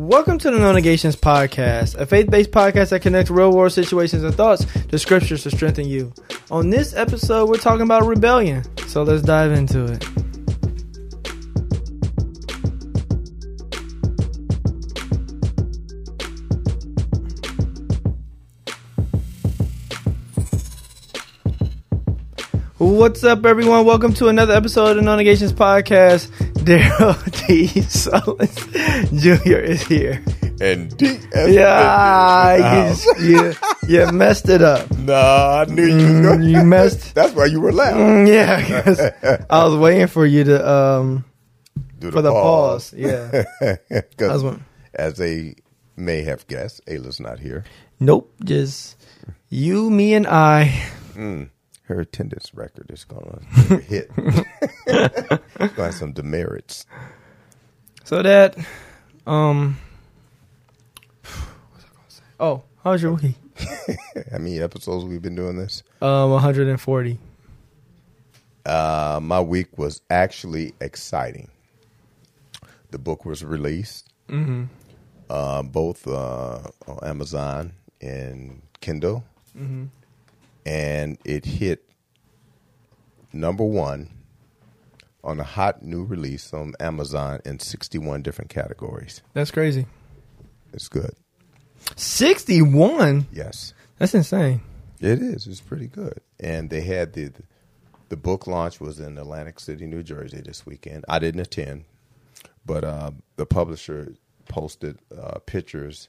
Welcome 0.00 0.38
to 0.38 0.50
the 0.50 0.58
No 0.58 0.72
Negations 0.72 1.14
Podcast, 1.14 1.94
a 1.96 2.06
faith 2.06 2.30
based 2.30 2.52
podcast 2.52 2.88
that 2.88 3.00
connects 3.00 3.30
real 3.30 3.52
world 3.52 3.72
situations 3.72 4.24
and 4.24 4.34
thoughts 4.34 4.64
to 4.86 4.98
scriptures 4.98 5.42
to 5.42 5.50
strengthen 5.50 5.86
you. 5.86 6.14
On 6.50 6.70
this 6.70 6.94
episode, 6.94 7.50
we're 7.50 7.58
talking 7.58 7.82
about 7.82 8.06
rebellion. 8.06 8.64
So 8.86 9.02
let's 9.02 9.20
dive 9.20 9.52
into 9.52 9.84
it. 9.84 10.02
What's 22.78 23.22
up, 23.22 23.44
everyone? 23.44 23.84
Welcome 23.84 24.14
to 24.14 24.28
another 24.28 24.54
episode 24.54 24.92
of 24.92 24.96
the 24.96 25.02
No 25.02 25.14
Negations 25.14 25.52
Podcast. 25.52 26.30
Darrell 26.70 27.14
D. 27.48 27.66
Sullins 27.90 28.54
Jr. 29.20 29.58
is 29.58 29.82
here. 29.82 30.22
And 30.60 30.90
DF 30.92 31.52
Yeah, 31.52 33.16
you, 33.18 33.26
you, 33.26 33.54
you 33.88 34.06
messed 34.12 34.48
it 34.48 34.62
up. 34.62 34.88
Nah, 34.98 35.62
I 35.62 35.64
knew 35.64 35.82
you 35.86 35.94
was 35.96 36.04
Mm, 36.04 36.22
going 36.22 36.42
you 36.42 36.62
messed. 36.62 37.14
That's 37.18 37.34
why 37.34 37.46
you 37.46 37.60
were 37.60 37.72
laughing. 37.72 38.26
Mm, 38.26 38.28
yeah, 38.28 39.44
I 39.50 39.64
was 39.64 39.74
waiting 39.76 40.06
for 40.06 40.24
you 40.26 40.44
to 40.44 40.70
um 40.70 41.24
Do 41.98 42.10
for 42.12 42.22
the 42.22 42.30
pause. 42.30 42.92
Yeah, 42.96 43.44
I 43.60 43.78
was 43.90 44.04
'Cause 44.16 44.44
waiting. 44.44 44.64
as 44.94 45.14
they 45.16 45.56
may 45.96 46.22
have 46.22 46.46
guessed, 46.46 46.82
Ayla's 46.86 47.18
not 47.20 47.40
here. 47.40 47.64
Nope, 47.98 48.32
just 48.44 48.96
you, 49.48 49.90
me, 49.90 50.14
and 50.14 50.26
I. 50.26 50.70
Her 51.90 51.98
attendance 52.02 52.54
record 52.54 52.88
is 52.92 53.02
going 53.02 53.44
to 53.66 53.76
hit. 53.80 54.10
She's 54.16 54.32
going 54.86 55.74
to 55.74 55.82
have 55.82 55.94
some 55.94 56.12
demerits. 56.12 56.86
So 58.04 58.22
that 58.22 58.56
um, 59.26 59.76
what's 61.22 61.84
I 61.84 61.88
gonna 61.88 62.04
say? 62.08 62.22
Oh, 62.38 62.62
how 62.84 62.92
was 62.92 63.02
your 63.02 63.14
week? 63.14 63.34
How 64.30 64.38
many 64.38 64.60
episodes 64.60 65.04
we've 65.04 65.20
been 65.20 65.34
doing 65.34 65.56
this? 65.56 65.82
Um, 66.00 66.30
140. 66.30 67.18
Uh, 68.64 69.18
my 69.20 69.40
week 69.40 69.76
was 69.76 70.00
actually 70.10 70.72
exciting. 70.80 71.48
The 72.92 72.98
book 72.98 73.24
was 73.24 73.44
released, 73.44 74.08
Mm-hmm. 74.28 74.64
uh, 75.28 75.62
both 75.64 76.06
uh, 76.06 76.60
on 76.86 76.98
Amazon 77.02 77.72
and 78.00 78.62
Kindle, 78.80 79.24
Mm-hmm. 79.58 79.86
And 80.66 81.18
it 81.24 81.44
hit 81.44 81.88
number 83.32 83.64
one 83.64 84.10
on 85.22 85.38
a 85.40 85.44
hot 85.44 85.82
new 85.82 86.04
release 86.04 86.52
on 86.54 86.74
Amazon 86.80 87.40
in 87.44 87.58
61 87.58 88.22
different 88.22 88.50
categories. 88.50 89.22
That's 89.34 89.50
crazy. 89.50 89.86
It's 90.72 90.88
good. 90.88 91.14
61. 91.96 93.26
Yes, 93.32 93.74
That's 93.98 94.14
insane. 94.14 94.60
it 95.00 95.20
is. 95.20 95.46
It's 95.46 95.60
pretty 95.60 95.86
good. 95.86 96.20
And 96.38 96.70
they 96.70 96.80
had 96.82 97.12
the 97.12 97.32
the 98.08 98.16
book 98.16 98.46
launch 98.48 98.80
was 98.80 98.98
in 98.98 99.18
Atlantic 99.18 99.60
City, 99.60 99.86
New 99.86 100.02
Jersey 100.02 100.42
this 100.44 100.66
weekend. 100.66 101.04
I 101.08 101.20
didn't 101.20 101.40
attend, 101.42 101.84
but 102.66 102.82
uh, 102.82 103.12
the 103.36 103.46
publisher 103.46 104.14
posted 104.48 104.98
uh, 105.16 105.38
pictures, 105.46 106.08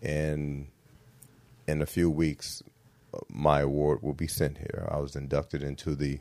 and 0.00 0.68
in 1.66 1.82
a 1.82 1.86
few 1.86 2.08
weeks, 2.08 2.62
my 3.28 3.60
award 3.60 4.02
will 4.02 4.14
be 4.14 4.26
sent 4.26 4.58
here. 4.58 4.88
I 4.90 4.98
was 4.98 5.16
inducted 5.16 5.62
into 5.62 5.94
the 5.94 6.20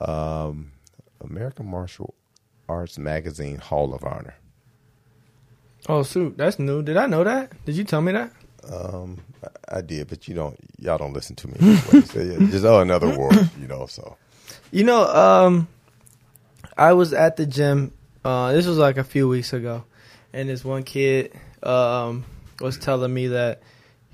um, 0.00 0.72
American 1.20 1.66
Martial 1.66 2.14
Arts 2.68 2.98
Magazine 2.98 3.58
Hall 3.58 3.94
of 3.94 4.04
Honor. 4.04 4.34
Oh, 5.88 6.02
shoot, 6.02 6.36
that's 6.36 6.58
new. 6.58 6.82
Did 6.82 6.96
I 6.96 7.06
know 7.06 7.24
that? 7.24 7.52
Did 7.64 7.76
you 7.76 7.84
tell 7.84 8.00
me 8.00 8.12
that? 8.12 8.32
Um, 8.70 9.18
I, 9.42 9.78
I 9.78 9.80
did, 9.82 10.08
but 10.08 10.26
you 10.26 10.34
don't. 10.34 10.58
Y'all 10.78 10.96
don't 10.96 11.12
listen 11.12 11.36
to 11.36 11.48
me. 11.48 11.54
Anyway. 11.60 12.06
so 12.06 12.20
yeah, 12.20 12.38
just 12.50 12.64
oh, 12.64 12.80
another 12.80 13.12
award, 13.12 13.50
you 13.60 13.66
know. 13.66 13.86
So 13.86 14.16
You 14.70 14.84
know, 14.84 15.04
um, 15.04 15.68
I 16.76 16.94
was 16.94 17.12
at 17.12 17.36
the 17.36 17.46
gym. 17.46 17.92
Uh, 18.24 18.52
this 18.52 18.66
was 18.66 18.78
like 18.78 18.96
a 18.96 19.04
few 19.04 19.28
weeks 19.28 19.52
ago, 19.52 19.84
and 20.32 20.48
this 20.48 20.64
one 20.64 20.82
kid 20.82 21.32
um, 21.62 22.24
was 22.60 22.78
telling 22.78 23.12
me 23.12 23.28
that 23.28 23.62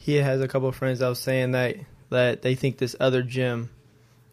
he 0.00 0.16
has 0.16 0.41
a 0.41 0.49
couple 0.49 0.66
of 0.66 0.75
friends 0.75 1.00
that 1.00 1.09
was 1.09 1.19
saying 1.19 1.53
that 1.53 1.77
that 2.09 2.41
they 2.41 2.55
think 2.55 2.78
this 2.78 2.97
other 2.99 3.22
gym 3.22 3.69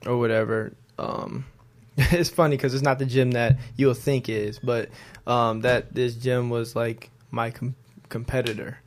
or 0.05 0.17
whatever. 0.17 0.73
Um, 0.97 1.45
it's 1.97 2.29
funny 2.29 2.55
because 2.55 2.73
it's 2.73 2.83
not 2.83 3.00
the 3.00 3.05
gym 3.05 3.31
that 3.31 3.57
you'll 3.75 3.94
think 3.94 4.29
is, 4.29 4.59
but 4.59 4.89
um, 5.27 5.61
that 5.61 5.94
this 5.94 6.16
gym 6.16 6.50
was 6.50 6.73
like 6.73 7.11
my 7.31 7.51
com- 7.51 7.75
competitor. 8.07 8.79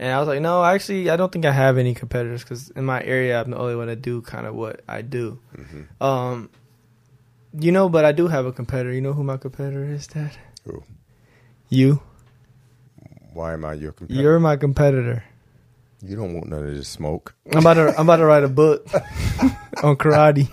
And 0.00 0.12
I 0.12 0.18
was 0.18 0.26
like, 0.26 0.40
no, 0.40 0.64
actually, 0.64 1.08
I 1.10 1.16
don't 1.16 1.30
think 1.30 1.46
I 1.46 1.52
have 1.52 1.78
any 1.78 1.94
competitors 1.94 2.42
because 2.42 2.70
in 2.70 2.84
my 2.84 3.00
area, 3.02 3.40
I'm 3.40 3.52
the 3.52 3.56
only 3.56 3.76
one 3.76 3.86
to 3.86 3.96
do 3.96 4.20
kind 4.20 4.46
of 4.46 4.54
what 4.54 4.80
I 4.88 5.02
do. 5.02 5.38
Um, 6.00 6.50
you 7.58 7.70
know, 7.70 7.88
but 7.88 8.04
I 8.04 8.10
do 8.10 8.26
have 8.26 8.46
a 8.46 8.52
competitor. 8.52 8.92
You 8.92 9.00
know 9.00 9.12
who 9.12 9.22
my 9.22 9.36
competitor 9.36 9.84
is, 9.84 10.08
Dad? 10.08 10.36
Who? 10.64 10.82
You. 11.68 12.02
why 13.32 13.52
am 13.54 13.64
I 13.64 13.74
your 13.74 13.92
competitor? 13.92 14.22
You're 14.22 14.40
my 14.40 14.56
competitor. 14.56 15.24
You 16.02 16.14
don't 16.16 16.34
want 16.34 16.48
none 16.48 16.64
of 16.66 16.74
this 16.74 16.88
smoke. 16.88 17.34
I'm 17.52 17.58
about 17.60 17.74
to. 17.74 17.88
I'm 17.98 18.06
about 18.06 18.16
to 18.16 18.26
write 18.26 18.44
a 18.44 18.48
book 18.48 18.86
on 19.82 19.96
karate. 19.96 20.46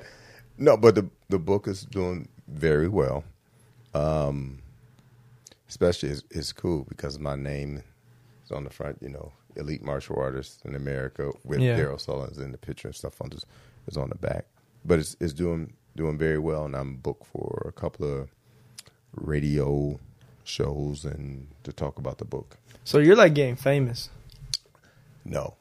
No, 0.58 0.76
but 0.76 0.94
the 0.94 1.08
the 1.28 1.38
book 1.38 1.68
is 1.68 1.82
doing 1.82 2.28
very 2.48 2.88
well. 2.88 3.24
Um, 3.94 4.62
especially 5.68 6.08
it's, 6.08 6.22
it's 6.30 6.52
cool 6.52 6.86
because 6.88 7.18
my 7.18 7.36
name 7.36 7.82
is 8.44 8.50
on 8.50 8.64
the 8.64 8.70
front. 8.70 8.98
You 9.02 9.10
know, 9.10 9.32
elite 9.56 9.82
martial 9.82 10.16
artist 10.18 10.62
in 10.64 10.74
America 10.74 11.30
with 11.44 11.60
Yeah. 11.60 11.76
Darrell 11.76 11.98
Sullins 11.98 12.38
in 12.40 12.52
the 12.52 12.58
picture 12.58 12.88
and 12.88 12.94
stuff 12.94 13.20
on 13.20 13.28
this 13.28 13.44
is 13.86 13.98
on 13.98 14.08
the 14.08 14.14
back. 14.14 14.46
But 14.84 14.98
it's 14.98 15.14
it's 15.20 15.34
doing 15.34 15.74
doing 15.94 16.16
very 16.16 16.38
well, 16.38 16.64
and 16.64 16.74
I'm 16.74 16.96
booked 16.96 17.26
for 17.26 17.66
a 17.68 17.72
couple 17.72 18.10
of 18.20 18.30
radio 19.14 20.00
shows 20.46 21.04
and 21.04 21.48
to 21.64 21.72
talk 21.72 21.98
about 21.98 22.18
the 22.18 22.24
book. 22.24 22.56
so 22.84 22.98
you're 22.98 23.16
like 23.16 23.34
getting 23.34 23.56
famous. 23.56 24.10
No. 25.24 25.54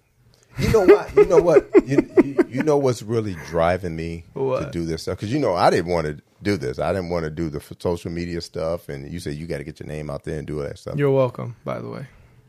You 0.58 0.72
know 0.72 0.86
what? 0.86 1.16
You 1.16 1.26
know 1.26 1.42
what? 1.42 1.70
You, 1.86 2.10
you, 2.24 2.46
you 2.50 2.64
know 2.64 2.78
what's 2.78 3.04
really 3.04 3.36
driving 3.48 3.96
me 3.96 4.24
to 4.34 4.70
do 4.72 4.86
this 4.86 5.04
stuff? 5.04 5.18
Because 5.18 5.32
you 5.32 5.38
know 5.40 5.54
I 5.54 5.70
didn't 5.70 5.92
want 5.92 6.08
to 6.08 6.18
do 6.42 6.58
this. 6.58 6.80
I 6.80 6.92
didn't 6.94 7.10
want 7.10 7.26
to 7.26 7.30
do 7.30 7.50
the 7.50 7.62
social 7.80 8.10
media 8.10 8.42
stuff. 8.42 8.90
And 8.90 9.12
you 9.12 9.20
said 9.20 9.36
you 9.36 9.46
got 9.46 9.58
to 9.60 9.64
get 9.64 9.80
your 9.80 9.86
name 9.88 10.10
out 10.10 10.24
there 10.24 10.40
and 10.40 10.48
do 10.48 10.58
all 10.60 10.64
that 10.68 10.80
stuff. 10.80 10.96
You're 10.98 11.12
welcome, 11.12 11.56
by 11.64 11.80
the 11.80 11.90
way. 11.90 12.08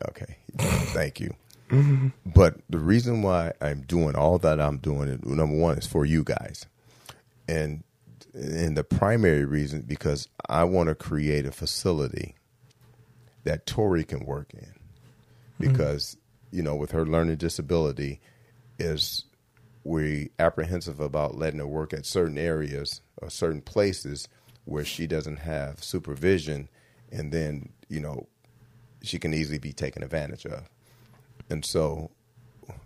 okay, 0.08 0.36
thank 0.56 1.20
you. 1.20 1.34
But 2.24 2.56
the 2.70 2.78
reason 2.78 3.22
why 3.22 3.52
I'm 3.60 3.82
doing 3.82 4.14
all 4.14 4.38
that 4.38 4.58
I'm 4.60 4.78
doing, 4.78 5.20
number 5.24 5.56
one, 5.56 5.76
is 5.76 5.86
for 5.86 6.06
you 6.06 6.22
guys, 6.24 6.64
and 7.48 7.82
and 8.36 8.76
the 8.76 8.84
primary 8.84 9.44
reason 9.44 9.80
because 9.80 10.28
I 10.48 10.64
want 10.64 10.90
to 10.90 10.94
create 10.94 11.46
a 11.46 11.52
facility 11.52 12.34
that 13.44 13.66
Tori 13.66 14.04
can 14.04 14.26
work 14.26 14.52
in, 14.52 14.74
hmm. 15.56 15.72
because 15.72 16.16
you 16.50 16.62
know 16.62 16.76
with 16.76 16.90
her 16.90 17.06
learning 17.06 17.36
disability, 17.36 18.20
is 18.78 19.24
we 19.84 20.30
apprehensive 20.38 21.00
about 21.00 21.36
letting 21.36 21.60
her 21.60 21.66
work 21.66 21.94
at 21.94 22.04
certain 22.04 22.36
areas 22.36 23.00
or 23.18 23.30
certain 23.30 23.62
places 23.62 24.28
where 24.64 24.84
she 24.84 25.06
doesn't 25.06 25.38
have 25.38 25.82
supervision, 25.82 26.68
and 27.10 27.32
then 27.32 27.70
you 27.88 28.00
know 28.00 28.26
she 29.02 29.18
can 29.18 29.32
easily 29.32 29.58
be 29.58 29.72
taken 29.72 30.02
advantage 30.02 30.44
of. 30.44 30.68
And 31.48 31.64
so, 31.64 32.10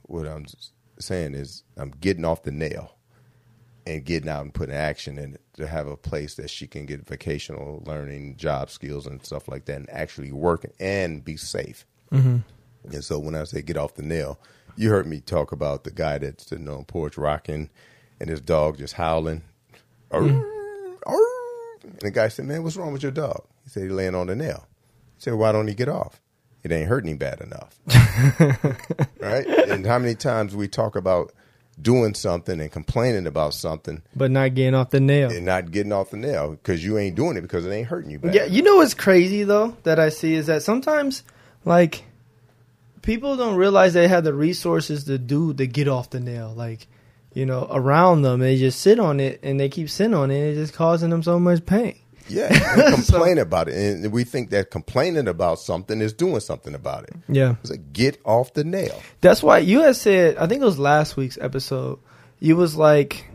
what 0.02 0.26
I'm 0.28 0.46
saying 1.00 1.34
is, 1.34 1.64
I'm 1.76 1.90
getting 1.90 2.24
off 2.24 2.44
the 2.44 2.52
nail 2.52 2.94
and 3.90 4.04
getting 4.04 4.28
out 4.28 4.42
and 4.42 4.54
putting 4.54 4.74
action 4.74 5.18
in 5.18 5.34
it 5.34 5.40
to 5.54 5.66
have 5.66 5.88
a 5.88 5.96
place 5.96 6.34
that 6.36 6.48
she 6.48 6.66
can 6.66 6.86
get 6.86 7.06
vocational 7.06 7.82
learning, 7.84 8.36
job 8.36 8.70
skills, 8.70 9.06
and 9.06 9.24
stuff 9.24 9.48
like 9.48 9.64
that, 9.64 9.76
and 9.76 9.90
actually 9.90 10.30
work 10.30 10.64
and 10.78 11.24
be 11.24 11.36
safe. 11.36 11.84
Mm-hmm. 12.12 12.38
And 12.92 13.04
so, 13.04 13.18
when 13.18 13.34
I 13.34 13.44
say 13.44 13.62
get 13.62 13.76
off 13.76 13.94
the 13.94 14.02
nail, 14.02 14.38
you 14.76 14.90
heard 14.90 15.06
me 15.06 15.20
talk 15.20 15.50
about 15.50 15.84
the 15.84 15.90
guy 15.90 16.18
that's 16.18 16.46
sitting 16.46 16.68
on 16.68 16.78
the 16.78 16.84
porch 16.84 17.18
rocking 17.18 17.68
and 18.20 18.30
his 18.30 18.40
dog 18.40 18.78
just 18.78 18.94
howling. 18.94 19.42
Arr, 20.10 20.22
mm-hmm. 20.22 20.92
arr. 21.06 21.80
And 21.82 22.00
the 22.00 22.10
guy 22.10 22.28
said, 22.28 22.46
Man, 22.46 22.62
what's 22.62 22.76
wrong 22.76 22.92
with 22.92 23.02
your 23.02 23.12
dog? 23.12 23.44
He 23.64 23.70
said, 23.70 23.84
He's 23.84 23.92
laying 23.92 24.14
on 24.14 24.28
the 24.28 24.36
nail. 24.36 24.66
He 25.16 25.22
said, 25.22 25.34
Why 25.34 25.50
don't 25.50 25.66
he 25.68 25.74
get 25.74 25.88
off? 25.88 26.20
It 26.62 26.70
ain't 26.70 26.88
hurting 26.88 27.10
him 27.10 27.16
bad 27.16 27.40
enough. 27.40 27.80
right? 29.20 29.46
And 29.46 29.86
how 29.86 29.98
many 29.98 30.14
times 30.14 30.54
we 30.54 30.68
talk 30.68 30.94
about 30.94 31.32
doing 31.82 32.14
something 32.14 32.60
and 32.60 32.70
complaining 32.70 33.26
about 33.26 33.54
something 33.54 34.02
But 34.14 34.30
not 34.30 34.54
getting 34.54 34.74
off 34.74 34.90
the 34.90 35.00
nail. 35.00 35.30
and 35.30 35.44
not 35.46 35.70
getting 35.70 35.92
off 35.92 36.10
the 36.10 36.16
nail 36.16 36.50
because 36.52 36.84
you 36.84 36.98
ain't 36.98 37.16
doing 37.16 37.36
it 37.36 37.42
because 37.42 37.64
it 37.66 37.70
ain't 37.70 37.88
hurting 37.88 38.10
you 38.10 38.18
bad. 38.18 38.34
Yeah, 38.34 38.44
you 38.44 38.62
know 38.62 38.76
what's 38.76 38.94
crazy 38.94 39.44
though 39.44 39.76
that 39.84 39.98
I 39.98 40.08
see 40.08 40.34
is 40.34 40.46
that 40.46 40.62
sometimes 40.62 41.22
like 41.64 42.04
people 43.02 43.36
don't 43.36 43.56
realize 43.56 43.94
they 43.94 44.08
have 44.08 44.24
the 44.24 44.34
resources 44.34 45.04
to 45.04 45.18
do 45.18 45.54
to 45.54 45.66
get 45.66 45.88
off 45.88 46.10
the 46.10 46.20
nail. 46.20 46.52
Like, 46.54 46.86
you 47.32 47.46
know, 47.46 47.66
around 47.70 48.22
them, 48.22 48.40
they 48.40 48.56
just 48.56 48.80
sit 48.80 48.98
on 48.98 49.20
it 49.20 49.40
and 49.42 49.58
they 49.60 49.68
keep 49.68 49.88
sitting 49.88 50.14
on 50.14 50.30
it. 50.30 50.38
And 50.38 50.48
it's 50.50 50.58
just 50.58 50.74
causing 50.74 51.10
them 51.10 51.22
so 51.22 51.38
much 51.38 51.64
pain. 51.64 51.98
Yeah, 52.30 52.94
complain 52.94 53.38
about 53.38 53.68
it, 53.68 53.74
and 53.74 54.12
we 54.12 54.24
think 54.24 54.50
that 54.50 54.70
complaining 54.70 55.28
about 55.28 55.58
something 55.58 56.00
is 56.00 56.12
doing 56.12 56.40
something 56.40 56.74
about 56.74 57.04
it. 57.04 57.14
Yeah. 57.28 57.56
It's 57.60 57.70
like 57.70 57.92
get 57.92 58.20
off 58.24 58.54
the 58.54 58.64
nail. 58.64 59.00
That's 59.20 59.42
why 59.42 59.58
you 59.58 59.80
had 59.80 59.96
said, 59.96 60.36
I 60.36 60.46
think 60.46 60.62
it 60.62 60.64
was 60.64 60.78
last 60.78 61.16
week's 61.16 61.38
episode. 61.38 61.98
You 62.38 62.56
was 62.56 62.76
like, 62.76 63.26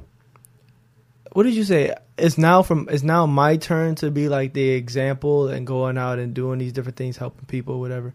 what 1.33 1.43
did 1.43 1.53
you 1.53 1.65
say? 1.65 1.93
It's 2.17 2.37
now 2.37 2.63
from 2.63 2.87
it's 2.89 3.03
now 3.03 3.25
my 3.25 3.57
turn 3.57 3.95
to 3.95 4.09
be 4.09 4.29
like 4.29 4.53
the 4.53 4.69
example 4.69 5.49
and 5.49 5.67
going 5.67 5.97
out 5.97 6.17
and 6.17 6.33
doing 6.33 6.59
these 6.59 6.71
different 6.71 6.95
things, 6.95 7.17
helping 7.17 7.45
people, 7.45 7.81
whatever. 7.81 8.13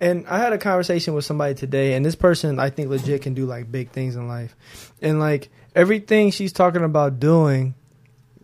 And 0.00 0.26
I 0.28 0.38
had 0.38 0.52
a 0.52 0.58
conversation 0.58 1.14
with 1.14 1.24
somebody 1.24 1.54
today, 1.54 1.94
and 1.94 2.04
this 2.04 2.14
person 2.14 2.60
I 2.60 2.70
think 2.70 2.90
legit 2.90 3.22
can 3.22 3.34
do 3.34 3.46
like 3.46 3.72
big 3.72 3.90
things 3.90 4.16
in 4.16 4.28
life, 4.28 4.54
and 5.00 5.18
like 5.18 5.48
everything 5.74 6.30
she's 6.30 6.52
talking 6.52 6.84
about 6.84 7.18
doing, 7.18 7.74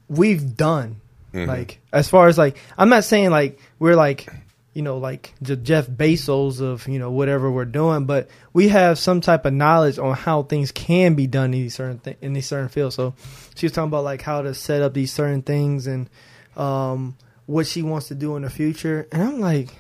we've 0.09 0.57
done. 0.57 1.01
Mhm. 1.35 1.47
Like 1.49 1.81
as 1.93 2.09
far 2.09 2.29
as 2.29 2.39
like, 2.39 2.57
I'm 2.79 2.89
not 2.89 3.05
saying 3.05 3.31
like 3.31 3.59
we're 3.79 3.97
like 3.97 4.29
you 4.73 4.83
know, 4.83 4.99
like 4.99 5.33
J- 5.41 5.55
Jeff 5.55 5.87
Bezos 5.87 6.61
of 6.61 6.89
you 6.89 6.99
know 6.99 7.11
whatever 7.11 7.49
we're 7.51 7.65
doing, 7.65 8.07
but 8.07 8.29
we 8.53 8.69
have 8.69 8.99
some 8.99 9.21
type 9.21 9.45
of 9.45 9.53
knowledge 9.53 9.99
on 10.01 10.15
how 10.17 10.43
things 10.43 10.73
can 10.73 11.15
be 11.15 11.27
done 11.29 11.47
in 11.47 11.63
these 11.63 11.75
certain 11.77 11.99
th- 12.01 12.17
in 12.21 12.33
these 12.33 12.47
certain 12.47 12.69
fields. 12.69 12.97
So 12.97 13.15
she 13.55 13.67
was 13.67 13.73
talking 13.73 13.89
about 13.89 14.03
like 14.05 14.21
how 14.23 14.43
to 14.43 14.53
set 14.55 14.83
up 14.83 14.93
these 14.95 15.13
certain 15.13 15.43
things 15.43 15.87
and 15.87 16.09
um, 16.57 17.17
what 17.47 17.67
she 17.69 17.83
wants 17.83 18.09
to 18.09 18.15
do 18.17 18.35
in 18.37 18.43
the 18.43 18.51
future, 18.51 19.07
and 19.13 19.23
I'm 19.23 19.39
like, 19.41 19.71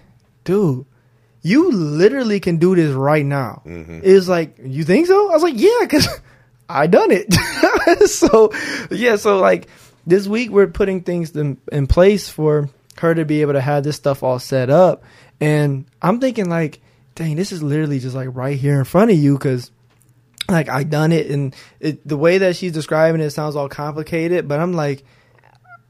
dude, 0.44 0.86
you 1.42 1.72
literally 1.72 2.38
can 2.38 2.58
do 2.58 2.76
this 2.76 2.92
right 2.94 3.24
now. 3.26 3.62
Mhm. 3.66 4.00
It's 4.04 4.28
like 4.28 4.56
you 4.62 4.84
think 4.84 5.08
so? 5.08 5.28
I 5.30 5.32
was 5.34 5.42
like, 5.42 5.54
yeah, 5.58 5.78
because 5.80 6.06
I 6.68 6.86
done 6.86 7.10
it. 7.10 7.32
so 8.08 8.52
yeah, 8.92 9.16
so 9.16 9.38
like 9.40 9.66
this 10.06 10.26
week 10.26 10.50
we're 10.50 10.66
putting 10.66 11.02
things 11.02 11.34
in, 11.36 11.58
in 11.72 11.86
place 11.86 12.28
for 12.28 12.68
her 12.98 13.14
to 13.14 13.24
be 13.24 13.40
able 13.42 13.54
to 13.54 13.60
have 13.60 13.84
this 13.84 13.96
stuff 13.96 14.22
all 14.22 14.38
set 14.38 14.70
up, 14.70 15.02
and 15.40 15.84
I'm 16.00 16.20
thinking 16.20 16.48
like, 16.48 16.80
dang, 17.14 17.36
this 17.36 17.52
is 17.52 17.62
literally 17.62 17.98
just 17.98 18.14
like 18.14 18.28
right 18.32 18.58
here 18.58 18.78
in 18.78 18.84
front 18.84 19.10
of 19.10 19.16
you 19.18 19.34
because. 19.38 19.70
Like 20.46 20.68
I 20.68 20.82
done 20.82 21.10
it, 21.12 21.30
and 21.30 21.56
it, 21.80 22.06
the 22.06 22.18
way 22.18 22.36
that 22.36 22.54
she's 22.54 22.72
describing 22.72 23.22
it 23.22 23.30
sounds 23.30 23.56
all 23.56 23.70
complicated. 23.70 24.46
But 24.46 24.60
I'm 24.60 24.74
like, 24.74 25.02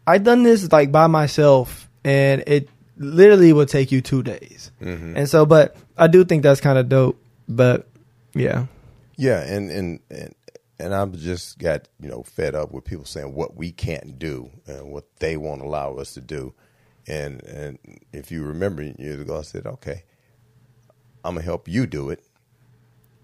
I 0.06 0.18
done 0.18 0.44
this 0.44 0.70
like 0.70 0.92
by 0.92 1.08
myself, 1.08 1.90
and 2.04 2.44
it 2.46 2.68
literally 2.96 3.52
will 3.52 3.66
take 3.66 3.90
you 3.90 4.00
two 4.00 4.22
days. 4.22 4.70
Mhm. 4.80 5.16
And 5.16 5.28
so, 5.28 5.44
but 5.44 5.74
I 5.98 6.06
do 6.06 6.24
think 6.24 6.44
that's 6.44 6.60
kind 6.60 6.78
of 6.78 6.88
dope. 6.88 7.20
But 7.48 7.88
yeah, 8.32 8.66
Yeah, 9.16 9.40
and 9.42 9.72
and 9.72 9.98
and 10.08 10.34
and 10.78 10.94
I've 10.94 11.12
just 11.16 11.58
got 11.58 11.88
you 12.00 12.08
know 12.08 12.22
fed 12.22 12.54
up 12.54 12.72
with 12.72 12.84
people 12.84 13.04
saying 13.04 13.34
what 13.34 13.56
we 13.56 13.72
can't 13.72 14.18
do 14.18 14.50
and 14.66 14.90
what 14.90 15.04
they 15.18 15.36
won't 15.36 15.62
allow 15.62 15.94
us 15.96 16.14
to 16.14 16.20
do, 16.20 16.54
and 17.06 17.42
and 17.44 17.78
if 18.12 18.30
you 18.30 18.44
remember 18.44 18.82
years 18.82 19.20
ago, 19.20 19.38
I 19.38 19.42
said, 19.42 19.66
okay, 19.66 20.04
I'm 21.24 21.34
gonna 21.34 21.44
help 21.44 21.68
you 21.68 21.86
do 21.86 22.10
it, 22.10 22.24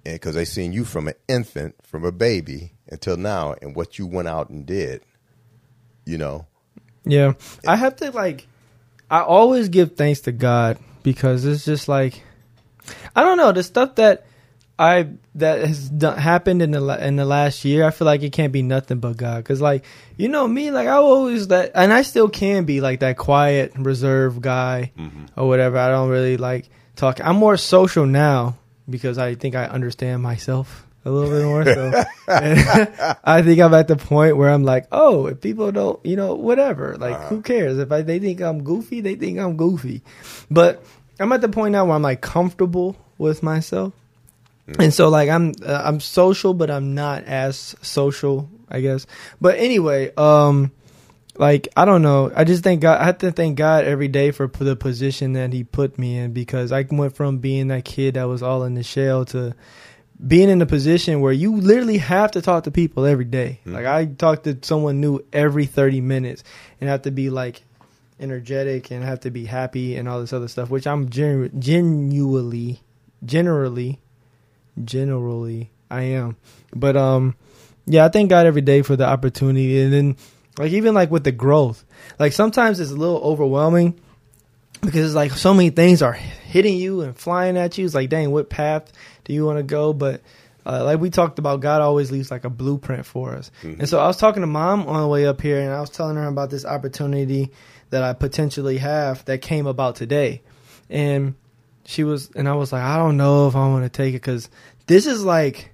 and 0.04 0.14
because 0.14 0.34
they 0.34 0.44
seen 0.44 0.72
you 0.72 0.84
from 0.84 1.08
an 1.08 1.14
infant, 1.28 1.74
from 1.82 2.04
a 2.04 2.12
baby 2.12 2.72
until 2.88 3.16
now, 3.16 3.54
and 3.60 3.74
what 3.74 3.98
you 3.98 4.06
went 4.06 4.28
out 4.28 4.50
and 4.50 4.66
did, 4.66 5.02
you 6.04 6.18
know, 6.18 6.46
yeah. 7.04 7.32
I 7.66 7.76
have 7.76 7.96
to 7.96 8.10
like, 8.10 8.46
I 9.10 9.20
always 9.20 9.68
give 9.68 9.96
thanks 9.96 10.20
to 10.20 10.32
God 10.32 10.78
because 11.02 11.44
it's 11.44 11.64
just 11.64 11.88
like, 11.88 12.22
I 13.14 13.22
don't 13.22 13.36
know 13.36 13.52
the 13.52 13.62
stuff 13.62 13.96
that 13.96 14.26
I 14.78 15.08
that 15.36 15.60
has 15.66 15.88
done, 15.88 16.18
happened 16.18 16.60
in 16.62 16.72
the 16.72 17.06
in 17.06 17.16
the 17.16 17.24
last 17.24 17.64
year. 17.64 17.84
I 17.86 17.90
feel 17.90 18.06
like 18.06 18.22
it 18.22 18.32
can't 18.32 18.52
be 18.52 18.62
nothing 18.62 18.98
but 18.98 19.16
God 19.16 19.38
because 19.38 19.60
like 19.60 19.84
you 20.16 20.28
know 20.28 20.46
me, 20.48 20.70
like 20.70 20.88
I 20.88 20.92
always 20.96 21.48
that, 21.48 21.72
and 21.74 21.92
I 21.92 22.02
still 22.02 22.28
can 22.28 22.64
be 22.64 22.80
like 22.80 23.00
that 23.00 23.16
quiet, 23.16 23.72
reserved 23.76 24.42
guy 24.42 24.92
or 25.36 25.46
whatever. 25.48 25.78
I 25.78 25.88
don't 25.90 26.08
really 26.10 26.36
like 26.36 26.68
talk. 26.96 27.20
I'm 27.24 27.36
more 27.36 27.56
social 27.56 28.06
now 28.06 28.58
because 28.88 29.18
I 29.18 29.34
think 29.36 29.54
I 29.54 29.66
understand 29.66 30.20
myself 30.22 30.84
a 31.04 31.10
little 31.10 31.30
bit 31.30 31.44
more. 31.44 31.64
So 31.64 32.04
I 33.24 33.42
think 33.42 33.60
I'm 33.60 33.72
at 33.74 33.88
the 33.88 33.96
point 33.96 34.36
where 34.36 34.50
I'm 34.50 34.64
like, 34.64 34.86
oh, 34.92 35.26
if 35.26 35.40
people 35.40 35.70
don't, 35.72 36.04
you 36.04 36.16
know, 36.16 36.34
whatever. 36.34 36.96
Like, 36.98 37.14
Uh-huh. 37.14 37.28
who 37.28 37.42
cares? 37.42 37.78
If 37.78 37.90
I, 37.92 38.02
they 38.02 38.18
think 38.18 38.40
I'm 38.40 38.62
goofy, 38.64 39.00
they 39.00 39.14
think 39.14 39.38
I'm 39.38 39.56
goofy. 39.56 40.02
But 40.50 40.82
I'm 41.18 41.32
at 41.32 41.40
the 41.40 41.48
point 41.48 41.72
now 41.72 41.84
where 41.86 41.94
I'm 41.94 42.02
like 42.02 42.20
comfortable 42.20 42.96
with 43.18 43.42
myself. 43.42 43.92
And 44.78 44.94
so 44.94 45.08
like 45.08 45.28
I'm 45.28 45.52
uh, 45.64 45.82
I'm 45.84 46.00
social, 46.00 46.54
but 46.54 46.70
I'm 46.70 46.94
not 46.94 47.24
as 47.24 47.74
social, 47.82 48.48
I 48.68 48.80
guess. 48.80 49.06
But 49.40 49.58
anyway, 49.58 50.12
um, 50.16 50.70
like 51.36 51.68
I 51.76 51.84
don't 51.84 52.02
know. 52.02 52.30
I 52.34 52.44
just 52.44 52.62
thank 52.62 52.80
God. 52.80 53.00
I 53.00 53.04
have 53.04 53.18
to 53.18 53.32
thank 53.32 53.56
God 53.56 53.84
every 53.84 54.08
day 54.08 54.30
for 54.30 54.48
p- 54.48 54.64
the 54.64 54.76
position 54.76 55.32
that 55.34 55.52
He 55.52 55.64
put 55.64 55.98
me 55.98 56.18
in 56.18 56.32
because 56.32 56.70
I 56.72 56.86
went 56.90 57.16
from 57.16 57.38
being 57.38 57.68
that 57.68 57.84
kid 57.84 58.14
that 58.14 58.24
was 58.24 58.42
all 58.42 58.64
in 58.64 58.74
the 58.74 58.82
shell 58.82 59.24
to 59.26 59.54
being 60.24 60.50
in 60.50 60.60
a 60.60 60.66
position 60.66 61.20
where 61.22 61.32
you 61.32 61.56
literally 61.56 61.96
have 61.98 62.30
to 62.32 62.42
talk 62.42 62.64
to 62.64 62.70
people 62.70 63.06
every 63.06 63.24
day. 63.24 63.60
Mhm. 63.66 63.72
Like 63.72 63.86
I 63.86 64.04
talk 64.04 64.42
to 64.44 64.58
someone 64.62 65.00
new 65.00 65.20
every 65.32 65.66
thirty 65.66 66.00
minutes 66.00 66.44
and 66.80 66.90
have 66.90 67.02
to 67.02 67.10
be 67.10 67.30
like 67.30 67.62
energetic 68.20 68.90
and 68.90 69.02
have 69.02 69.20
to 69.20 69.30
be 69.30 69.46
happy 69.46 69.96
and 69.96 70.06
all 70.08 70.20
this 70.20 70.32
other 70.34 70.48
stuff, 70.48 70.68
which 70.68 70.86
I'm 70.86 71.08
genu- 71.08 71.48
genuinely, 71.58 72.80
generally, 73.24 73.98
generally 74.84 75.70
I 75.90 76.02
am. 76.02 76.36
But 76.74 76.96
um, 76.96 77.34
yeah, 77.86 78.04
I 78.04 78.08
thank 78.08 78.30
God 78.30 78.46
every 78.46 78.62
day 78.62 78.82
for 78.82 78.96
the 78.96 79.06
opportunity, 79.06 79.80
and 79.80 79.92
then 79.92 80.16
like 80.58 80.72
even 80.72 80.94
like 80.94 81.10
with 81.10 81.24
the 81.24 81.32
growth, 81.32 81.84
like 82.18 82.32
sometimes 82.32 82.80
it's 82.80 82.90
a 82.90 82.96
little 82.96 83.18
overwhelming 83.18 83.98
because 84.80 85.06
it's 85.06 85.14
like 85.14 85.32
so 85.32 85.52
many 85.54 85.70
things 85.70 86.02
are 86.02 86.12
hitting 86.12 86.76
you 86.76 87.02
and 87.02 87.16
flying 87.16 87.56
at 87.56 87.76
you. 87.78 87.84
It's 87.84 87.94
like, 87.94 88.08
dang, 88.08 88.30
what 88.30 88.48
path 88.50 88.90
do 89.24 89.32
you 89.32 89.44
want 89.44 89.58
to 89.58 89.62
go? 89.62 89.92
But 89.92 90.22
uh, 90.64 90.84
like 90.84 91.00
we 91.00 91.10
talked 91.10 91.38
about, 91.38 91.60
God 91.60 91.80
always 91.80 92.10
leaves 92.10 92.30
like 92.30 92.44
a 92.44 92.50
blueprint 92.50 93.06
for 93.06 93.34
us. 93.34 93.50
Mhm. 93.62 93.80
And 93.80 93.88
so 93.88 93.98
I 93.98 94.06
was 94.06 94.16
talking 94.16 94.42
to 94.42 94.46
mom 94.46 94.86
on 94.86 95.02
the 95.02 95.08
way 95.08 95.26
up 95.26 95.40
here, 95.40 95.60
and 95.60 95.72
I 95.72 95.80
was 95.80 95.90
telling 95.90 96.16
her 96.16 96.26
about 96.26 96.50
this 96.50 96.64
opportunity 96.64 97.50
that 97.90 98.02
I 98.02 98.12
potentially 98.12 98.78
have 98.78 99.24
that 99.24 99.42
came 99.42 99.66
about 99.66 99.96
today, 99.96 100.42
and 100.88 101.34
she 101.86 102.04
was, 102.04 102.30
and 102.34 102.48
I 102.48 102.54
was 102.54 102.72
like, 102.72 102.82
I 102.82 102.96
don't 102.96 103.16
know 103.16 103.48
if 103.48 103.56
I 103.56 103.68
want 103.68 103.84
to 103.84 103.88
take 103.88 104.10
it 104.14 104.18
because 104.22 104.48
this 104.86 105.06
is 105.06 105.24
like 105.24 105.70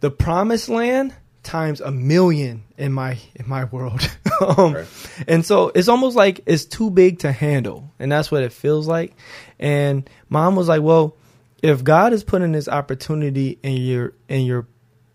the 0.00 0.10
promised 0.10 0.68
land 0.68 1.14
times 1.42 1.80
a 1.80 1.90
million 1.90 2.64
in 2.78 2.92
my 2.92 3.18
in 3.34 3.48
my 3.48 3.64
world. 3.64 4.00
um, 4.40 4.74
Okay. 4.74 4.86
and 5.28 5.44
so 5.44 5.70
it's 5.74 5.88
almost 5.88 6.16
like 6.16 6.40
it's 6.46 6.64
too 6.64 6.90
big 6.90 7.20
to 7.20 7.32
handle, 7.32 7.90
and 7.98 8.10
that's 8.10 8.30
what 8.30 8.42
it 8.42 8.52
feels 8.52 8.86
like. 8.86 9.14
And 9.58 10.08
mom 10.28 10.56
was 10.56 10.68
like, 10.68 10.82
"Well, 10.82 11.16
if 11.62 11.84
God 11.84 12.12
is 12.12 12.24
putting 12.24 12.52
this 12.52 12.68
opportunity 12.68 13.58
in 13.62 13.72
your 13.76 14.12
in 14.28 14.42
your 14.42 14.66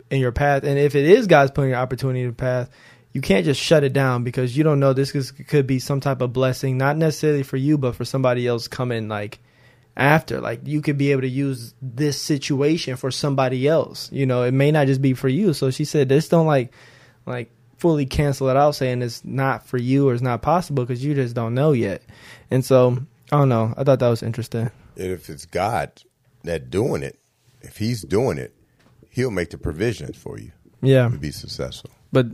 in 0.10 0.20
your 0.20 0.32
path, 0.32 0.64
and 0.64 0.80
if 0.80 0.96
it 0.96 1.06
is 1.06 1.28
God's 1.28 1.52
putting 1.52 1.72
your 1.72 1.80
opportunity 1.80 2.20
in 2.20 2.26
your 2.26 2.34
path, 2.34 2.70
you 3.12 3.22
can't 3.22 3.46
just 3.46 3.60
shut 3.60 3.84
it 3.84 3.94
down 3.94 4.24
because 4.24 4.56
you 4.56 4.64
don't 4.64 4.80
know 4.80 4.94
this 4.94 5.16
is, 5.16 5.32
could 5.32 5.66
be 5.66 5.80
some 5.80 6.00
type 6.00 6.22
of 6.22 6.32
blessing, 6.34 6.78
not 6.78 6.96
necessarily 6.98 7.44
for 7.44 7.58
you, 7.58 7.78
but 7.78 7.96
for 7.96 8.06
somebody 8.06 8.46
else 8.48 8.68
coming 8.68 9.08
like 9.08 9.40
after. 9.98 10.40
Like 10.40 10.62
you 10.66 10.82
could 10.82 10.98
be 10.98 11.12
able 11.12 11.22
to 11.22 11.30
use 11.30 11.74
this 11.82 12.22
situation 12.22 12.96
for 12.98 13.10
somebody 13.12 13.68
else. 13.68 14.12
You 14.12 14.26
know, 14.26 14.44
it 14.44 14.52
may 14.54 14.72
not 14.72 14.88
just 14.88 15.02
be 15.02 15.14
for 15.14 15.28
you. 15.30 15.54
So 15.54 15.72
she 15.72 15.86
said, 15.86 16.10
"This 16.10 16.30
don't 16.30 16.48
like 16.48 16.72
like." 17.26 17.52
fully 17.78 18.06
cancel 18.06 18.50
it 18.50 18.58
out 18.58 18.72
saying 18.76 19.02
it's 19.02 19.24
not 19.24 19.66
for 19.66 19.78
you 19.78 20.10
or 20.10 20.14
it's 20.14 20.22
not 20.22 20.42
possible 20.42 20.84
because 20.84 21.02
you 21.02 21.16
just 21.16 21.34
don't 21.34 21.54
know 21.54 21.72
yet 21.72 22.02
and 22.52 22.66
so 22.66 22.98
i 23.32 23.38
don't 23.38 23.48
know 23.48 23.74
i 23.78 23.86
thought 23.86 24.00
that 24.00 24.10
was 24.10 24.22
interesting 24.22 24.70
And 24.98 25.12
if 25.14 25.30
it's 25.30 25.46
God 25.46 25.90
that 26.44 26.70
doing 26.70 27.04
it, 27.04 27.18
if 27.62 27.78
He's 27.78 28.02
doing 28.02 28.38
it, 28.38 28.54
He'll 29.10 29.32
make 29.32 29.52
the 29.52 29.58
provisions 29.58 30.18
for 30.18 30.38
you 30.38 30.52
yeah 30.82 31.08
to 31.08 31.18
be 31.18 31.32
successful. 31.32 31.90
but 32.12 32.26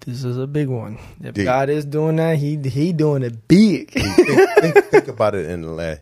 this 0.00 0.24
is 0.24 0.38
a 0.38 0.46
big 0.46 0.68
one 0.68 0.98
if 1.22 1.34
god 1.34 1.68
is 1.68 1.84
doing 1.84 2.16
that 2.16 2.38
he 2.38 2.56
he 2.56 2.92
doing 2.92 3.22
it 3.22 3.48
big 3.48 3.90
think, 3.90 4.16
think, 4.60 4.84
think 4.86 5.08
about 5.08 5.34
it 5.34 5.46
in 5.46 5.62
the 5.62 5.68
la- 5.68 5.96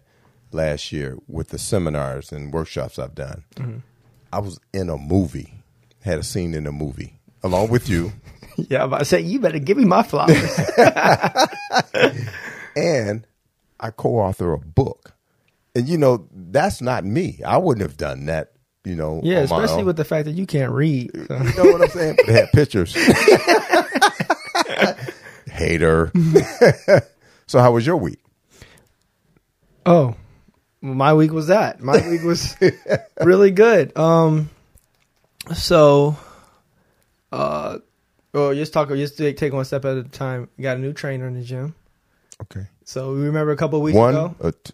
last 0.52 0.92
year 0.92 1.16
with 1.28 1.48
the 1.48 1.58
seminars 1.58 2.32
and 2.32 2.52
workshops 2.52 2.98
I've 2.98 3.14
done. 3.14 3.44
Mm-hmm. 3.56 3.78
I 4.32 4.38
was 4.38 4.58
in 4.72 4.88
a 4.88 4.96
movie, 4.96 5.62
had 6.02 6.18
a 6.18 6.22
scene 6.22 6.54
in 6.54 6.66
a 6.66 6.72
movie 6.72 7.18
along 7.42 7.68
with 7.68 7.88
you, 7.88 8.12
yeah 8.56 8.82
i'm 8.82 8.88
about 8.88 9.00
to 9.00 9.04
say 9.04 9.20
you 9.20 9.38
better 9.40 9.58
give 9.58 9.76
me 9.76 9.84
my 9.84 10.02
flowers 10.02 10.60
and 12.76 13.26
I 13.78 13.90
co-author 13.90 14.52
a 14.52 14.58
book. 14.58 15.12
And 15.74 15.88
you 15.88 15.98
know 15.98 16.28
that's 16.32 16.80
not 16.80 17.04
me. 17.04 17.40
I 17.44 17.58
wouldn't 17.58 17.82
have 17.82 17.96
done 17.96 18.26
that. 18.26 18.52
You 18.84 18.94
know, 18.94 19.20
yeah 19.24 19.38
especially 19.40 19.82
with 19.82 19.96
the 19.96 20.04
fact 20.04 20.26
that 20.26 20.32
you 20.32 20.46
can't 20.46 20.70
read 20.70 21.10
so. 21.26 21.36
You 21.36 21.54
know 21.54 21.72
what 21.72 21.82
I'm 21.82 21.88
saying? 21.88 22.16
But 22.18 22.26
they 22.26 22.32
had 22.34 22.52
pictures. 22.52 22.94
Hater. 25.56 26.12
so 27.46 27.58
how 27.58 27.72
was 27.72 27.86
your 27.86 27.96
week? 27.96 28.18
Oh, 29.84 30.14
my 30.80 31.14
week 31.14 31.32
was 31.32 31.46
that. 31.48 31.80
My 31.80 32.06
week 32.08 32.22
was 32.22 32.54
really 33.22 33.50
good. 33.50 33.96
Um, 33.96 34.50
so, 35.54 36.16
uh, 37.32 37.78
Well, 38.32 38.54
just 38.54 38.72
talk. 38.72 38.88
Just 38.90 39.16
take 39.16 39.36
take 39.36 39.52
one 39.52 39.64
step 39.64 39.84
at 39.84 39.96
a 39.96 40.02
time. 40.04 40.48
We 40.56 40.62
got 40.62 40.76
a 40.76 40.80
new 40.80 40.92
trainer 40.92 41.26
in 41.28 41.34
the 41.34 41.42
gym. 41.42 41.74
Okay. 42.42 42.66
So 42.84 43.12
we 43.14 43.20
remember 43.22 43.52
a 43.52 43.56
couple 43.56 43.80
weeks 43.80 43.96
One. 43.96 44.10
ago. 44.14 44.34
uh, 44.40 44.52
t- 44.62 44.72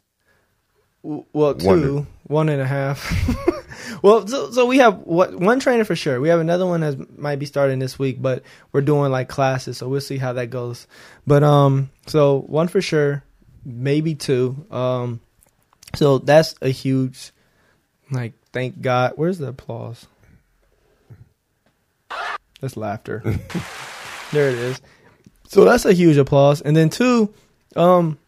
W- 1.04 1.24
Well, 1.32 1.54
two, 1.54 1.66
One. 1.94 2.06
one 2.24 2.48
and 2.48 2.60
a 2.60 2.66
half. 2.66 3.10
well, 4.02 4.26
so, 4.26 4.50
so 4.50 4.66
we 4.66 4.78
have 4.78 4.98
what 5.00 5.34
one 5.34 5.60
trainer 5.60 5.84
for 5.84 5.96
sure. 5.96 6.20
We 6.20 6.28
have 6.28 6.40
another 6.40 6.66
one 6.66 6.80
that 6.80 7.18
might 7.18 7.38
be 7.38 7.46
starting 7.46 7.78
this 7.78 7.98
week, 7.98 8.20
but 8.20 8.42
we're 8.72 8.80
doing 8.80 9.10
like 9.10 9.28
classes, 9.28 9.78
so 9.78 9.88
we'll 9.88 10.00
see 10.00 10.18
how 10.18 10.34
that 10.34 10.50
goes. 10.50 10.86
But 11.26 11.42
um, 11.42 11.90
so 12.06 12.40
one 12.40 12.68
for 12.68 12.80
sure, 12.80 13.24
maybe 13.64 14.14
two. 14.14 14.66
Um, 14.70 15.20
so 15.94 16.18
that's 16.18 16.54
a 16.62 16.70
huge, 16.70 17.32
like, 18.10 18.34
thank 18.52 18.80
God. 18.80 19.12
Where's 19.16 19.38
the 19.38 19.48
applause? 19.48 20.06
That's 22.60 22.76
laughter. 22.76 23.22
there 24.32 24.48
it 24.48 24.54
is. 24.54 24.80
So 25.48 25.64
that's 25.64 25.84
a 25.84 25.92
huge 25.92 26.16
applause. 26.16 26.62
And 26.62 26.74
then 26.74 26.88
two, 26.88 27.34
um, 27.76 28.18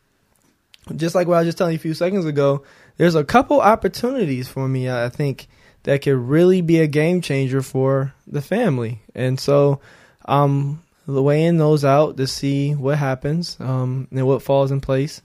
just 0.94 1.14
like 1.14 1.26
what 1.26 1.36
I 1.36 1.38
was 1.38 1.48
just 1.48 1.58
telling 1.58 1.72
you 1.72 1.78
a 1.78 1.80
few 1.80 1.94
seconds 1.94 2.26
ago, 2.26 2.64
there's 2.96 3.14
a 3.14 3.24
couple 3.24 3.60
opportunities 3.60 4.48
for 4.48 4.68
me, 4.68 4.90
I 4.90 5.08
think, 5.08 5.48
that 5.84 6.02
could 6.02 6.16
really 6.16 6.60
be 6.60 6.80
a 6.80 6.86
game 6.86 7.20
changer 7.20 7.62
for 7.62 8.14
the 8.26 8.40
family. 8.40 9.02
And 9.14 9.38
so 9.38 9.80
I'm 10.24 10.82
weighing 11.06 11.58
those 11.58 11.84
out 11.84 12.16
to 12.16 12.26
see 12.26 12.74
what 12.74 12.98
happens 12.98 13.58
um, 13.60 14.08
and 14.10 14.26
what 14.26 14.42
falls 14.42 14.70
in 14.70 14.80
place. 14.80 15.20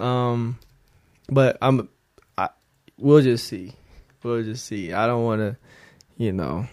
Um, 0.00 0.58
but 1.28 1.56
I'm, 1.62 1.88
I, 2.36 2.48
we'll 2.98 3.22
just 3.22 3.46
see. 3.46 3.72
We'll 4.22 4.42
just 4.42 4.66
see. 4.66 4.92
I 4.92 5.06
don't 5.06 5.24
want 5.24 5.40
to, 5.40 5.56
you 6.16 6.32
know, 6.32 6.66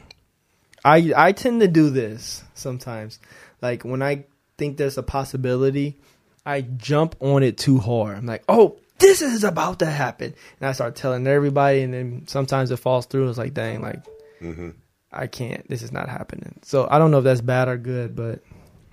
I 0.84 1.12
I 1.15 1.31
tend 1.31 1.62
to 1.62 1.67
do 1.67 1.89
this 1.89 2.43
sometimes. 2.53 3.19
Like 3.62 3.84
when 3.84 4.01
I 4.01 4.25
think 4.58 4.77
there's 4.77 4.98
a 4.98 5.03
possibility, 5.03 5.98
I 6.46 6.62
jump 6.62 7.15
on 7.19 7.43
it 7.43 7.58
too 7.58 7.79
hard. 7.79 8.17
I'm 8.17 8.25
like, 8.25 8.43
oh, 8.48 8.77
this 9.00 9.22
is 9.22 9.44
about 9.44 9.79
to 9.79 9.86
happen, 9.86 10.34
and 10.60 10.70
I 10.70 10.74
start 10.74 10.96
telling 10.96 11.25
everybody, 11.27 11.82
and 11.82 11.94
then 11.94 12.27
sometimes 12.27 12.72
it 12.72 12.77
falls 12.77 13.06
through. 13.06 13.29
It's 13.29 13.38
like, 13.38 13.53
dang, 13.53 13.82
like 13.82 14.03
mhm. 14.41 14.75
I 15.12 15.27
can't. 15.27 15.68
This 15.70 15.82
is 15.82 15.91
not 15.91 16.10
happening. 16.10 16.60
So 16.63 16.88
I 16.89 16.98
don't 17.00 17.12
know 17.12 17.20
if 17.20 17.24
that's 17.24 17.41
bad 17.41 17.68
or 17.68 17.77
good, 17.77 18.15
but 18.15 18.44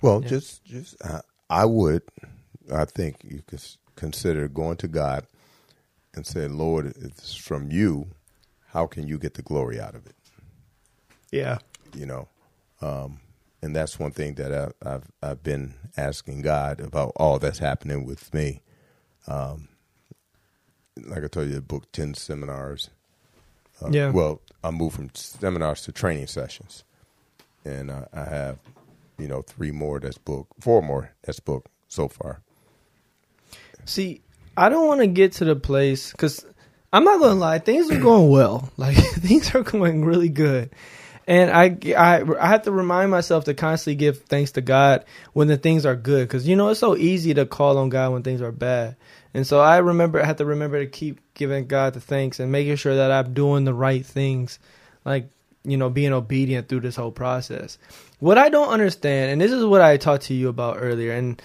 Well, 0.01 0.21
Yeah. 0.21 0.29
just 0.29 0.63
just 0.65 0.95
uh, 1.03 1.21
I 1.49 1.65
would, 1.65 2.03
I 2.73 2.85
think 2.85 3.17
you 3.23 3.41
could 3.45 3.61
consider 3.95 4.47
going 4.47 4.77
to 4.77 4.87
God 4.87 5.25
and 6.15 6.25
say, 6.25 6.47
Lord, 6.47 6.87
it's 6.99 7.35
from 7.35 7.71
you, 7.71 8.07
how 8.67 8.87
can 8.87 9.07
you 9.07 9.17
get 9.17 9.35
the 9.35 9.41
glory 9.41 9.79
out 9.79 9.95
of 9.95 10.05
it? 10.07 10.15
yeah, 11.31 11.57
You 11.93 12.05
know, 12.05 12.27
um, 12.81 13.19
and 13.61 13.75
that's 13.75 13.99
one 13.99 14.11
thing 14.11 14.35
that 14.35 14.51
I, 14.53 14.89
I've 14.95 15.11
I've 15.21 15.43
been 15.43 15.73
asking 15.97 16.41
God 16.41 16.79
about 16.79 17.11
all 17.17 17.37
that's 17.39 17.59
happening 17.59 18.05
with 18.05 18.33
me. 18.33 18.61
Um, 19.27 19.67
like 21.05 21.23
I 21.23 21.27
told 21.27 21.49
you, 21.49 21.57
I 21.57 21.59
booked 21.59 21.93
ten 21.93 22.13
seminars. 22.13 22.89
Uh, 23.81 23.89
Yeah. 23.91 24.09
Well, 24.11 24.41
I 24.63 24.71
moved 24.71 24.95
from 24.95 25.09
seminars 25.13 25.81
to 25.83 25.91
training 25.91 26.27
sessions, 26.27 26.83
and 27.63 27.91
uh, 27.91 28.05
I 28.13 28.23
have, 28.25 28.57
you 29.17 29.27
know, 29.27 29.41
three 29.41 29.71
more 29.71 29.99
that's 29.99 30.17
booked, 30.17 30.51
four 30.61 30.81
more 30.81 31.11
that's 31.23 31.39
booked 31.39 31.69
so 31.87 32.07
far. 32.07 32.41
See, 33.85 34.21
I 34.57 34.69
don't 34.69 34.87
want 34.87 35.01
to 35.01 35.07
get 35.07 35.33
to 35.33 35.45
the 35.45 35.55
place 35.55 36.11
because 36.11 36.45
I'm 36.91 37.03
not 37.03 37.19
gonna 37.19 37.39
lie, 37.39 37.59
things 37.59 37.89
are 37.91 37.99
going 37.99 38.29
well. 38.29 38.71
Like 38.77 38.97
things 39.19 39.53
are 39.55 39.63
going 39.63 40.03
really 40.03 40.29
good, 40.29 40.71
and 41.27 41.51
I, 41.51 41.77
I 41.95 42.23
I 42.39 42.47
have 42.47 42.63
to 42.63 42.71
remind 42.71 43.11
myself 43.11 43.43
to 43.45 43.53
constantly 43.53 43.95
give 43.95 44.23
thanks 44.23 44.51
to 44.53 44.61
God 44.61 45.03
when 45.33 45.49
the 45.49 45.57
things 45.57 45.85
are 45.85 45.95
good 45.95 46.27
because 46.27 46.47
you 46.47 46.55
know 46.55 46.69
it's 46.69 46.79
so 46.79 46.95
easy 46.95 47.33
to 47.33 47.45
call 47.45 47.77
on 47.77 47.89
God 47.89 48.13
when 48.13 48.23
things 48.23 48.41
are 48.41 48.53
bad. 48.53 48.95
And 49.33 49.45
so 49.45 49.59
I 49.59 49.77
remember 49.77 50.21
I 50.21 50.25
have 50.25 50.37
to 50.37 50.45
remember 50.45 50.79
to 50.79 50.89
keep 50.89 51.19
giving 51.33 51.67
God 51.67 51.93
the 51.93 51.99
thanks 51.99 52.39
and 52.39 52.51
making 52.51 52.77
sure 52.77 52.95
that 52.95 53.11
I'm 53.11 53.33
doing 53.33 53.65
the 53.65 53.73
right 53.73 54.05
things, 54.05 54.57
like 55.03 55.29
you 55.65 55.75
know 55.75 55.89
being 55.89 56.13
obedient 56.13 56.69
through 56.69 56.79
this 56.79 56.95
whole 56.95 57.11
process. 57.11 57.77
What 58.19 58.37
I 58.37 58.47
don't 58.47 58.69
understand, 58.69 59.31
and 59.31 59.41
this 59.41 59.51
is 59.51 59.65
what 59.65 59.81
I 59.81 59.97
talked 59.97 60.23
to 60.23 60.33
you 60.33 60.47
about 60.47 60.77
earlier, 60.79 61.11
and 61.11 61.41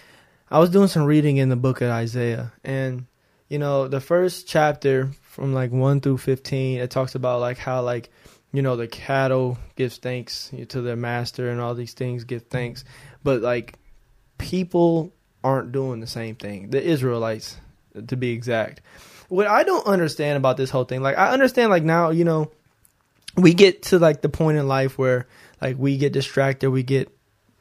I 0.49 0.61
was 0.61 0.71
doing 0.71 0.89
some 0.89 1.05
reading 1.05 1.39
in 1.39 1.49
the 1.49 1.57
book 1.57 1.81
of 1.81 1.91
Isaiah, 1.91 2.53
and 2.63 3.07
you 3.49 3.59
know, 3.59 3.89
the 3.89 4.01
first 4.01 4.47
chapter 4.47 5.11
from 5.23 5.53
like 5.53 5.73
one 5.73 6.01
through 6.01 6.19
fifteen, 6.19 6.79
it 6.79 6.91
talks 6.93 7.17
about 7.17 7.41
like 7.41 7.59
how 7.59 7.83
like 7.83 8.11
you 8.53 8.63
know 8.63 8.77
the 8.77 8.87
cattle 8.87 9.59
gives 9.77 9.97
thanks 9.97 10.51
to 10.69 10.81
their 10.81 10.97
master, 10.97 11.51
and 11.51 11.61
all 11.61 11.75
these 11.75 11.95
things 11.95 12.25
give 12.25 12.45
thanks, 12.45 12.85
but 13.25 13.41
like 13.41 13.79
people 14.39 15.13
aren't 15.43 15.73
doing 15.73 16.01
the 16.01 16.07
same 16.07 16.37
thing. 16.37 16.71
The 16.71 16.83
Israelites, 16.83 17.57
to 18.07 18.17
be 18.17 18.31
exact. 18.31 18.81
What 19.29 19.47
I 19.47 19.63
don't 19.63 19.87
understand 19.87 20.37
about 20.37 20.57
this 20.57 20.71
whole 20.71 20.85
thing, 20.85 21.03
like 21.03 21.17
I 21.17 21.31
understand 21.31 21.71
like 21.71 21.83
now, 21.83 22.11
you 22.11 22.25
know, 22.25 22.51
we 23.37 23.55
get 23.55 23.85
to 23.85 23.99
like 23.99 24.21
the 24.21 24.29
point 24.29 24.59
in 24.59 24.69
life 24.69 24.99
where 24.99 25.27
like 25.61 25.79
we 25.79 25.97
get 25.97 26.13
distracted, 26.13 26.71
we 26.71 26.83
get 26.83 27.09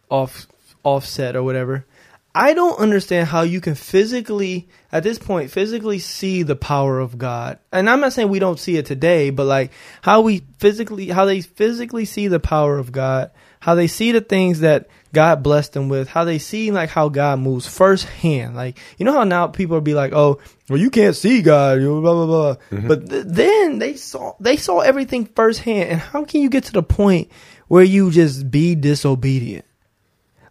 off 0.10 0.48
offset 0.84 1.36
or 1.36 1.44
whatever. 1.44 1.86
I 2.34 2.54
don't 2.54 2.80
understand 2.80 3.28
how 3.28 3.42
you 3.42 3.60
can 3.60 3.76
physically, 3.76 4.70
at 4.92 5.04
this 5.04 5.20
point, 5.20 5.52
physically 5.52 6.00
see 6.00 6.44
the 6.44 6.56
power 6.56 7.00
of 7.00 7.18
God. 7.18 7.60
And 7.74 7.90
I'm 7.90 8.00
not 8.00 8.14
saying 8.14 8.30
we 8.30 8.40
don't 8.40 8.60
see 8.60 8.78
it 8.78 8.86
today, 8.86 9.32
but 9.32 9.46
like 9.46 9.72
how 10.02 10.22
we 10.22 10.44
physically, 10.60 11.10
how 11.10 11.26
they 11.26 11.42
physically 11.42 12.06
see 12.06 12.30
the 12.30 12.40
power 12.40 12.78
of 12.78 12.94
God, 12.94 13.32
how 13.60 13.76
they 13.76 13.88
see 13.88 14.14
the 14.14 14.22
things 14.22 14.62
that 14.62 14.88
God 15.12 15.44
blessed 15.44 15.74
them 15.74 15.90
with, 15.90 16.08
how 16.08 16.24
they 16.24 16.40
see 16.40 16.72
like 16.72 16.90
how 16.90 17.10
God 17.10 17.40
moves 17.40 17.68
firsthand. 17.68 18.56
Like, 18.56 18.80
you 18.98 19.06
know 19.06 19.14
how 19.14 19.26
now 19.26 19.48
people 19.48 19.76
will 19.76 19.82
be 19.82 19.94
like, 19.94 20.14
oh, 20.14 20.40
well, 20.70 20.80
you 20.80 20.90
can't 20.90 21.18
see 21.18 21.42
God, 21.42 21.82
blah, 21.82 22.00
blah, 22.00 22.26
blah. 22.26 22.56
Mm-hmm. 22.72 22.88
But 22.88 23.10
th- 23.10 23.26
then 23.28 23.80
they 23.80 23.96
saw, 23.96 24.36
they 24.40 24.56
saw 24.56 24.80
everything 24.80 25.26
firsthand. 25.26 25.90
And 25.90 26.00
how 26.00 26.24
can 26.24 26.42
you 26.42 26.50
get 26.50 26.64
to 26.66 26.72
the 26.72 26.84
point 26.84 27.30
where 27.68 27.84
you 27.84 28.10
just 28.10 28.50
be 28.50 28.76
disobedient? 28.76 29.66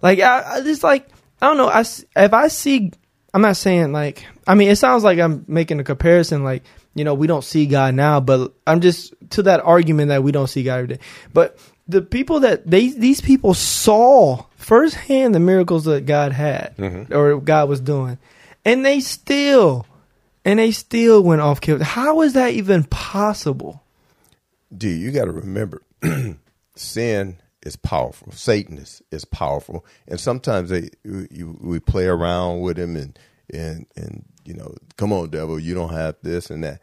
Like 0.03 0.21
I, 0.21 0.57
I 0.57 0.61
just 0.61 0.83
like 0.83 1.09
I 1.41 1.47
don't 1.47 1.57
know. 1.57 1.69
I 1.69 1.81
if 1.81 2.35
I 2.35 2.49
see, 2.49 2.93
I'm 3.33 3.43
not 3.43 3.57
saying 3.57 3.93
like 3.93 4.25
I 4.47 4.55
mean 4.55 4.69
it 4.69 4.77
sounds 4.77 5.05
like 5.05 5.19
I'm 5.19 5.45
making 5.49 5.81
a 5.81 5.85
comparison. 5.85 6.45
Like 6.45 6.63
you 6.95 7.05
know 7.05 7.15
we 7.15 7.27
don't 7.27 7.45
see 7.45 7.67
God 7.67 7.95
now, 7.95 8.21
but 8.21 8.53
I'm 8.67 8.81
just 8.81 9.15
to 9.31 9.43
that 9.45 9.61
argument 9.61 10.09
that 10.09 10.23
we 10.23 10.33
don't 10.33 10.49
see 10.49 10.63
God 10.63 10.75
every 10.77 10.97
day. 10.97 11.03
But 11.33 11.59
the 11.89 12.03
people 12.03 12.41
that 12.41 12.67
they 12.67 12.89
these 12.89 13.21
people 13.21 13.55
saw 13.55 14.45
firsthand 14.57 15.35
the 15.35 15.41
miracles 15.41 15.85
that 15.85 16.07
God 16.07 16.33
had 16.33 16.77
mm-hmm. 16.77 17.13
or 17.13 17.41
God 17.41 17.69
was 17.69 17.81
doing, 17.81 18.19
and 18.65 18.85
they 18.85 19.01
still 19.01 19.87
and 20.45 20.59
they 20.59 20.73
still 20.73 21.23
went 21.23 21.41
off 21.41 21.61
kilter. 21.61 21.85
How 21.85 22.23
is 22.23 22.35
that 22.35 22.53
even 22.53 22.85
possible? 22.85 23.83
Dude, 24.77 25.01
you 25.01 25.11
got 25.11 25.25
to 25.25 25.33
remember, 25.33 25.83
sin 26.77 27.37
is 27.63 27.77
powerful. 27.77 28.33
Satan 28.33 28.79
is, 28.79 29.03
is 29.11 29.25
powerful, 29.25 29.85
and 30.09 30.19
sometimes 30.19 30.71
they 30.71 30.91
you, 31.05 31.57
we 31.61 31.81
play 31.81 32.07
around 32.07 32.61
with 32.61 32.79
him 32.79 32.97
and 32.97 33.19
and 33.53 33.87
and 33.97 34.25
you 34.45 34.55
know, 34.55 34.75
come 34.97 35.13
on, 35.13 35.31
devil, 35.31 35.59
you 35.59 35.75
don't 35.75 35.93
have 35.93 36.17
this 36.23 36.51
and 36.51 36.65
that. 36.65 36.83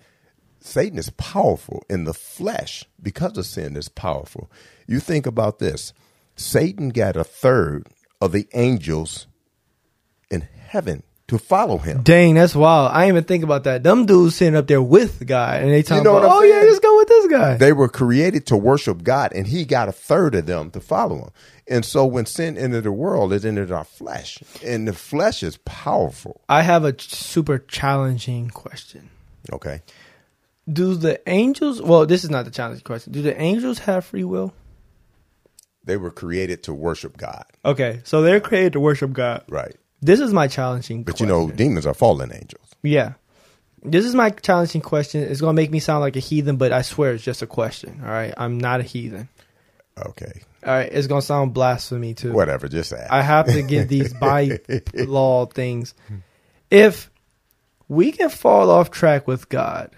Satan 0.60 0.98
is 0.98 1.10
powerful 1.12 1.84
in 1.90 2.04
the 2.04 2.14
flesh 2.14 2.84
because 3.02 3.38
of 3.38 3.46
sin 3.46 3.78
is 3.78 3.90
powerful. 3.90 4.52
You 4.86 5.00
think 5.00 5.26
about 5.26 5.60
this: 5.60 5.94
Satan 6.36 6.90
got 6.90 7.16
a 7.16 7.24
third 7.24 7.88
of 8.22 8.32
the 8.32 8.48
angels 8.54 9.28
in 10.30 10.42
heaven 10.42 11.04
to 11.28 11.38
follow 11.38 11.78
him. 11.78 12.02
Dang, 12.04 12.36
that's 12.36 12.56
wild. 12.56 12.92
I 12.92 13.02
didn't 13.02 13.10
even 13.10 13.24
think 13.26 13.44
about 13.44 13.66
that. 13.66 13.84
Them 13.84 14.06
dudes 14.06 14.36
sitting 14.36 14.56
up 14.56 14.68
there 14.68 14.82
with 14.82 15.26
God, 15.26 15.62
and 15.62 15.72
they 15.72 15.84
talking 15.84 16.04
know 16.04 16.14
what 16.14 16.24
about, 16.24 16.38
oh 16.38 16.44
yeah, 16.44 16.62
saying? 16.62 16.66
Just 17.30 17.40
go 17.40 17.40
with 17.40 17.50
this 17.50 17.60
guy. 17.60 17.66
They 17.66 17.74
were 17.74 17.90
created 17.90 18.46
to 18.48 18.58
worship 18.58 19.04
God, 19.04 19.32
and 19.34 19.48
He 19.48 19.66
got 19.66 19.88
a 19.90 19.92
third 19.92 20.36
of 20.36 20.46
them 20.46 20.72
to 20.72 20.80
follow 20.80 21.16
Him. 21.18 21.30
And 21.68 21.86
so, 21.86 22.06
when 22.06 22.26
sin 22.26 22.58
entered 22.58 22.86
the 22.86 22.92
world, 22.92 23.34
it 23.34 23.44
entered 23.46 23.72
our 23.72 23.84
flesh, 23.84 24.40
and 24.64 24.88
the 24.88 24.94
flesh 24.94 25.44
is 25.44 25.58
powerful. 25.66 26.42
I 26.50 26.62
have 26.62 26.86
a 26.86 26.96
super 27.00 27.58
challenging 27.60 28.50
question. 28.50 29.10
Okay, 29.52 29.82
Do 30.72 30.96
the 30.96 31.22
angels? 31.30 31.82
Well, 31.82 32.06
this 32.06 32.24
is 32.24 32.30
not 32.30 32.46
the 32.46 32.52
challenging 32.52 32.84
question. 32.84 33.14
Do 33.14 33.22
the 33.22 33.40
angels 33.42 33.80
have 33.80 34.06
free 34.06 34.24
will? 34.24 34.54
they 35.84 35.96
were 35.96 36.12
created 36.12 36.64
to 36.64 36.74
worship 36.74 37.16
God, 37.16 37.46
Okay, 37.64 38.02
so 38.04 38.22
they're 38.22 38.42
created 38.42 38.74
to 38.74 38.80
worship 38.82 39.14
God. 39.14 39.44
right? 39.48 39.74
This 40.02 40.20
is 40.20 40.34
my 40.34 40.48
challenging. 40.50 41.04
But 41.04 41.14
question. 41.14 41.28
you 41.30 41.34
know, 41.34 41.50
demons 41.50 41.86
are 41.86 41.94
fallen 41.94 42.32
angels. 42.34 42.76
yeah. 42.84 43.14
This 43.92 44.06
is 44.06 44.14
my 44.16 44.30
challenging 44.30 44.82
question. 44.82 45.24
It's 45.24 45.42
gonna 45.42 45.54
make 45.54 45.72
me 45.72 45.80
sound 45.80 46.02
like 46.02 46.16
a 46.16 46.20
heathen, 46.20 46.58
but 46.58 46.72
I 46.72 46.82
swear 46.82 47.14
it's 47.14 47.24
just 47.24 47.42
a 47.42 47.48
question. 47.48 48.02
All 48.04 48.10
right, 48.10 48.34
I'm 48.38 48.58
not 48.58 48.80
a 48.80 48.84
heathen. 48.84 49.30
Okay, 49.98 50.42
All 50.66 50.74
right, 50.74 50.92
it's 50.92 51.08
gonna 51.08 51.22
sound 51.22 51.54
blasphemy 51.54 52.14
too. 52.14 52.32
whatever. 52.34 52.68
Just 52.68 52.94
ask. 52.94 53.12
I 53.12 53.22
have 53.22 53.48
to 53.48 53.64
give 53.64 53.88
these 53.88 54.14
by 54.20 54.60
law 54.94 55.46
things. 55.48 55.94
If 56.70 57.10
we 57.88 58.12
can 58.12 58.30
fall 58.30 58.70
off 58.70 58.92
track 58.92 59.28
with 59.28 59.50
God, 59.50 59.92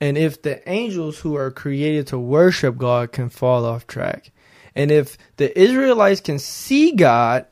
and 0.00 0.16
if 0.16 0.42
the 0.42 0.66
angels 0.68 1.18
who 1.18 1.36
are 1.36 1.50
created 1.50 2.08
to 2.08 2.18
worship 2.18 2.78
God 2.78 3.12
can 3.12 3.28
fall 3.28 3.64
off 3.64 3.86
track, 3.86 4.30
And 4.74 4.90
if 4.90 5.18
the 5.36 5.56
Israelites 5.58 6.20
can 6.22 6.38
see 6.38 6.92
God, 6.92 7.46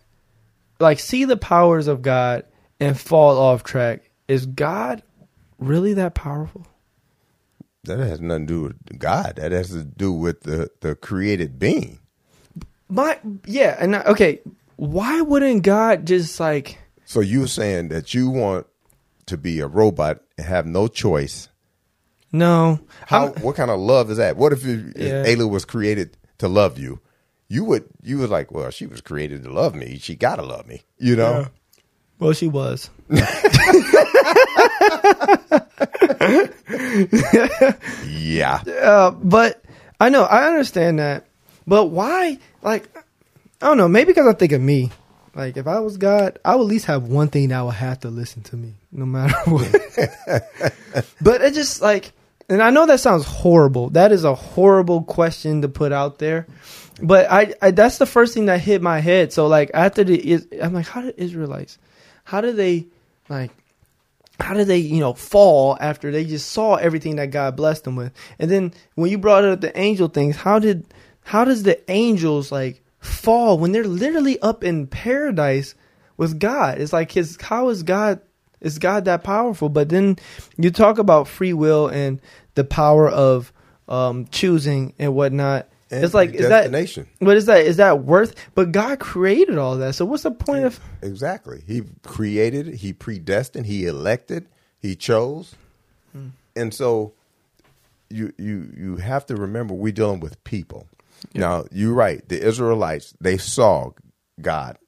like 0.78 0.98
see 1.00 1.26
the 1.26 1.36
powers 1.36 1.86
of 1.86 2.00
God 2.00 2.44
and 2.80 2.98
fall 2.98 3.36
off 3.36 3.62
track, 3.62 4.10
is 4.26 4.46
God 4.46 5.02
really 5.60 5.94
that 5.94 6.14
powerful? 6.14 6.66
That 7.84 7.98
has 7.98 8.20
nothing 8.20 8.46
to 8.46 8.52
do 8.52 8.60
with 8.62 8.98
God. 8.98 9.36
That 9.36 9.52
has 9.52 9.70
to 9.70 9.84
do 9.84 10.12
with 10.12 10.40
the, 10.42 10.70
the 10.80 10.94
created 10.96 11.58
being. 11.58 12.00
My 12.88 13.18
yeah, 13.46 13.76
and 13.78 13.94
I- 13.96 14.02
okay, 14.04 14.40
why 14.76 15.20
wouldn't 15.20 15.62
God 15.62 16.06
just 16.06 16.40
like 16.40 16.78
So 17.04 17.20
you 17.20 17.40
were 17.40 17.46
saying 17.46 17.88
that 17.88 18.12
you 18.14 18.28
want 18.28 18.66
to 19.26 19.36
be 19.38 19.60
a 19.60 19.66
robot 19.68 20.20
and 20.36 20.46
have 20.46 20.66
no 20.66 20.88
choice. 20.88 21.48
no? 22.32 22.80
How? 23.06 23.26
I'm- 23.28 23.42
what 23.42 23.56
kind 23.56 23.70
of 23.70 23.78
love 23.80 24.10
is 24.10 24.16
that? 24.18 24.36
What 24.36 24.52
if, 24.52 24.64
you, 24.64 24.92
Yeah. 24.96 25.22
if 25.24 25.38
Ayla 25.38 25.48
was 25.48 25.64
created 25.64 26.16
to 26.38 26.48
love 26.48 26.78
you? 26.78 27.00
You 27.48 27.64
would. 27.64 27.84
You 28.02 28.18
was 28.18 28.30
like, 28.30 28.52
well, 28.52 28.70
she 28.70 28.86
was 28.86 29.00
created 29.00 29.42
to 29.44 29.52
love 29.52 29.74
me. 29.74 29.98
She 29.98 30.14
gotta 30.14 30.42
love 30.42 30.66
me. 30.68 30.82
You 30.98 31.16
know. 31.16 31.46
Well, 32.20 32.32
she 32.32 32.46
was. 32.48 32.88
Yeah. 38.06 38.62
Uh, 38.82 39.10
but 39.10 39.62
I 39.98 40.08
know 40.08 40.22
I 40.24 40.46
understand 40.48 40.98
that. 40.98 41.26
But 41.66 41.86
why? 41.86 42.38
Like, 42.62 42.88
I 43.60 43.66
don't 43.66 43.76
know. 43.78 43.88
Maybe 43.88 44.12
because 44.12 44.26
I 44.26 44.32
think 44.34 44.52
of 44.52 44.60
me. 44.60 44.90
Like, 45.34 45.56
if 45.56 45.66
I 45.66 45.78
was 45.80 45.96
God, 45.96 46.38
I 46.44 46.56
would 46.56 46.64
at 46.64 46.68
least 46.68 46.86
have 46.86 47.04
one 47.04 47.28
thing 47.28 47.48
that 47.50 47.60
would 47.64 47.74
have 47.74 48.00
to 48.00 48.08
listen 48.10 48.42
to 48.44 48.56
me, 48.56 48.74
no 48.90 49.06
matter 49.06 49.34
what. 49.50 49.70
but 51.20 51.40
it 51.40 51.54
just 51.54 51.80
like, 51.80 52.12
and 52.48 52.60
I 52.60 52.70
know 52.70 52.86
that 52.86 52.98
sounds 52.98 53.24
horrible. 53.24 53.90
That 53.90 54.10
is 54.10 54.24
a 54.24 54.34
horrible 54.34 55.02
question 55.04 55.62
to 55.62 55.68
put 55.68 55.92
out 55.92 56.18
there. 56.18 56.46
But 57.00 57.30
I, 57.30 57.54
I 57.62 57.70
that's 57.70 57.98
the 57.98 58.06
first 58.06 58.34
thing 58.34 58.46
that 58.46 58.60
hit 58.60 58.82
my 58.82 58.98
head. 58.98 59.32
So 59.32 59.46
like 59.46 59.70
after 59.72 60.02
the, 60.02 60.32
Is- 60.32 60.48
I'm 60.60 60.74
like, 60.74 60.86
how 60.88 61.00
did 61.02 61.14
Israelites? 61.16 61.78
How 62.30 62.40
do 62.40 62.52
they 62.52 62.86
like? 63.28 63.50
how 64.42 64.54
did 64.54 64.66
they, 64.66 64.78
you 64.78 65.00
know, 65.00 65.12
fall 65.12 65.76
after 65.80 66.10
they 66.10 66.24
just 66.24 66.50
saw 66.50 66.76
everything 66.76 67.16
that 67.16 67.30
God 67.30 67.56
blessed 67.56 67.84
them 67.84 67.96
with? 67.96 68.12
And 68.38 68.50
then 68.50 68.72
when 68.94 69.10
you 69.10 69.18
brought 69.18 69.44
up 69.44 69.60
the 69.60 69.76
angel 69.78 70.08
things, 70.08 70.36
how 70.36 70.58
did 70.58 70.86
how 71.22 71.44
does 71.44 71.62
the 71.62 71.78
angels 71.90 72.50
like 72.50 72.82
fall 72.98 73.58
when 73.58 73.72
they're 73.72 73.84
literally 73.84 74.38
up 74.40 74.64
in 74.64 74.86
paradise 74.86 75.74
with 76.16 76.38
God? 76.38 76.80
It's 76.80 76.92
like 76.92 77.12
his 77.12 77.38
how 77.40 77.68
is 77.68 77.82
God 77.82 78.20
is 78.60 78.78
God 78.78 79.04
that 79.04 79.24
powerful? 79.24 79.68
But 79.68 79.88
then 79.88 80.16
you 80.56 80.70
talk 80.70 80.98
about 80.98 81.28
free 81.28 81.52
will 81.52 81.88
and 81.88 82.20
the 82.54 82.64
power 82.64 83.08
of 83.08 83.52
um 83.88 84.26
choosing 84.26 84.94
and 84.98 85.14
whatnot. 85.14 85.68
It's 85.90 86.14
like 86.14 86.34
is 86.34 86.48
that 86.48 86.70
destination. 86.70 87.08
what 87.18 87.36
is 87.36 87.46
that? 87.46 87.66
Is 87.66 87.78
that 87.78 88.04
worth? 88.04 88.34
But 88.54 88.72
God 88.72 89.00
created 89.00 89.58
all 89.58 89.76
that. 89.78 89.94
So 89.94 90.04
what's 90.04 90.22
the 90.22 90.30
point 90.30 90.64
of? 90.64 90.78
Exactly. 91.02 91.62
He 91.66 91.82
created. 92.04 92.66
He 92.76 92.92
predestined. 92.92 93.66
He 93.66 93.86
elected. 93.86 94.46
He 94.78 94.94
chose. 94.96 95.54
Hmm. 96.12 96.28
And 96.56 96.72
so, 96.72 97.12
you 98.08 98.32
you 98.38 98.72
you 98.76 98.96
have 98.96 99.26
to 99.26 99.36
remember 99.36 99.74
we're 99.74 99.92
dealing 99.92 100.20
with 100.20 100.42
people. 100.44 100.86
Now 101.34 101.64
you're 101.72 101.92
right. 101.94 102.26
The 102.28 102.40
Israelites 102.40 103.14
they 103.20 103.36
saw 103.36 103.90
God 104.40 104.78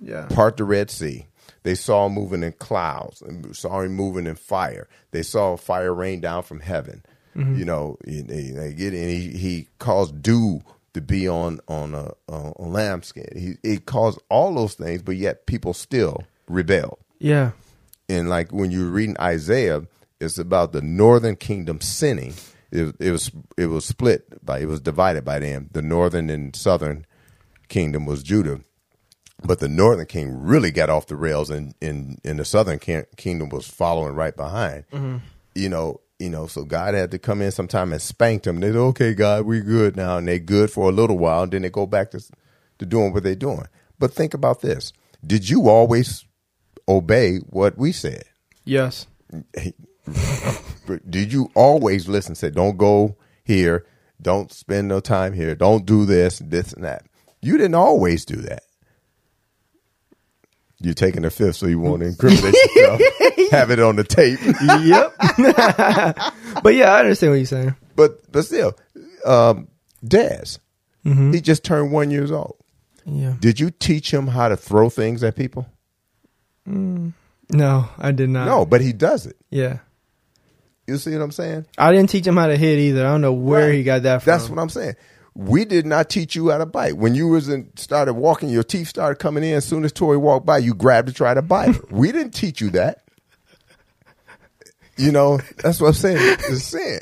Yeah. 0.00 0.26
part 0.26 0.56
the 0.56 0.64
Red 0.64 0.90
Sea. 0.90 1.26
They 1.64 1.74
saw 1.76 2.06
him 2.06 2.14
moving 2.14 2.42
in 2.42 2.52
clouds 2.52 3.22
and 3.22 3.54
saw 3.54 3.82
him 3.82 3.94
moving 3.94 4.26
in 4.26 4.34
fire. 4.34 4.88
They 5.12 5.22
saw 5.22 5.56
fire 5.56 5.94
rain 5.94 6.20
down 6.20 6.42
from 6.42 6.60
heaven. 6.60 7.04
Mm-hmm. 7.36 7.58
You 7.58 7.64
know, 7.64 7.98
they, 8.04 8.74
get 8.76 8.92
and 8.92 9.10
he 9.10 9.30
he 9.30 9.68
caused 9.78 10.22
dew 10.22 10.62
to 10.94 11.00
be 11.00 11.28
on 11.28 11.60
on 11.68 11.94
a, 11.94 12.12
a 12.28 12.52
lambskin. 12.58 13.28
He 13.34 13.68
it 13.68 13.86
caused 13.86 14.20
all 14.28 14.54
those 14.54 14.74
things, 14.74 15.02
but 15.02 15.16
yet 15.16 15.46
people 15.46 15.72
still 15.72 16.24
rebelled. 16.48 16.98
Yeah. 17.18 17.52
And 18.08 18.28
like 18.28 18.52
when 18.52 18.70
you're 18.70 18.90
reading 18.90 19.16
Isaiah, 19.18 19.86
it's 20.20 20.38
about 20.38 20.72
the 20.72 20.82
northern 20.82 21.36
kingdom 21.36 21.80
sinning. 21.80 22.34
It, 22.70 22.94
it 22.98 23.10
was 23.10 23.30
it 23.56 23.66
was 23.66 23.84
split 23.84 24.44
by 24.44 24.60
it 24.60 24.68
was 24.68 24.80
divided 24.80 25.24
by 25.24 25.38
them. 25.38 25.70
The 25.72 25.82
northern 25.82 26.30
and 26.30 26.54
southern 26.54 27.06
kingdom 27.68 28.06
was 28.06 28.22
Judah, 28.22 28.60
but 29.44 29.58
the 29.58 29.68
northern 29.68 30.06
king 30.06 30.42
really 30.42 30.70
got 30.70 30.90
off 30.90 31.06
the 31.06 31.16
rails, 31.16 31.50
and 31.50 31.74
and, 31.82 32.20
and 32.24 32.38
the 32.38 32.44
southern 32.44 32.78
kingdom 32.78 33.48
was 33.48 33.66
following 33.66 34.14
right 34.14 34.36
behind. 34.36 34.84
Mm-hmm. 34.90 35.18
You 35.54 35.68
know, 35.68 36.00
you 36.22 36.30
know. 36.30 36.46
So 36.46 36.64
God 36.64 36.94
had 36.94 37.10
to 37.10 37.18
come 37.18 37.42
in 37.42 37.50
sometime 37.50 37.92
and 37.92 38.00
spank 38.00 38.44
them. 38.44 38.60
They 38.60 38.68
said, 38.68 38.76
"Okay, 38.76 39.14
God, 39.14 39.44
we're 39.44 39.62
good 39.62 39.96
now," 39.96 40.18
and 40.18 40.28
they 40.28 40.38
good 40.38 40.70
for 40.70 40.88
a 40.88 40.92
little 40.92 41.18
while, 41.18 41.42
and 41.42 41.52
then 41.52 41.62
they 41.62 41.70
go 41.70 41.86
back 41.86 42.10
to 42.12 42.22
to 42.78 42.86
doing 42.86 43.12
what 43.12 43.22
they're 43.22 43.34
doing. 43.34 43.66
But 43.98 44.12
think 44.12 44.34
about 44.34 44.60
this: 44.60 44.92
Did 45.26 45.48
you 45.48 45.68
always 45.68 46.24
obey 46.88 47.38
what 47.38 47.76
we 47.76 47.92
said? 47.92 48.24
Yes. 48.64 49.06
Did 51.08 51.32
you 51.32 51.50
always 51.54 52.08
listen? 52.08 52.34
Say, 52.34 52.50
don't 52.50 52.76
go 52.76 53.16
here, 53.44 53.86
don't 54.20 54.52
spend 54.52 54.88
no 54.88 55.00
time 55.00 55.32
here, 55.32 55.54
don't 55.54 55.86
do 55.86 56.04
this, 56.04 56.40
this 56.40 56.72
and 56.72 56.84
that. 56.84 57.06
You 57.40 57.56
didn't 57.56 57.74
always 57.74 58.24
do 58.24 58.36
that. 58.36 58.62
You're 60.82 60.94
taking 60.94 61.24
a 61.24 61.30
fifth, 61.30 61.56
so 61.56 61.66
you 61.66 61.78
want 61.78 62.02
to 62.02 62.08
incriminate 62.08 62.54
yourself. 62.74 63.00
Have 63.52 63.70
it 63.70 63.78
on 63.80 63.96
the 63.96 64.04
tape. 64.04 64.40
yep. 64.84 65.14
but 66.62 66.74
yeah, 66.74 66.92
I 66.92 67.00
understand 67.00 67.32
what 67.32 67.36
you're 67.36 67.46
saying. 67.46 67.74
but 67.96 68.20
but 68.32 68.44
still, 68.44 68.74
um, 69.24 69.68
Daz, 70.04 70.58
he 71.04 71.40
just 71.40 71.64
turned 71.64 71.92
one 71.92 72.10
years 72.10 72.30
old. 72.32 72.56
Yeah. 73.04 73.34
Did 73.40 73.58
you 73.60 73.70
teach 73.70 74.12
him 74.12 74.26
how 74.28 74.48
to 74.48 74.56
throw 74.56 74.88
things 74.90 75.22
at 75.24 75.36
people? 75.36 75.66
No, 76.66 77.88
I 77.98 78.12
did 78.12 78.30
not. 78.30 78.46
No, 78.46 78.64
but 78.64 78.80
he 78.80 78.92
does 78.92 79.26
it. 79.26 79.36
Yeah. 79.50 79.78
You 80.86 80.96
see 80.98 81.12
what 81.12 81.22
I'm 81.22 81.30
saying? 81.32 81.66
I 81.78 81.92
didn't 81.92 82.10
teach 82.10 82.26
him 82.26 82.36
how 82.36 82.46
to 82.48 82.56
hit 82.56 82.78
either. 82.78 83.06
I 83.06 83.10
don't 83.10 83.20
know 83.20 83.32
where 83.32 83.66
Right. 83.68 83.74
he 83.74 83.82
got 83.84 84.02
that 84.02 84.22
from. 84.22 84.30
That's 84.32 84.48
what 84.48 84.58
I'm 84.58 84.68
saying. 84.68 84.94
We 85.34 85.64
did 85.64 85.86
not 85.86 86.10
teach 86.10 86.36
you 86.36 86.50
how 86.50 86.58
to 86.58 86.66
bite. 86.66 86.98
When 86.98 87.14
you 87.14 87.28
was 87.28 87.48
in, 87.48 87.74
started 87.76 88.14
walking, 88.14 88.50
your 88.50 88.62
teeth 88.62 88.88
started 88.88 89.16
coming 89.16 89.42
in. 89.44 89.54
As 89.54 89.64
soon 89.64 89.84
as 89.84 89.92
Tori 89.92 90.18
walked 90.18 90.44
by, 90.44 90.58
you 90.58 90.74
grabbed 90.74 91.08
to 91.08 91.14
try 91.14 91.32
to 91.32 91.42
bite 91.42 91.74
her. 91.74 91.82
we 91.90 92.12
didn't 92.12 92.32
teach 92.32 92.60
you 92.60 92.70
that. 92.70 93.04
You 94.98 95.10
know, 95.10 95.40
that's 95.62 95.80
what 95.80 95.88
I'm 95.88 95.94
saying. 95.94 96.18
It's 96.20 96.64
sin. 96.64 97.00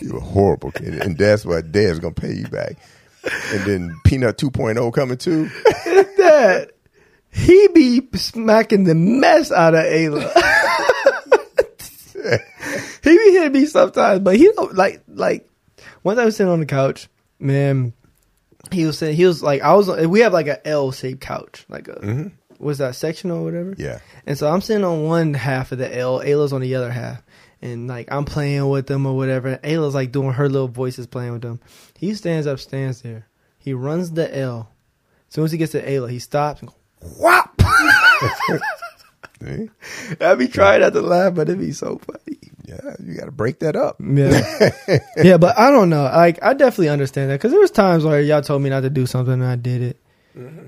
You're 0.00 0.16
a 0.16 0.20
horrible 0.20 0.72
kid, 0.72 0.94
and 0.94 1.16
that's 1.16 1.44
why 1.46 1.60
Dad's 1.60 2.00
gonna 2.00 2.12
pay 2.12 2.32
you 2.34 2.48
back. 2.48 2.76
And 3.52 3.64
then 3.64 4.00
Peanut 4.04 4.36
2.0 4.36 4.92
coming 4.92 5.16
too. 5.16 5.48
Dad, 6.16 6.72
he 7.30 7.68
be 7.68 8.02
smacking 8.14 8.82
the 8.82 8.96
mess 8.96 9.52
out 9.52 9.74
of 9.74 9.84
Ayla. 9.84 10.28
he 13.02 13.10
be 13.10 13.32
hitting 13.32 13.52
me 13.52 13.66
sometimes, 13.66 14.20
but 14.20 14.36
he 14.36 14.50
don't 14.54 14.74
like 14.74 15.02
like. 15.08 15.48
Once 16.04 16.18
I 16.18 16.24
was 16.24 16.36
sitting 16.36 16.52
on 16.52 16.60
the 16.60 16.66
couch, 16.66 17.08
man, 17.38 17.92
he 18.70 18.86
was 18.86 18.98
saying 18.98 19.16
he 19.16 19.26
was 19.26 19.42
like 19.42 19.62
I 19.62 19.74
was. 19.74 19.88
We 20.06 20.20
have 20.20 20.32
like 20.32 20.46
a 20.46 20.66
L 20.66 20.92
shaped 20.92 21.20
couch, 21.20 21.64
like 21.68 21.88
a 21.88 21.94
mm-hmm. 21.94 22.28
was 22.64 22.78
that 22.78 22.94
sectional 22.94 23.38
or 23.38 23.44
whatever. 23.44 23.74
Yeah. 23.76 24.00
And 24.26 24.38
so 24.38 24.50
I'm 24.50 24.60
sitting 24.60 24.84
on 24.84 25.04
one 25.04 25.34
half 25.34 25.72
of 25.72 25.78
the 25.78 25.96
L, 25.96 26.20
Ayla's 26.20 26.52
on 26.52 26.60
the 26.60 26.74
other 26.74 26.90
half. 26.90 27.22
And 27.60 27.86
like 27.86 28.10
I'm 28.10 28.24
playing 28.24 28.68
with 28.68 28.86
them 28.86 29.06
or 29.06 29.16
whatever. 29.16 29.58
Ayla's 29.58 29.94
like 29.94 30.12
doing 30.12 30.32
her 30.32 30.48
little 30.48 30.68
voices 30.68 31.06
playing 31.06 31.32
with 31.32 31.42
them. 31.42 31.60
He 31.96 32.14
stands 32.14 32.46
up, 32.46 32.58
stands 32.58 33.02
there. 33.02 33.28
He 33.58 33.72
runs 33.72 34.10
the 34.10 34.36
L. 34.36 34.68
As 35.28 35.34
soon 35.34 35.44
as 35.44 35.52
he 35.52 35.58
gets 35.58 35.72
to 35.72 35.82
Ayla, 35.82 36.10
he 36.10 36.18
stops 36.18 36.60
and 36.60 36.68
goes, 36.68 36.78
Whop! 37.18 37.62
See? 39.42 39.70
I 40.20 40.34
be 40.34 40.48
trying 40.48 40.80
not 40.80 40.92
to 40.92 41.00
laugh, 41.00 41.34
but 41.34 41.48
it'd 41.48 41.60
be 41.60 41.72
so 41.72 41.98
funny. 41.98 42.31
You 43.02 43.14
got 43.16 43.26
to 43.26 43.32
break 43.32 43.58
that 43.60 43.76
up. 43.76 43.96
Yeah. 44.00 44.98
yeah, 45.16 45.36
but 45.36 45.58
I 45.58 45.70
don't 45.70 45.90
know. 45.90 46.04
Like 46.04 46.42
I 46.42 46.54
definitely 46.54 46.88
understand 46.88 47.30
that 47.30 47.34
because 47.34 47.50
there 47.50 47.60
was 47.60 47.70
times 47.70 48.04
where 48.04 48.20
y'all 48.20 48.42
told 48.42 48.62
me 48.62 48.70
not 48.70 48.80
to 48.80 48.90
do 48.90 49.06
something 49.06 49.34
and 49.34 49.44
I 49.44 49.56
did 49.56 49.82
it. 49.82 49.96
Mm-hmm. 50.36 50.66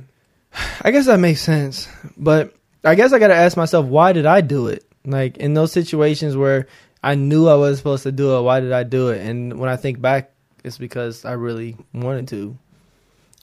I 0.82 0.90
guess 0.90 1.06
that 1.06 1.18
makes 1.18 1.40
sense, 1.40 1.88
but 2.16 2.54
I 2.82 2.94
guess 2.94 3.12
I 3.12 3.18
got 3.18 3.28
to 3.28 3.34
ask 3.34 3.56
myself, 3.56 3.86
why 3.86 4.12
did 4.12 4.26
I 4.26 4.40
do 4.40 4.68
it? 4.68 4.84
Like 5.04 5.36
in 5.36 5.54
those 5.54 5.72
situations 5.72 6.36
where 6.36 6.66
I 7.02 7.14
knew 7.14 7.48
I 7.48 7.54
was 7.54 7.78
supposed 7.78 8.02
to 8.04 8.12
do 8.12 8.36
it, 8.36 8.42
why 8.42 8.60
did 8.60 8.72
I 8.72 8.82
do 8.82 9.08
it? 9.08 9.20
And 9.20 9.58
when 9.58 9.68
I 9.68 9.76
think 9.76 10.00
back, 10.00 10.32
it's 10.64 10.78
because 10.78 11.24
I 11.24 11.32
really 11.32 11.76
wanted 11.92 12.28
to, 12.28 12.56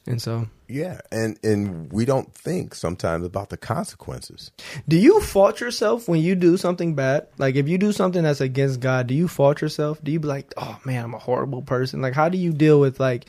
and 0.07 0.21
so. 0.21 0.47
Yeah, 0.71 1.01
and 1.11 1.37
and 1.43 1.91
we 1.91 2.05
don't 2.05 2.33
think 2.33 2.75
sometimes 2.75 3.25
about 3.25 3.49
the 3.49 3.57
consequences. 3.57 4.51
Do 4.87 4.97
you 4.97 5.19
fault 5.19 5.59
yourself 5.59 6.07
when 6.07 6.21
you 6.21 6.33
do 6.33 6.55
something 6.55 6.95
bad? 6.95 7.27
Like 7.37 7.55
if 7.55 7.67
you 7.67 7.77
do 7.77 7.91
something 7.91 8.23
that's 8.23 8.39
against 8.39 8.79
God, 8.79 9.07
do 9.07 9.13
you 9.13 9.27
fault 9.27 9.61
yourself? 9.61 10.01
Do 10.01 10.13
you 10.13 10.19
be 10.21 10.29
like, 10.29 10.53
"Oh 10.55 10.79
man, 10.85 11.03
I'm 11.03 11.13
a 11.13 11.19
horrible 11.19 11.61
person." 11.61 12.01
Like 12.01 12.13
how 12.13 12.29
do 12.29 12.37
you 12.37 12.53
deal 12.53 12.79
with 12.79 13.01
like 13.01 13.25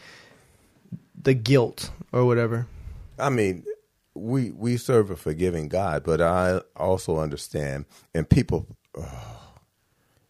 the 1.21 1.35
guilt 1.35 1.91
or 2.13 2.25
whatever? 2.27 2.69
I 3.19 3.29
mean, 3.29 3.65
we 4.15 4.53
we 4.53 4.77
serve 4.77 5.11
a 5.11 5.17
forgiving 5.17 5.69
God, 5.69 6.05
but 6.05 6.21
I 6.21 6.61
also 6.77 7.19
understand, 7.19 7.87
and 8.15 8.31
people 8.31 8.69
oh, 8.97 9.55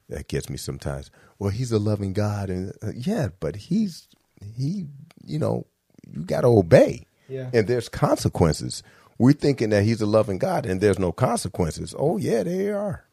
that 0.09 0.29
gets 0.29 0.49
me 0.49 0.57
sometimes. 0.57 1.11
Well, 1.39 1.51
He's 1.51 1.73
a 1.73 1.79
loving 1.79 2.15
God, 2.15 2.49
and 2.49 2.73
uh, 2.83 2.93
yeah, 2.95 3.29
but 3.39 3.57
He's 3.57 4.09
He, 4.57 4.87
you 5.23 5.39
know, 5.39 5.67
you 6.11 6.23
got 6.23 6.43
to 6.43 6.49
obey, 6.49 7.07
Yeah. 7.29 7.51
and 7.53 7.67
there's 7.67 7.89
consequences. 7.89 8.83
We're 9.19 9.33
thinking 9.35 9.71
that 9.71 9.85
He's 9.85 10.01
a 10.01 10.07
loving 10.07 10.39
God, 10.39 10.67
and 10.67 10.81
there's 10.81 10.99
no 10.99 11.13
consequences. 11.13 11.95
Oh 11.99 12.17
yeah, 12.17 12.43
there 12.43 12.79
are. 12.79 13.05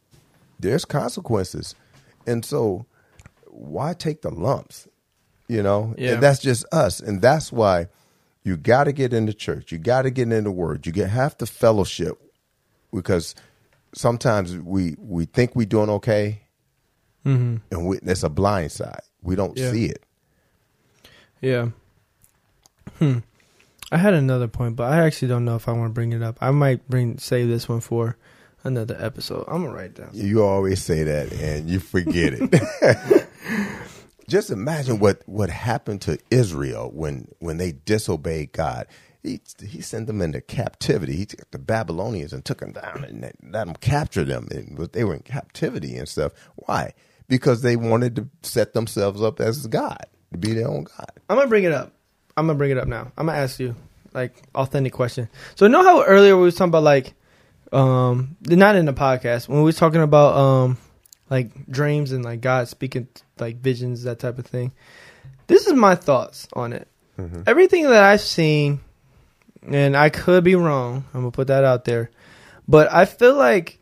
There's 0.60 0.86
consequences, 0.86 1.76
and 2.28 2.44
so 2.44 2.86
why 3.48 3.94
take 3.94 4.22
the 4.22 4.30
lumps? 4.32 4.88
You 5.48 5.64
know, 5.64 5.94
Yeah. 5.98 6.14
and 6.14 6.24
that's 6.24 6.40
just 6.40 6.66
us, 6.72 7.00
and 7.00 7.22
that's 7.22 7.52
why 7.52 7.88
you 8.44 8.56
got 8.58 8.86
to 8.86 8.92
get 8.94 9.14
into 9.14 9.34
church. 9.34 9.72
You 9.72 9.78
got 9.80 10.04
to 10.04 10.12
get 10.12 10.32
into 10.32 10.52
Word. 10.52 10.86
You 10.86 10.92
get 10.92 11.10
have 11.10 11.38
to 11.40 11.46
fellowship 11.46 12.18
because 12.94 13.36
sometimes 13.96 14.56
we 14.58 14.96
we 15.00 15.26
think 15.26 15.56
we're 15.56 15.66
doing 15.66 15.90
okay, 15.90 16.42
Mm-hmm. 17.26 17.58
and 17.72 17.88
we, 17.88 17.98
it's 17.98 18.24
a 18.24 18.30
blind 18.30 18.72
side. 18.72 19.02
We 19.22 19.36
don't 19.36 19.58
Yeah. 19.58 19.72
see 19.72 19.86
it. 19.86 20.04
Yeah. 21.42 21.70
Hmm. 23.00 23.20
I 23.92 23.98
had 23.98 24.14
another 24.14 24.48
point, 24.48 24.76
but 24.76 24.92
I 24.92 25.06
actually 25.06 25.30
don't 25.30 25.46
know 25.46 25.56
if 25.56 25.68
I 25.68 25.72
want 25.72 25.90
to 25.90 25.94
bring 25.94 26.14
it 26.14 26.22
up. 26.22 26.38
I 26.42 26.52
might 26.52 26.88
bring 26.88 27.18
save 27.18 27.48
this 27.48 27.68
one 27.68 27.80
for 27.82 28.18
another 28.64 28.96
episode. 29.00 29.46
I'm 29.48 29.64
gonna 29.64 29.74
write 29.74 29.86
it 29.86 29.96
down. 29.96 30.10
You 30.14 30.44
always 30.44 30.84
say 30.84 31.04
that, 31.04 31.32
and 31.34 31.70
you 31.70 31.80
forget 31.80 32.34
it. 32.36 33.28
Just 34.28 34.52
imagine 34.52 35.00
what 35.00 35.24
what 35.28 35.50
happened 35.50 36.02
to 36.02 36.20
Israel 36.30 36.92
when 36.94 37.30
when 37.40 37.58
they 37.58 37.72
disobeyed 37.72 38.52
God. 38.52 38.86
He 39.24 39.42
he 39.66 39.82
sent 39.82 40.08
them 40.08 40.22
into 40.22 40.40
captivity. 40.42 41.16
He 41.16 41.26
took 41.26 41.50
the 41.50 41.58
Babylonians 41.58 42.32
and 42.32 42.46
took 42.46 42.60
them 42.60 42.74
down 42.74 43.04
and 43.06 43.22
let 43.22 43.36
let 43.44 43.66
them 43.66 43.76
capture 43.76 44.24
them. 44.24 44.48
And 44.52 44.78
they 44.94 45.04
were 45.04 45.16
in 45.16 45.22
captivity 45.22 45.96
and 45.96 46.08
stuff. 46.08 46.34
Why? 46.56 46.94
Because 47.28 47.64
they 47.64 47.76
wanted 47.76 48.16
to 48.18 48.30
set 48.44 48.74
themselves 48.74 49.22
up 49.22 49.40
as 49.40 49.66
God, 49.68 50.06
to 50.32 50.38
be 50.38 50.54
their 50.54 50.68
own 50.68 50.84
God. 50.84 51.12
I'm 51.28 51.38
gonna 51.38 51.50
bring 51.50 51.64
it 51.64 51.72
up. 51.72 51.94
I'm 52.40 52.48
gonna 52.48 52.58
bring 52.58 52.72
it 52.72 52.78
up 52.78 52.88
now. 52.88 53.12
I'm 53.18 53.28
gonna 53.28 53.38
ask 53.38 53.60
you 53.60 53.76
like 54.14 54.42
authentic 54.56 54.94
question. 54.94 55.30
So 55.56 55.68
know 55.68 55.84
how 55.84 56.04
earlier 56.04 56.36
we 56.36 56.44
was 56.44 56.56
talking 56.56 56.70
about 56.70 56.84
like 56.84 57.14
um 57.72 58.36
not 58.48 58.76
in 58.76 58.86
the 58.86 58.94
podcast 58.94 59.48
when 59.48 59.60
we 59.60 59.66
was 59.66 59.78
talking 59.78 60.02
about 60.02 60.36
um 60.36 60.78
like 61.30 61.68
dreams 61.68 62.12
and 62.12 62.26
like 62.26 62.42
God 62.42 62.68
speaking 62.68 63.08
like 63.38 63.58
visions 63.58 64.04
that 64.04 64.20
type 64.20 64.40
of 64.40 64.46
thing. 64.46 64.72
This 65.48 65.68
is 65.68 65.74
my 65.74 65.96
thoughts 65.96 66.48
on 66.54 66.74
it. 66.74 66.88
Everything 67.48 67.84
that 67.84 68.04
I've 68.04 68.22
seen, 68.22 68.80
and 69.68 69.96
I 69.98 70.10
could 70.10 70.44
be 70.44 70.56
wrong. 70.56 71.06
I'm 71.14 71.22
gonna 71.22 71.32
put 71.32 71.48
that 71.48 71.64
out 71.64 71.86
there, 71.86 72.10
but 72.68 72.92
I 72.92 73.06
feel 73.06 73.36
like 73.36 73.80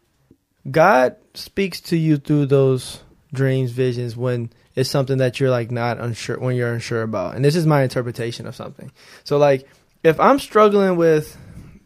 God 0.69 1.15
speaks 1.35 1.79
to 1.81 1.97
you 1.97 2.17
through 2.17 2.47
those 2.47 3.01
dreams, 3.33 3.71
visions 3.71 4.17
when 4.17 4.51
it's 4.77 4.91
something 4.91 5.17
that 5.17 5.39
you're 5.39 5.49
like 5.49 5.71
not 5.71 5.99
unsure 5.99 6.39
when 6.39 6.55
you're 6.55 6.71
unsure 6.71 7.01
about. 7.01 7.35
And 7.35 7.43
this 7.43 7.55
is 7.55 7.65
my 7.65 7.81
interpretation 7.81 8.45
of 8.45 8.55
something. 8.55 8.91
So 9.23 9.39
like 9.39 9.67
if 10.03 10.19
I'm 10.19 10.37
struggling 10.37 10.95
with 10.97 11.35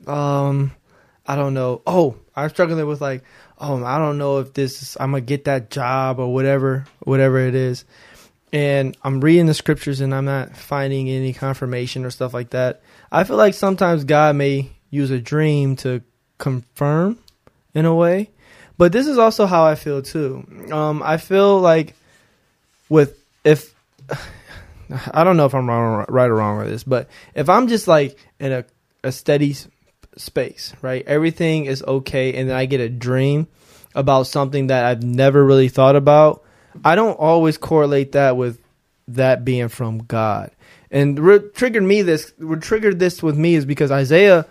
um 0.06 0.74
I 1.26 1.38
don't 1.38 1.54
know. 1.54 1.82
Oh, 1.88 2.18
I'm 2.36 2.50
struggling 2.50 2.86
with 2.86 3.00
like 3.00 3.24
oh, 3.60 3.82
I 3.86 3.98
don't 3.98 4.18
know 4.18 4.40
if 4.40 4.54
this 4.54 4.82
is, 4.82 4.98
I'm 5.00 5.12
going 5.12 5.24
to 5.24 5.26
get 5.26 5.46
that 5.46 5.70
job 5.70 6.20
or 6.20 6.34
whatever 6.34 6.84
whatever 7.00 7.40
it 7.40 7.56
is. 7.56 7.86
And 8.52 8.98
I'm 9.04 9.22
reading 9.22 9.46
the 9.46 9.54
scriptures 9.54 10.02
and 10.02 10.14
I'm 10.14 10.26
not 10.26 10.58
finding 10.58 11.10
any 11.10 11.32
confirmation 11.32 12.04
or 12.04 12.10
stuff 12.10 12.34
like 12.34 12.50
that. 12.50 12.82
I 13.10 13.24
feel 13.24 13.38
like 13.38 13.54
sometimes 13.54 14.04
God 14.04 14.36
may 14.36 14.70
use 14.90 15.12
a 15.12 15.20
dream 15.22 15.78
to 15.78 16.02
confirm 16.38 17.20
in 17.74 17.86
a 17.86 17.96
way. 17.96 18.32
But 18.78 18.92
this 18.92 19.08
is 19.08 19.18
also 19.18 19.46
how 19.46 19.64
I 19.64 19.76
feel 19.76 20.02
too. 20.02 20.68
Um, 20.74 21.02
I 21.02 21.16
feel 21.16 21.62
like 21.62 21.96
with 22.92 23.18
if 23.46 23.74
I 25.14 25.24
don't 25.24 25.38
know 25.38 25.46
if 25.46 25.56
I'm 25.56 25.68
wrong, 25.68 26.06
right 26.10 26.30
or 26.30 26.36
wrong 26.36 26.58
with 26.58 26.68
this, 26.68 26.84
but 26.84 27.10
if 27.34 27.48
I'm 27.50 27.68
just 27.68 27.88
like 27.88 28.18
in 28.40 28.52
a 28.52 28.66
a 29.04 29.12
steady 29.12 29.56
space, 30.18 30.74
right? 30.82 31.04
Everything 31.08 31.66
is 31.66 31.82
okay, 31.82 32.36
and 32.36 32.50
then 32.50 32.56
I 32.56 32.66
get 32.66 32.82
a 32.82 32.90
dream 32.90 33.48
about 33.96 34.28
something 34.28 34.68
that 34.68 34.86
I've 34.86 35.02
never 35.02 35.44
really 35.44 35.70
thought 35.70 35.96
about. 35.96 36.44
I 36.86 36.96
don't 36.96 37.18
always 37.18 37.58
correlate 37.58 38.12
that 38.12 38.38
with 38.38 38.60
that 39.08 39.44
being 39.44 39.70
from 39.70 40.00
God. 40.00 40.52
And 40.92 41.26
what 41.26 41.56
triggered 41.56 41.84
me 41.84 42.02
this, 42.02 42.34
what 42.38 42.62
triggered 42.62 43.00
this 43.00 43.24
with 43.24 43.38
me 43.38 43.56
is 43.56 43.66
because 43.66 43.92
Isaiah 43.92 44.46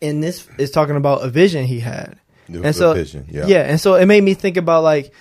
in 0.00 0.20
this 0.20 0.46
is 0.58 0.70
talking 0.70 0.96
about 0.96 1.24
a 1.24 1.28
vision 1.28 1.64
he 1.64 1.80
had. 1.80 2.18
The, 2.48 2.62
And 2.62 2.76
so- 2.76 2.94
vision, 2.94 3.26
yeah. 3.30 3.46
Yeah, 3.46 3.62
and 3.62 3.80
so 3.80 3.94
it 3.94 4.06
made 4.06 4.22
me 4.22 4.34
think 4.34 4.56
about 4.56 4.82
like 4.82 5.12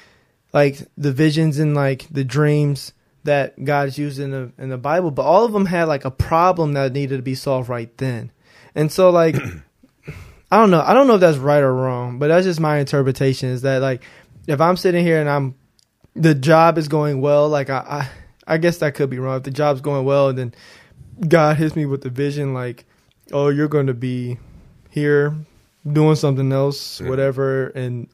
like 0.53 0.79
the 0.97 1.11
visions 1.11 1.59
and 1.59 1.75
like 1.75 2.07
the 2.09 2.23
dreams 2.23 2.93
that 3.23 3.63
God's 3.63 3.97
used 3.97 4.19
in 4.19 4.31
the 4.31 4.51
in 4.57 4.69
the 4.69 4.77
Bible, 4.77 5.11
but 5.11 5.23
all 5.23 5.45
of 5.45 5.53
them 5.53 5.65
had 5.65 5.85
like 5.85 6.05
a 6.05 6.11
problem 6.11 6.73
that 6.73 6.93
needed 6.93 7.17
to 7.17 7.21
be 7.21 7.35
solved 7.35 7.69
right 7.69 7.95
then. 7.97 8.31
And 8.75 8.91
so 8.91 9.09
like 9.09 9.35
I 10.51 10.57
don't 10.57 10.71
know, 10.71 10.81
I 10.81 10.93
don't 10.93 11.07
know 11.07 11.15
if 11.15 11.21
that's 11.21 11.37
right 11.37 11.61
or 11.61 11.73
wrong, 11.73 12.19
but 12.19 12.27
that's 12.27 12.45
just 12.45 12.59
my 12.59 12.79
interpretation 12.79 13.49
is 13.49 13.61
that 13.61 13.81
like 13.81 14.03
if 14.47 14.59
I'm 14.59 14.77
sitting 14.77 15.05
here 15.05 15.19
and 15.19 15.29
I'm 15.29 15.55
the 16.15 16.35
job 16.35 16.77
is 16.77 16.87
going 16.87 17.21
well, 17.21 17.47
like 17.47 17.69
I 17.69 18.09
I, 18.47 18.55
I 18.55 18.57
guess 18.57 18.79
that 18.79 18.95
could 18.95 19.09
be 19.09 19.19
wrong. 19.19 19.37
If 19.37 19.43
the 19.43 19.51
job's 19.51 19.81
going 19.81 20.05
well 20.05 20.29
and 20.29 20.37
then 20.37 20.55
God 21.27 21.57
hits 21.57 21.75
me 21.75 21.85
with 21.85 22.01
the 22.01 22.09
vision 22.09 22.53
like, 22.53 22.85
oh, 23.31 23.49
you're 23.49 23.67
going 23.67 23.87
to 23.87 23.93
be 23.93 24.39
here 24.89 25.35
doing 25.89 26.15
something 26.15 26.51
else, 26.51 26.99
whatever, 27.01 27.67
in 27.67 28.07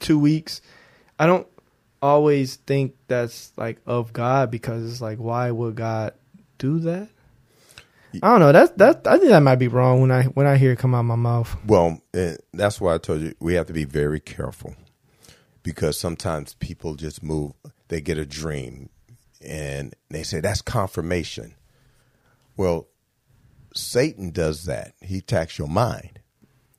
two 0.00 0.18
weeks. 0.18 0.60
I 1.18 1.26
don't 1.26 1.46
always 2.02 2.56
think 2.56 2.94
that's 3.08 3.52
like 3.56 3.80
of 3.86 4.12
God 4.12 4.50
because 4.50 4.90
it's 4.90 5.00
like, 5.00 5.18
why 5.18 5.50
would 5.50 5.74
God 5.74 6.14
do 6.58 6.78
that? 6.80 7.08
I 8.22 8.28
don't 8.28 8.40
know. 8.40 8.52
That's 8.52 8.70
that. 8.76 9.06
I 9.06 9.18
think 9.18 9.30
that 9.30 9.40
might 9.40 9.56
be 9.56 9.68
wrong 9.68 10.00
when 10.00 10.12
I 10.12 10.24
when 10.24 10.46
I 10.46 10.56
hear 10.56 10.72
it 10.72 10.78
come 10.78 10.94
out 10.94 11.00
of 11.00 11.06
my 11.06 11.16
mouth. 11.16 11.56
Well, 11.66 12.00
that's 12.52 12.80
why 12.80 12.94
I 12.94 12.98
told 12.98 13.22
you 13.22 13.34
we 13.40 13.54
have 13.54 13.66
to 13.66 13.72
be 13.72 13.84
very 13.84 14.20
careful 14.20 14.76
because 15.64 15.98
sometimes 15.98 16.54
people 16.54 16.94
just 16.94 17.22
move. 17.22 17.54
They 17.88 18.00
get 18.00 18.18
a 18.18 18.24
dream 18.24 18.88
and 19.44 19.94
they 20.10 20.22
say 20.22 20.40
that's 20.40 20.62
confirmation. 20.62 21.54
Well, 22.56 22.86
Satan 23.74 24.30
does 24.30 24.66
that. 24.66 24.94
He 25.00 25.18
attacks 25.18 25.58
your 25.58 25.68
mind, 25.68 26.20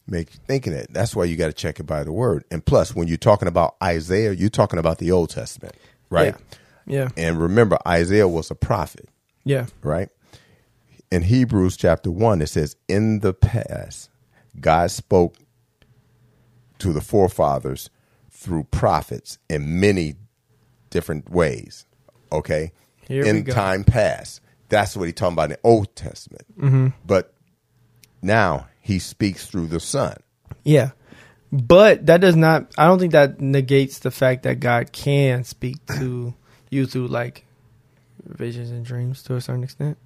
make 0.08 0.34
you 0.34 0.40
thinking 0.46 0.74
it. 0.74 0.88
That's 0.92 1.16
why 1.16 1.26
you 1.26 1.36
got 1.36 1.48
to 1.48 1.54
check 1.54 1.80
it 1.80 1.84
by 1.84 2.04
the 2.04 2.12
word. 2.12 2.44
And 2.52 2.66
plus, 2.66 2.96
when 2.96 3.08
you're 3.08 3.18
talking 3.18 3.48
about 3.48 3.76
Isaiah, 3.82 4.32
you're 4.32 4.50
talking 4.50 4.80
about 4.80 5.00
the 5.00 5.12
Old 5.12 5.30
Testament, 5.30 5.76
right? 6.10 6.36
Yeah. 6.86 7.10
And 7.18 7.40
remember, 7.40 7.78
Isaiah 7.88 8.28
was 8.28 8.52
a 8.52 8.56
prophet 8.56 9.10
Yeah. 9.44 9.66
right? 9.82 10.10
In 11.12 11.24
Hebrews 11.24 11.78
chapter 11.78 12.12
1, 12.12 12.42
it 12.42 12.48
says, 12.48 12.76
In 12.88 13.20
the 13.22 13.34
past, 13.34 14.10
God 14.60 14.92
spoke 14.92 15.36
to 16.80 16.94
the 16.94 17.02
forefathers 17.02 17.90
through 18.30 18.66
prophets 18.66 19.38
in 19.50 19.80
many 19.80 20.16
different 20.90 21.30
ways. 21.30 21.86
Okay? 22.32 22.72
Here 23.08 23.24
we 23.24 23.30
in 23.30 23.46
time 23.46 23.84
past. 23.84 24.42
That's 24.70 24.96
what 24.98 25.06
he's 25.06 25.14
talking 25.14 25.34
about 25.34 25.46
in 25.46 25.50
the 25.52 25.60
Old 25.64 25.96
Testament. 25.96 26.46
Mm-hmm. 26.60 26.88
But 27.06 27.34
now 28.22 28.68
he 28.86 29.00
speaks 29.00 29.48
through 29.48 29.66
the 29.66 29.80
Son. 29.80 30.16
Yeah. 30.64 30.92
But 31.52 32.06
that 32.06 32.22
does 32.22 32.36
not 32.36 32.72
I 32.78 32.86
don't 32.86 33.00
think 33.00 33.14
that 33.14 33.42
negates 33.42 33.98
the 33.98 34.12
fact 34.12 34.44
that 34.44 34.60
God 34.60 34.92
can 34.92 35.44
speak 35.44 35.84
to 35.98 36.36
you 36.70 36.86
through 36.86 37.08
like 37.08 37.48
visions 38.24 38.70
and 38.70 38.86
dreams 38.86 39.24
to 39.24 39.36
a 39.36 39.42
certain 39.42 39.64
extent. 39.64 39.98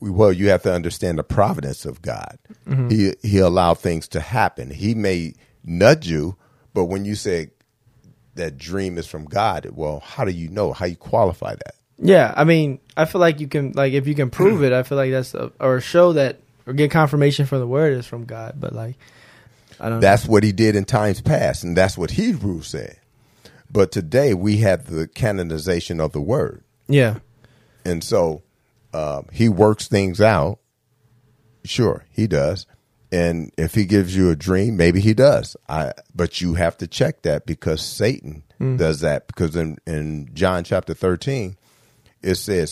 well, 0.00 0.32
you 0.32 0.50
have 0.50 0.62
to 0.62 0.72
understand 0.72 1.18
the 1.18 1.24
providence 1.24 1.84
of 1.84 2.00
God. 2.00 2.38
Mm-hmm. 2.68 2.90
He 2.90 3.14
he 3.22 3.38
allowed 3.38 3.80
things 3.80 4.06
to 4.08 4.20
happen. 4.20 4.70
He 4.70 4.94
may 4.94 5.34
nudge 5.64 6.06
you, 6.06 6.36
but 6.74 6.84
when 6.84 7.04
you 7.04 7.16
say 7.16 7.48
that 8.36 8.56
dream 8.56 8.98
is 8.98 9.08
from 9.08 9.24
God, 9.24 9.68
well, 9.72 9.98
how 9.98 10.24
do 10.24 10.30
you 10.30 10.48
know? 10.48 10.72
How 10.72 10.86
you 10.86 10.94
qualify 10.94 11.56
that? 11.56 11.74
Yeah, 11.98 12.32
I 12.36 12.44
mean, 12.44 12.78
I 12.96 13.04
feel 13.04 13.20
like 13.20 13.40
you 13.40 13.48
can 13.48 13.72
like 13.72 13.94
if 13.94 14.06
you 14.06 14.14
can 14.14 14.30
prove 14.30 14.62
it, 14.62 14.72
I 14.72 14.84
feel 14.84 14.96
like 14.96 15.10
that's 15.10 15.34
a, 15.34 15.50
or 15.58 15.80
show 15.80 16.12
that 16.12 16.38
or 16.68 16.74
get 16.74 16.90
confirmation 16.90 17.46
from 17.46 17.58
the 17.60 17.66
word 17.66 17.94
is 17.94 18.06
from 18.06 18.24
God, 18.26 18.54
but 18.60 18.72
like 18.74 18.96
I 19.80 19.88
don't 19.88 20.00
That's 20.00 20.26
what 20.26 20.42
he 20.44 20.52
did 20.52 20.76
in 20.76 20.84
times 20.84 21.20
past, 21.20 21.64
and 21.64 21.76
that's 21.76 21.96
what 21.98 22.10
Hebrews 22.12 22.66
said. 22.68 22.98
But 23.70 23.90
today 23.90 24.34
we 24.34 24.58
have 24.58 24.86
the 24.86 25.08
canonization 25.08 26.00
of 26.00 26.12
the 26.12 26.20
word, 26.20 26.62
Yeah. 26.88 27.18
and 27.84 28.04
so 28.04 28.42
um, 28.94 29.26
he 29.32 29.48
works 29.48 29.88
things 29.88 30.20
out. 30.20 30.58
Sure, 31.64 32.04
he 32.10 32.26
does. 32.26 32.66
And 33.10 33.50
if 33.56 33.74
he 33.74 33.86
gives 33.86 34.14
you 34.14 34.28
a 34.30 34.36
dream, 34.36 34.76
maybe 34.76 35.00
he 35.00 35.14
does. 35.14 35.56
I, 35.68 35.92
but 36.14 36.40
you 36.42 36.54
have 36.54 36.76
to 36.78 36.86
check 36.86 37.22
that 37.22 37.46
because 37.46 37.80
Satan 37.80 38.42
does 38.76 39.00
that. 39.00 39.26
Because 39.28 39.56
in, 39.56 39.78
in 39.86 40.28
John 40.34 40.62
chapter 40.64 40.92
13, 40.92 41.56
it 42.22 42.34
says 42.34 42.70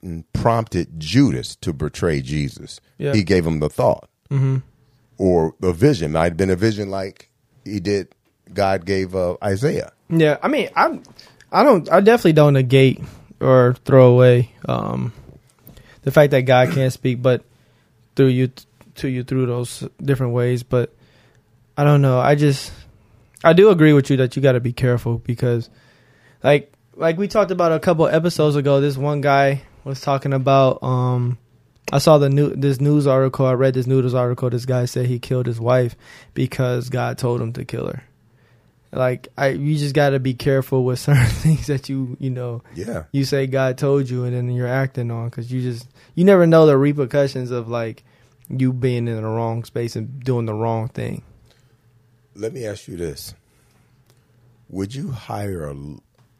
Satan 0.00 0.24
prompted 0.32 0.98
Judas 0.98 1.56
to 1.56 1.72
betray 1.72 2.20
Jesus. 2.22 2.80
Yeah. 2.98 3.12
He 3.12 3.22
gave 3.22 3.46
him 3.46 3.60
the 3.60 3.68
thought 3.68 4.08
Mm-hmm. 4.30 4.58
or 5.18 5.54
the 5.58 5.72
vision. 5.72 6.12
Might 6.12 6.24
have 6.24 6.36
been 6.36 6.50
a 6.50 6.56
vision 6.56 6.88
like 6.88 7.30
he 7.64 7.80
did, 7.80 8.14
God 8.54 8.86
gave 8.86 9.14
uh, 9.16 9.36
Isaiah. 9.42 9.90
Yeah, 10.08 10.38
I 10.40 10.46
mean, 10.46 10.68
I'm, 10.76 11.02
I 11.50 11.64
don't, 11.64 11.90
I 11.90 12.00
definitely 12.00 12.34
don't 12.34 12.52
negate 12.52 13.00
or 13.40 13.74
throw 13.84 14.12
away 14.12 14.52
um, 14.68 15.12
the 16.02 16.12
fact 16.12 16.30
that 16.30 16.42
God 16.42 16.70
can't 16.70 16.92
speak, 16.92 17.20
but 17.22 17.42
through 18.14 18.28
you 18.28 18.52
to 18.96 19.08
you 19.08 19.24
through 19.24 19.46
those 19.46 19.82
different 20.00 20.32
ways. 20.32 20.62
But 20.62 20.94
I 21.76 21.82
don't 21.82 22.02
know. 22.02 22.20
I 22.20 22.36
just 22.36 22.72
I 23.42 23.52
do 23.52 23.70
agree 23.70 23.92
with 23.92 24.10
you 24.10 24.16
that 24.18 24.36
you 24.36 24.42
got 24.42 24.52
to 24.52 24.60
be 24.60 24.72
careful 24.72 25.18
because, 25.18 25.70
like, 26.44 26.72
like 26.94 27.18
we 27.18 27.26
talked 27.26 27.50
about 27.50 27.72
a 27.72 27.80
couple 27.80 28.06
episodes 28.06 28.54
ago. 28.54 28.80
This 28.80 28.96
one 28.96 29.20
guy 29.22 29.62
was 29.84 30.00
talking 30.00 30.32
about. 30.32 30.82
um 30.82 31.38
I 31.92 31.98
saw 31.98 32.18
the 32.18 32.28
new 32.30 32.54
this 32.54 32.80
news 32.80 33.06
article. 33.06 33.46
I 33.46 33.52
read 33.54 33.74
this 33.74 33.86
news 33.86 34.14
article. 34.14 34.48
This 34.50 34.64
guy 34.66 34.84
said 34.84 35.06
he 35.06 35.18
killed 35.18 35.46
his 35.46 35.58
wife 35.60 35.96
because 36.34 36.88
God 36.88 37.18
told 37.18 37.40
him 37.40 37.52
to 37.54 37.64
kill 37.64 37.88
her. 37.88 38.04
Like 38.92 39.28
I, 39.36 39.48
you 39.48 39.76
just 39.76 39.94
got 39.94 40.10
to 40.10 40.20
be 40.20 40.34
careful 40.34 40.84
with 40.84 40.98
certain 41.08 41.26
things 41.26 41.66
that 41.68 41.88
you 41.88 42.16
you 42.20 42.30
know 42.30 42.62
Yeah. 42.74 43.04
you 43.12 43.24
say 43.24 43.46
God 43.46 43.76
told 43.78 44.08
you 44.10 44.24
and 44.24 44.36
then 44.36 44.50
you're 44.50 44.68
acting 44.68 45.10
on 45.10 45.30
because 45.30 45.50
you 45.50 45.62
just 45.62 45.88
you 46.14 46.24
never 46.24 46.46
know 46.46 46.66
the 46.66 46.76
repercussions 46.76 47.50
of 47.50 47.68
like 47.68 48.04
you 48.48 48.72
being 48.72 49.08
in 49.08 49.16
the 49.16 49.22
wrong 49.22 49.64
space 49.64 49.96
and 49.96 50.20
doing 50.22 50.46
the 50.46 50.54
wrong 50.54 50.88
thing. 50.88 51.22
Let 52.36 52.52
me 52.52 52.64
ask 52.66 52.86
you 52.88 52.96
this: 52.96 53.34
Would 54.68 54.94
you 54.94 55.10
hire 55.10 55.64
a, 55.68 55.74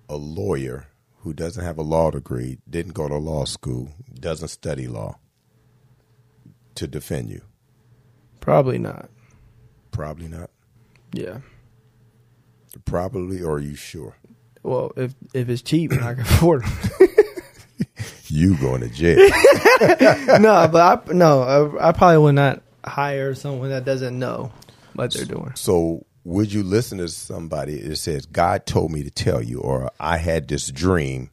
a 0.09 0.17
lawyer 0.17 0.87
who 1.21 1.33
doesn't 1.33 1.65
have 1.65 1.79
a 1.79 1.83
law 1.83 2.11
degree, 2.11 2.59
didn't 2.69 2.95
go 2.95 3.09
to 3.09 3.17
law 3.17 3.45
school, 3.45 3.93
doesn't 4.19 4.49
study 4.49 4.87
law, 4.89 5.19
to 6.75 6.87
defend 6.87 7.31
you? 7.31 7.43
Probably 8.41 8.79
not. 8.79 9.11
Probably 9.91 10.29
not. 10.29 10.51
Yeah. 11.13 11.39
Probably, 12.85 13.43
or 13.43 13.57
are 13.57 13.61
you 13.61 13.75
sure? 13.75 14.17
Well, 14.63 14.93
if 14.97 15.15
if 15.35 15.49
it's 15.49 15.63
cheap 15.63 15.93
and 15.93 16.03
I 16.05 16.15
can 16.15 16.23
afford 16.29 16.65
it. 17.01 17.17
You 18.33 18.57
going 18.59 18.81
to 18.83 18.89
jail? 18.89 19.17
no, 20.39 20.69
but 20.71 21.09
I 21.09 21.13
no, 21.13 21.43
I, 21.81 21.89
I 21.89 21.93
probably 21.93 22.19
would 22.19 22.37
not 22.37 22.63
hire 22.85 23.35
someone 23.35 23.71
that 23.71 23.85
doesn't 23.85 24.17
know 24.17 24.53
what 24.95 25.13
they're 25.13 25.25
doing. 25.25 25.51
so, 25.57 26.07
would 26.25 26.53
you 26.53 26.63
listen 26.63 26.99
to 26.99 27.09
somebody 27.09 27.81
that 27.81 27.97
says, 27.97 28.27
"God 28.27 28.67
told 28.67 28.93
me 28.93 29.03
to 29.03 29.11
tell 29.11 29.43
you," 29.43 29.61
or 29.61 29.91
"I 29.99 30.19
had 30.19 30.49
this 30.49 30.69
dream"? 30.69 31.31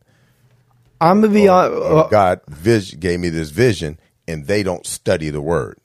I'm 1.00 1.21
gonna 1.21 1.34
be 1.34 1.50
or, 1.50 1.54
on. 1.54 2.10
God 2.10 2.41
vis- 2.47 2.93
gave 2.93 3.19
me 3.19 3.30
this 3.30 3.50
vision, 3.50 4.00
and 4.28 4.47
they 4.47 4.63
don't 4.63 4.86
study 4.86 5.30
the 5.30 5.41
word. 5.41 5.78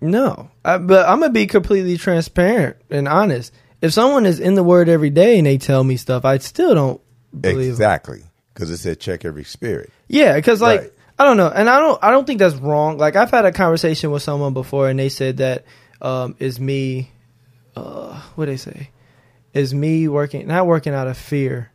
No, 0.00 0.50
I, 0.64 0.78
but 0.78 1.08
I'm 1.08 1.20
gonna 1.20 1.32
be 1.32 1.46
completely 1.46 1.96
transparent 1.96 2.76
and 2.90 3.08
honest. 3.08 3.52
If 3.80 3.92
someone 3.92 4.26
is 4.26 4.40
in 4.40 4.54
the 4.54 4.62
Word 4.62 4.88
every 4.88 5.10
day 5.10 5.38
and 5.38 5.46
they 5.46 5.58
tell 5.58 5.84
me 5.84 5.96
stuff, 5.96 6.24
I 6.24 6.38
still 6.38 6.74
don't 6.74 7.00
believe 7.38 7.70
Exactly, 7.70 8.22
because 8.52 8.70
it 8.70 8.78
said, 8.78 9.00
"Check 9.00 9.24
every 9.24 9.44
spirit." 9.44 9.90
Yeah, 10.08 10.34
because 10.36 10.60
like 10.60 10.80
Right. 10.80 10.90
I 11.18 11.24
don't 11.24 11.36
know, 11.36 11.48
and 11.48 11.68
I 11.68 11.78
don't 11.78 11.98
I 12.02 12.10
don't 12.10 12.26
think 12.26 12.38
that's 12.38 12.54
wrong. 12.56 12.98
Like 12.98 13.16
I've 13.16 13.30
had 13.30 13.44
a 13.44 13.52
conversation 13.52 14.10
with 14.10 14.22
someone 14.22 14.52
before, 14.52 14.88
and 14.88 14.98
they 14.98 15.08
said 15.08 15.38
that 15.38 15.64
um, 16.02 16.34
is 16.38 16.60
me. 16.60 17.10
Uh, 17.76 18.20
what 18.36 18.46
they 18.46 18.56
say 18.56 18.90
is 19.52 19.74
me 19.74 20.06
working 20.08 20.46
not 20.46 20.66
working 20.66 20.94
out 20.94 21.06
of 21.08 21.16
fear. 21.18 21.70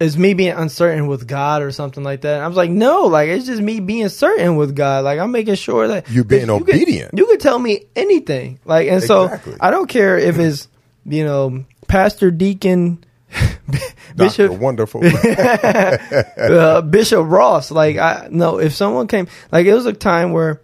Is 0.00 0.18
me 0.18 0.34
being 0.34 0.52
uncertain 0.52 1.06
with 1.06 1.26
God 1.28 1.62
or 1.62 1.70
something 1.70 2.02
like 2.02 2.22
that? 2.22 2.34
And 2.34 2.44
I 2.44 2.48
was 2.48 2.56
like, 2.56 2.68
no, 2.70 3.02
like 3.06 3.28
it's 3.28 3.46
just 3.46 3.62
me 3.62 3.78
being 3.80 4.08
certain 4.08 4.56
with 4.56 4.74
God. 4.74 5.04
Like 5.04 5.18
I'm 5.20 5.30
making 5.30 5.54
sure 5.54 5.86
that 5.88 6.10
You're 6.10 6.24
being 6.24 6.48
you 6.48 6.58
could- 6.64 6.74
obedient. 6.74 7.10
you 7.16 7.26
could 7.26 7.40
tell 7.40 7.58
me 7.58 7.84
anything, 7.94 8.58
like, 8.64 8.88
and 8.88 9.02
so 9.02 9.30
I 9.60 9.70
don't 9.70 9.88
care 9.88 10.18
if 10.18 10.36
it's 10.38 10.68
you 11.06 11.24
know 11.24 11.64
pastor, 11.86 12.30
deacon, 12.32 13.04
bishop, 14.16 14.52
Wonderful. 14.52 15.02
uh, 16.38 16.82
Bishop 16.82 17.24
Ross. 17.26 17.70
Like, 17.70 17.96
I 17.96 18.28
no, 18.30 18.58
if 18.58 18.74
someone 18.74 19.06
came, 19.08 19.28
like, 19.52 19.66
it 19.66 19.74
was 19.74 19.86
a 19.86 19.92
time 19.92 20.32
where 20.32 20.60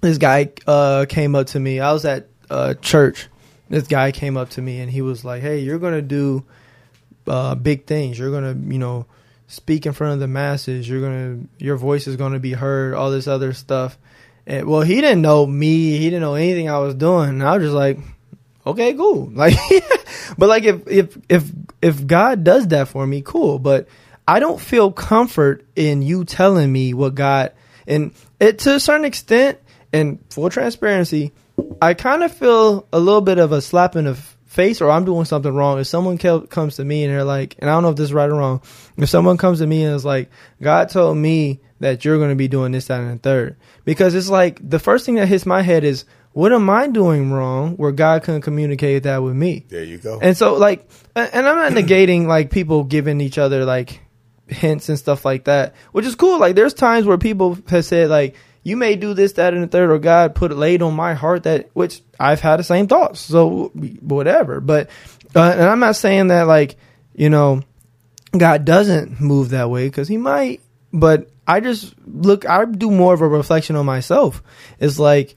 this 0.00 0.18
guy 0.18 0.50
uh, 0.66 1.06
came 1.08 1.34
up 1.34 1.46
to 1.48 1.60
me. 1.60 1.80
I 1.80 1.92
was 1.92 2.04
at 2.04 2.28
uh, 2.50 2.74
church. 2.74 3.28
This 3.72 3.88
guy 3.88 4.12
came 4.12 4.36
up 4.36 4.50
to 4.50 4.60
me 4.60 4.80
and 4.80 4.90
he 4.90 5.00
was 5.00 5.24
like, 5.24 5.40
"Hey, 5.40 5.60
you're 5.60 5.78
gonna 5.78 6.02
do 6.02 6.44
uh, 7.26 7.54
big 7.54 7.86
things. 7.86 8.18
You're 8.18 8.30
gonna, 8.30 8.52
you 8.52 8.78
know, 8.78 9.06
speak 9.46 9.86
in 9.86 9.94
front 9.94 10.12
of 10.12 10.20
the 10.20 10.28
masses. 10.28 10.86
You're 10.86 11.00
gonna, 11.00 11.38
your 11.56 11.78
voice 11.78 12.06
is 12.06 12.16
gonna 12.16 12.38
be 12.38 12.52
heard. 12.52 12.92
All 12.92 13.10
this 13.10 13.26
other 13.26 13.54
stuff." 13.54 13.96
And 14.46 14.66
well, 14.66 14.82
he 14.82 15.00
didn't 15.00 15.22
know 15.22 15.46
me. 15.46 15.96
He 15.96 16.04
didn't 16.04 16.20
know 16.20 16.34
anything 16.34 16.68
I 16.68 16.80
was 16.80 16.94
doing. 16.94 17.30
And 17.30 17.42
I 17.42 17.56
was 17.56 17.62
just 17.62 17.74
like, 17.74 17.98
okay, 18.66 18.92
cool. 18.94 19.30
Like, 19.34 19.54
but 20.36 20.48
like 20.48 20.64
if 20.64 20.86
if 20.86 21.16
if 21.30 21.50
if 21.80 22.06
God 22.06 22.44
does 22.44 22.68
that 22.68 22.88
for 22.88 23.06
me, 23.06 23.22
cool. 23.24 23.58
But 23.58 23.88
I 24.28 24.38
don't 24.38 24.60
feel 24.60 24.92
comfort 24.92 25.64
in 25.74 26.02
you 26.02 26.24
telling 26.24 26.70
me 26.70 26.92
what 26.92 27.14
God 27.14 27.52
and 27.86 28.12
it 28.38 28.58
to 28.60 28.74
a 28.74 28.80
certain 28.80 29.04
extent. 29.06 29.58
And 29.94 30.20
full 30.30 30.48
transparency, 30.48 31.32
I 31.80 31.94
kind 31.94 32.22
of 32.22 32.32
feel 32.32 32.86
a 32.92 32.98
little 32.98 33.20
bit 33.20 33.38
of 33.38 33.52
a 33.52 33.60
slap 33.60 33.96
in 33.96 34.04
the 34.04 34.14
face, 34.46 34.80
or 34.80 34.90
I'm 34.90 35.04
doing 35.04 35.24
something 35.24 35.52
wrong. 35.52 35.80
If 35.80 35.86
someone 35.86 36.18
kel- 36.18 36.46
comes 36.46 36.76
to 36.76 36.84
me 36.84 37.04
and 37.04 37.12
they're 37.12 37.24
like, 37.24 37.56
and 37.58 37.70
I 37.70 37.74
don't 37.74 37.82
know 37.82 37.90
if 37.90 37.96
this 37.96 38.04
is 38.04 38.12
right 38.12 38.28
or 38.28 38.34
wrong. 38.34 38.62
If 38.96 39.08
someone 39.08 39.38
comes 39.38 39.60
to 39.60 39.66
me 39.66 39.82
and 39.84 39.94
is 39.94 40.04
like, 40.04 40.30
God 40.60 40.90
told 40.90 41.16
me 41.16 41.60
that 41.80 42.04
you're 42.04 42.18
going 42.18 42.30
to 42.30 42.36
be 42.36 42.48
doing 42.48 42.72
this, 42.72 42.86
that, 42.86 43.00
and 43.00 43.18
the 43.18 43.18
third, 43.18 43.56
because 43.84 44.14
it's 44.14 44.28
like 44.28 44.58
the 44.68 44.78
first 44.78 45.06
thing 45.06 45.16
that 45.16 45.26
hits 45.26 45.46
my 45.46 45.62
head 45.62 45.84
is, 45.84 46.04
what 46.32 46.52
am 46.52 46.68
I 46.70 46.86
doing 46.86 47.30
wrong 47.30 47.76
where 47.76 47.92
God 47.92 48.22
couldn't 48.22 48.42
communicate 48.42 49.02
that 49.02 49.22
with 49.22 49.34
me? 49.34 49.66
there 49.68 49.84
you 49.84 49.98
go. 49.98 50.18
And 50.20 50.36
so 50.36 50.54
like 50.54 50.88
and 51.14 51.46
I'm 51.46 51.56
not 51.56 51.72
negating 51.82 52.26
like 52.26 52.50
people 52.50 52.84
giving 52.84 53.20
each 53.20 53.36
other 53.36 53.64
like 53.66 54.00
hints 54.46 54.88
and 54.88 54.98
stuff 54.98 55.24
like 55.24 55.44
that, 55.44 55.74
which 55.92 56.06
is 56.06 56.14
cool. 56.14 56.38
Like 56.38 56.56
there's 56.56 56.74
times 56.74 57.04
where 57.06 57.18
people 57.18 57.58
have 57.68 57.84
said 57.84 58.08
like 58.08 58.34
you 58.62 58.76
may 58.76 58.96
do 58.96 59.14
this, 59.14 59.32
that, 59.34 59.54
and 59.54 59.62
the 59.62 59.68
third, 59.68 59.90
or 59.90 59.98
God 59.98 60.34
put 60.34 60.52
it 60.52 60.56
laid 60.56 60.82
on 60.82 60.94
my 60.94 61.14
heart 61.14 61.44
that 61.44 61.70
which 61.72 62.02
I've 62.18 62.40
had 62.40 62.58
the 62.58 62.64
same 62.64 62.86
thoughts. 62.86 63.20
So 63.20 63.68
whatever. 64.00 64.60
But 64.60 64.88
uh, 65.34 65.54
and 65.56 65.62
I'm 65.62 65.80
not 65.80 65.96
saying 65.96 66.28
that 66.28 66.46
like 66.46 66.76
you 67.14 67.30
know 67.30 67.62
God 68.36 68.64
doesn't 68.64 69.20
move 69.20 69.50
that 69.50 69.70
way 69.70 69.88
because 69.88 70.08
He 70.08 70.16
might, 70.16 70.60
but 70.92 71.28
I 71.46 71.60
just 71.60 71.94
look. 72.06 72.48
I 72.48 72.64
do 72.64 72.90
more 72.90 73.14
of 73.14 73.20
a 73.20 73.28
reflection 73.28 73.76
on 73.76 73.86
myself. 73.86 74.42
It's 74.78 74.98
like 74.98 75.34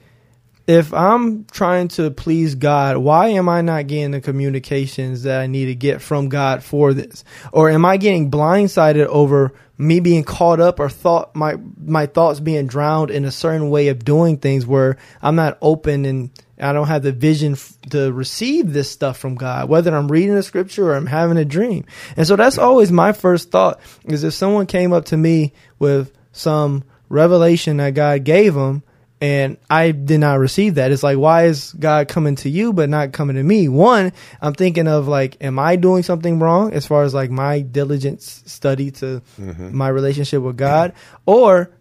if 0.67 0.93
I'm 0.93 1.45
trying 1.45 1.89
to 1.89 2.09
please 2.11 2.55
God, 2.55 2.97
why 2.97 3.29
am 3.29 3.47
I 3.49 3.61
not 3.61 3.87
getting 3.87 4.11
the 4.11 4.21
communications 4.21 5.23
that 5.23 5.39
I 5.39 5.47
need 5.47 5.65
to 5.65 5.75
get 5.75 6.01
from 6.01 6.29
God 6.29 6.63
for 6.63 6.93
this? 6.93 7.23
Or 7.51 7.69
am 7.69 7.85
I 7.85 7.97
getting 7.97 8.31
blindsided 8.31 9.05
over 9.05 9.53
me 9.77 9.99
being 9.99 10.23
caught 10.23 10.59
up 10.59 10.79
or 10.79 10.89
thought 10.89 11.35
my 11.35 11.55
my 11.77 12.05
thoughts 12.05 12.39
being 12.39 12.67
drowned 12.67 13.11
in 13.11 13.25
a 13.25 13.31
certain 13.31 13.69
way 13.69 13.89
of 13.89 14.05
doing 14.05 14.37
things 14.37 14.65
where 14.65 14.97
I'm 15.21 15.35
not 15.35 15.57
open 15.61 16.05
and 16.05 16.29
I 16.59 16.71
don't 16.71 16.87
have 16.87 17.03
the 17.03 17.11
vision 17.11 17.53
f- 17.53 17.73
to 17.89 18.11
receive 18.13 18.71
this 18.71 18.89
stuff 18.89 19.17
from 19.17 19.35
God, 19.35 19.67
whether 19.67 19.93
I'm 19.93 20.09
reading 20.09 20.35
the 20.35 20.43
scripture 20.43 20.91
or 20.91 20.95
I'm 20.95 21.05
having 21.05 21.37
a 21.37 21.43
dream. 21.43 21.85
And 22.15 22.25
so 22.25 22.37
that's 22.37 22.57
always 22.57 22.91
my 22.91 23.11
first 23.11 23.51
thought 23.51 23.81
is 24.05 24.23
if 24.23 24.33
someone 24.33 24.65
came 24.65 24.93
up 24.93 25.05
to 25.05 25.17
me 25.17 25.51
with 25.79 26.13
some 26.31 26.83
revelation 27.09 27.77
that 27.77 27.93
God 27.93 28.23
gave 28.23 28.53
them 28.53 28.83
and 29.21 29.57
I 29.69 29.91
did 29.91 30.19
not 30.19 30.39
receive 30.39 30.75
that. 30.75 30.91
It's 30.91 31.03
like, 31.03 31.17
why 31.17 31.45
is 31.45 31.73
God 31.73 32.07
coming 32.07 32.35
to 32.37 32.49
you 32.49 32.73
but 32.73 32.89
not 32.89 33.13
coming 33.13 33.37
to 33.37 33.43
me? 33.43 33.67
One, 33.69 34.11
I'm 34.41 34.53
thinking 34.53 34.87
of 34.87 35.07
like, 35.07 35.37
am 35.41 35.57
I 35.57 35.77
doing 35.77 36.03
something 36.03 36.39
wrong 36.39 36.73
as 36.73 36.85
far 36.85 37.03
as 37.03 37.13
like 37.13 37.29
my 37.31 37.61
diligent 37.61 38.21
study 38.21 38.91
to 38.91 39.21
my 39.37 39.87
relationship 39.87 40.41
with 40.41 40.57
God, 40.57 40.93
or 41.25 41.71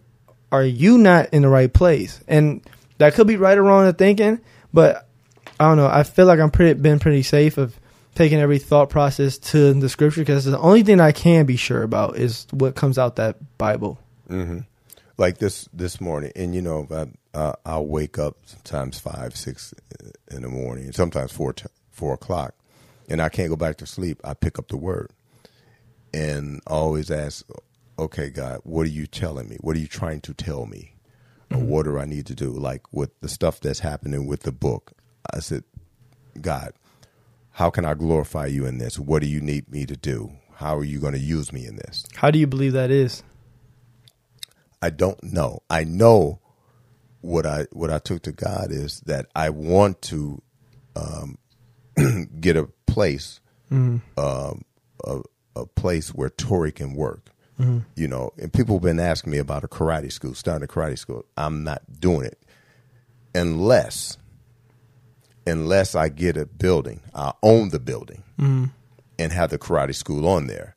are 0.51 0.63
you 0.63 0.97
not 0.97 1.33
in 1.33 1.41
the 1.41 1.49
right 1.49 1.71
place? 1.71 2.21
And 2.27 2.61
that 2.97 3.13
could 3.13 3.27
be 3.27 3.35
right 3.35 3.57
or 3.57 3.63
wrong 3.63 3.87
in 3.87 3.93
thinking, 3.95 4.39
but 4.73 5.07
I 5.59 5.65
don't 5.67 5.77
know. 5.77 5.87
I 5.87 6.03
feel 6.03 6.25
like 6.25 6.39
I'm 6.39 6.51
pretty 6.51 6.79
been 6.79 6.99
pretty 6.99 7.23
safe 7.23 7.57
of 7.57 7.77
taking 8.15 8.39
every 8.39 8.59
thought 8.59 8.89
process 8.89 9.37
to 9.37 9.73
the 9.73 9.89
scripture 9.89 10.21
because 10.21 10.45
the 10.45 10.57
only 10.57 10.83
thing 10.83 11.01
I 11.01 11.11
can 11.11 11.45
be 11.45 11.57
sure 11.57 11.83
about 11.83 12.17
is 12.17 12.47
what 12.51 12.75
comes 12.75 12.97
out 12.97 13.17
that 13.17 13.57
Bible. 13.57 13.99
hmm 14.29 14.59
Like 15.17 15.37
this 15.37 15.67
this 15.73 15.99
morning, 15.99 16.31
and 16.35 16.55
you 16.55 16.61
know, 16.61 16.87
I, 16.89 17.07
uh, 17.35 17.53
I'll 17.65 17.85
wake 17.85 18.17
up 18.17 18.37
sometimes 18.45 18.97
five, 18.97 19.35
six 19.35 19.73
in 20.31 20.43
the 20.43 20.47
morning, 20.47 20.91
sometimes 20.93 21.33
four 21.33 21.51
t- 21.51 21.65
four 21.91 22.13
o'clock, 22.13 22.55
and 23.09 23.21
I 23.21 23.27
can't 23.27 23.49
go 23.49 23.57
back 23.57 23.75
to 23.77 23.85
sleep. 23.85 24.21
I 24.23 24.33
pick 24.33 24.57
up 24.57 24.69
the 24.69 24.77
word, 24.77 25.11
and 26.13 26.61
always 26.65 27.11
ask, 27.11 27.45
"Okay, 27.99 28.29
God, 28.29 28.61
what 28.63 28.85
are 28.85 28.91
you 28.91 29.05
telling 29.05 29.49
me? 29.49 29.57
What 29.59 29.75
are 29.75 29.79
you 29.79 29.87
trying 29.87 30.21
to 30.21 30.33
tell 30.33 30.65
me? 30.65 30.93
Or 31.51 31.59
what 31.59 31.83
do 31.83 31.99
I 31.99 32.05
need 32.05 32.25
to 32.27 32.35
do?" 32.35 32.51
Like 32.51 32.81
with 32.93 33.19
the 33.19 33.27
stuff 33.27 33.59
that's 33.59 33.79
happening 33.79 34.27
with 34.27 34.43
the 34.43 34.53
book, 34.53 34.93
I 35.33 35.39
said, 35.39 35.65
"God, 36.39 36.71
how 37.51 37.69
can 37.69 37.83
I 37.83 37.95
glorify 37.95 38.45
you 38.45 38.65
in 38.65 38.77
this? 38.77 38.97
What 38.97 39.21
do 39.21 39.27
you 39.27 39.41
need 39.41 39.69
me 39.69 39.85
to 39.87 39.97
do? 39.97 40.31
How 40.55 40.77
are 40.77 40.85
you 40.85 40.99
going 40.99 41.13
to 41.13 41.19
use 41.19 41.51
me 41.51 41.65
in 41.65 41.75
this?" 41.75 42.05
How 42.15 42.31
do 42.31 42.39
you 42.39 42.47
believe 42.47 42.71
that 42.71 42.91
is? 42.91 43.23
I 44.81 44.89
don't 44.89 45.21
know. 45.21 45.63
I 45.69 45.83
know 45.83 46.39
what 47.25 47.45
I 47.45 47.65
what 47.71 47.89
I 47.89 47.99
took 47.99 48.21
to 48.23 48.31
God 48.31 48.71
is 48.71 49.01
that 49.01 49.25
I 49.35 49.49
want 49.49 50.01
to 50.03 50.41
um, 50.95 51.37
get 52.39 52.55
a 52.55 52.65
place, 52.85 53.39
um, 54.17 54.61
a, 55.03 55.21
a 55.55 55.65
place 55.65 56.09
where 56.13 56.29
Tori 56.29 56.71
can 56.71 56.93
work, 56.93 57.29
You 57.95 58.07
know, 58.07 58.31
and 58.37 58.51
people 58.53 58.75
have 58.75 58.83
been 58.83 58.99
asking 58.99 59.31
me 59.31 59.37
about 59.39 59.63
a 59.63 59.67
karate 59.67 60.11
school, 60.11 60.33
starting 60.35 60.63
a 60.63 60.67
karate 60.67 60.99
school. 60.99 61.25
I'm 61.37 61.63
not 61.63 61.81
doing 61.99 62.25
it 62.25 62.37
unless 63.33 64.17
unless 65.47 65.95
I 65.95 66.09
get 66.09 66.37
a 66.37 66.45
building. 66.45 67.01
I 67.13 67.31
own 67.43 67.69
the 67.69 67.79
building 67.79 68.23
and 69.19 69.31
have 69.31 69.49
the 69.49 69.57
karate 69.59 69.95
school 69.95 70.27
on 70.27 70.47
there. 70.47 70.75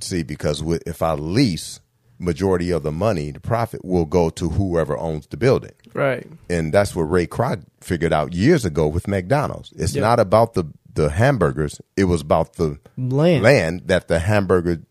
See, 0.00 0.22
because 0.22 0.62
if 0.86 1.02
I 1.02 1.14
lease, 1.14 1.80
majority 2.24 2.70
of 2.70 2.82
the 2.82 2.90
money, 2.92 3.30
the 3.30 3.40
profit 3.40 3.84
will 3.84 4.04
go 4.06 4.30
to 4.30 4.48
whoever 4.48 4.96
owns 4.98 5.26
the 5.28 5.36
building. 5.36 5.72
Right. 5.92 6.26
And 6.50 6.72
that's 6.72 6.94
what 6.96 7.02
Ray 7.04 7.26
Kroc 7.26 7.62
figured 7.80 8.12
out 8.12 8.32
years 8.32 8.64
ago 8.64 8.88
with 8.88 9.06
McDonald's. 9.06 9.72
It's 9.76 9.94
Yep. 9.94 10.02
not 10.02 10.20
about 10.20 10.54
the, 10.54 10.64
the 10.92 11.10
hamburgers, 11.10 11.80
it 11.96 12.04
was 12.04 12.20
about 12.22 12.54
the 12.54 12.78
Land. 12.96 13.42
land 13.44 13.82
that 13.86 14.08
the 14.08 14.18
hamburger 14.18 14.82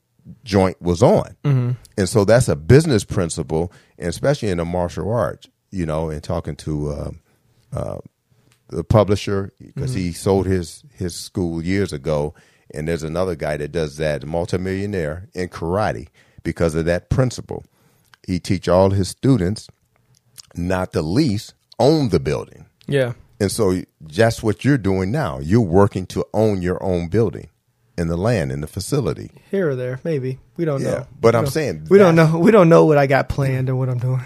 joint 0.46 0.82
was 0.82 1.04
on. 1.04 1.36
And 1.98 2.08
so 2.10 2.24
that's 2.26 2.48
a 2.48 2.56
business 2.56 3.04
principle, 3.04 3.72
and 3.98 4.08
especially 4.08 4.50
in 4.50 4.58
the 4.60 4.66
martial 4.66 5.12
arts, 5.12 5.48
you 5.72 5.86
know, 5.86 6.10
and 6.10 6.24
talking 6.24 6.56
to 6.58 6.90
uh, 6.92 7.12
uh, 7.74 7.98
the 8.70 8.84
publisher 8.84 9.52
because 9.60 9.94
he 9.94 10.12
sold 10.14 10.46
his, 10.46 10.84
his 10.94 11.16
school 11.16 11.62
years 11.64 11.92
ago. 11.94 12.34
And 12.74 12.88
there's 12.88 13.04
another 13.04 13.36
guy 13.36 13.58
that 13.58 13.72
does 13.72 13.98
that, 13.98 14.24
a 14.24 14.26
multimillionaire 14.28 15.30
in 15.36 15.50
karate 15.50 16.08
because 16.44 16.76
of 16.76 16.86
that 16.86 17.10
principle. 17.10 17.64
He 18.26 18.40
teach 18.40 18.68
all 18.70 18.92
his 18.92 19.10
students 19.10 19.68
not 20.56 20.94
to 20.94 21.02
lease, 21.02 21.54
own 21.80 22.10
the 22.10 22.20
building. 22.20 22.66
Yeah. 22.88 23.14
And 23.40 23.52
so 23.52 23.82
that's 24.00 24.42
what 24.44 24.64
you're 24.64 24.78
doing 24.78 25.12
now. 25.12 25.40
You're 25.40 25.62
working 25.62 26.06
to 26.08 26.26
own 26.34 26.62
your 26.62 26.82
own 26.84 27.08
building 27.10 27.50
and 27.98 28.10
the 28.10 28.16
land 28.18 28.52
and 28.52 28.64
the 28.64 28.68
facility. 28.68 29.32
Here 29.52 29.70
or 29.72 29.76
there, 29.76 30.00
maybe. 30.04 30.40
We 30.56 30.66
don't 30.66 30.82
Yeah, 30.82 30.92
know. 30.92 31.08
but 31.20 31.34
We 31.34 31.40
I'm 31.40 31.48
saying 31.48 31.88
we 31.90 31.98
don't 31.98 32.16
know. 32.16 32.38
We 32.38 32.52
don't 32.52 32.70
know 32.70 32.86
what 32.86 32.98
I 32.98 33.08
got 33.08 33.28
planned 33.30 33.70
or 33.70 33.76
what 33.76 33.90
I'm 33.90 33.98
doing. 34.00 34.22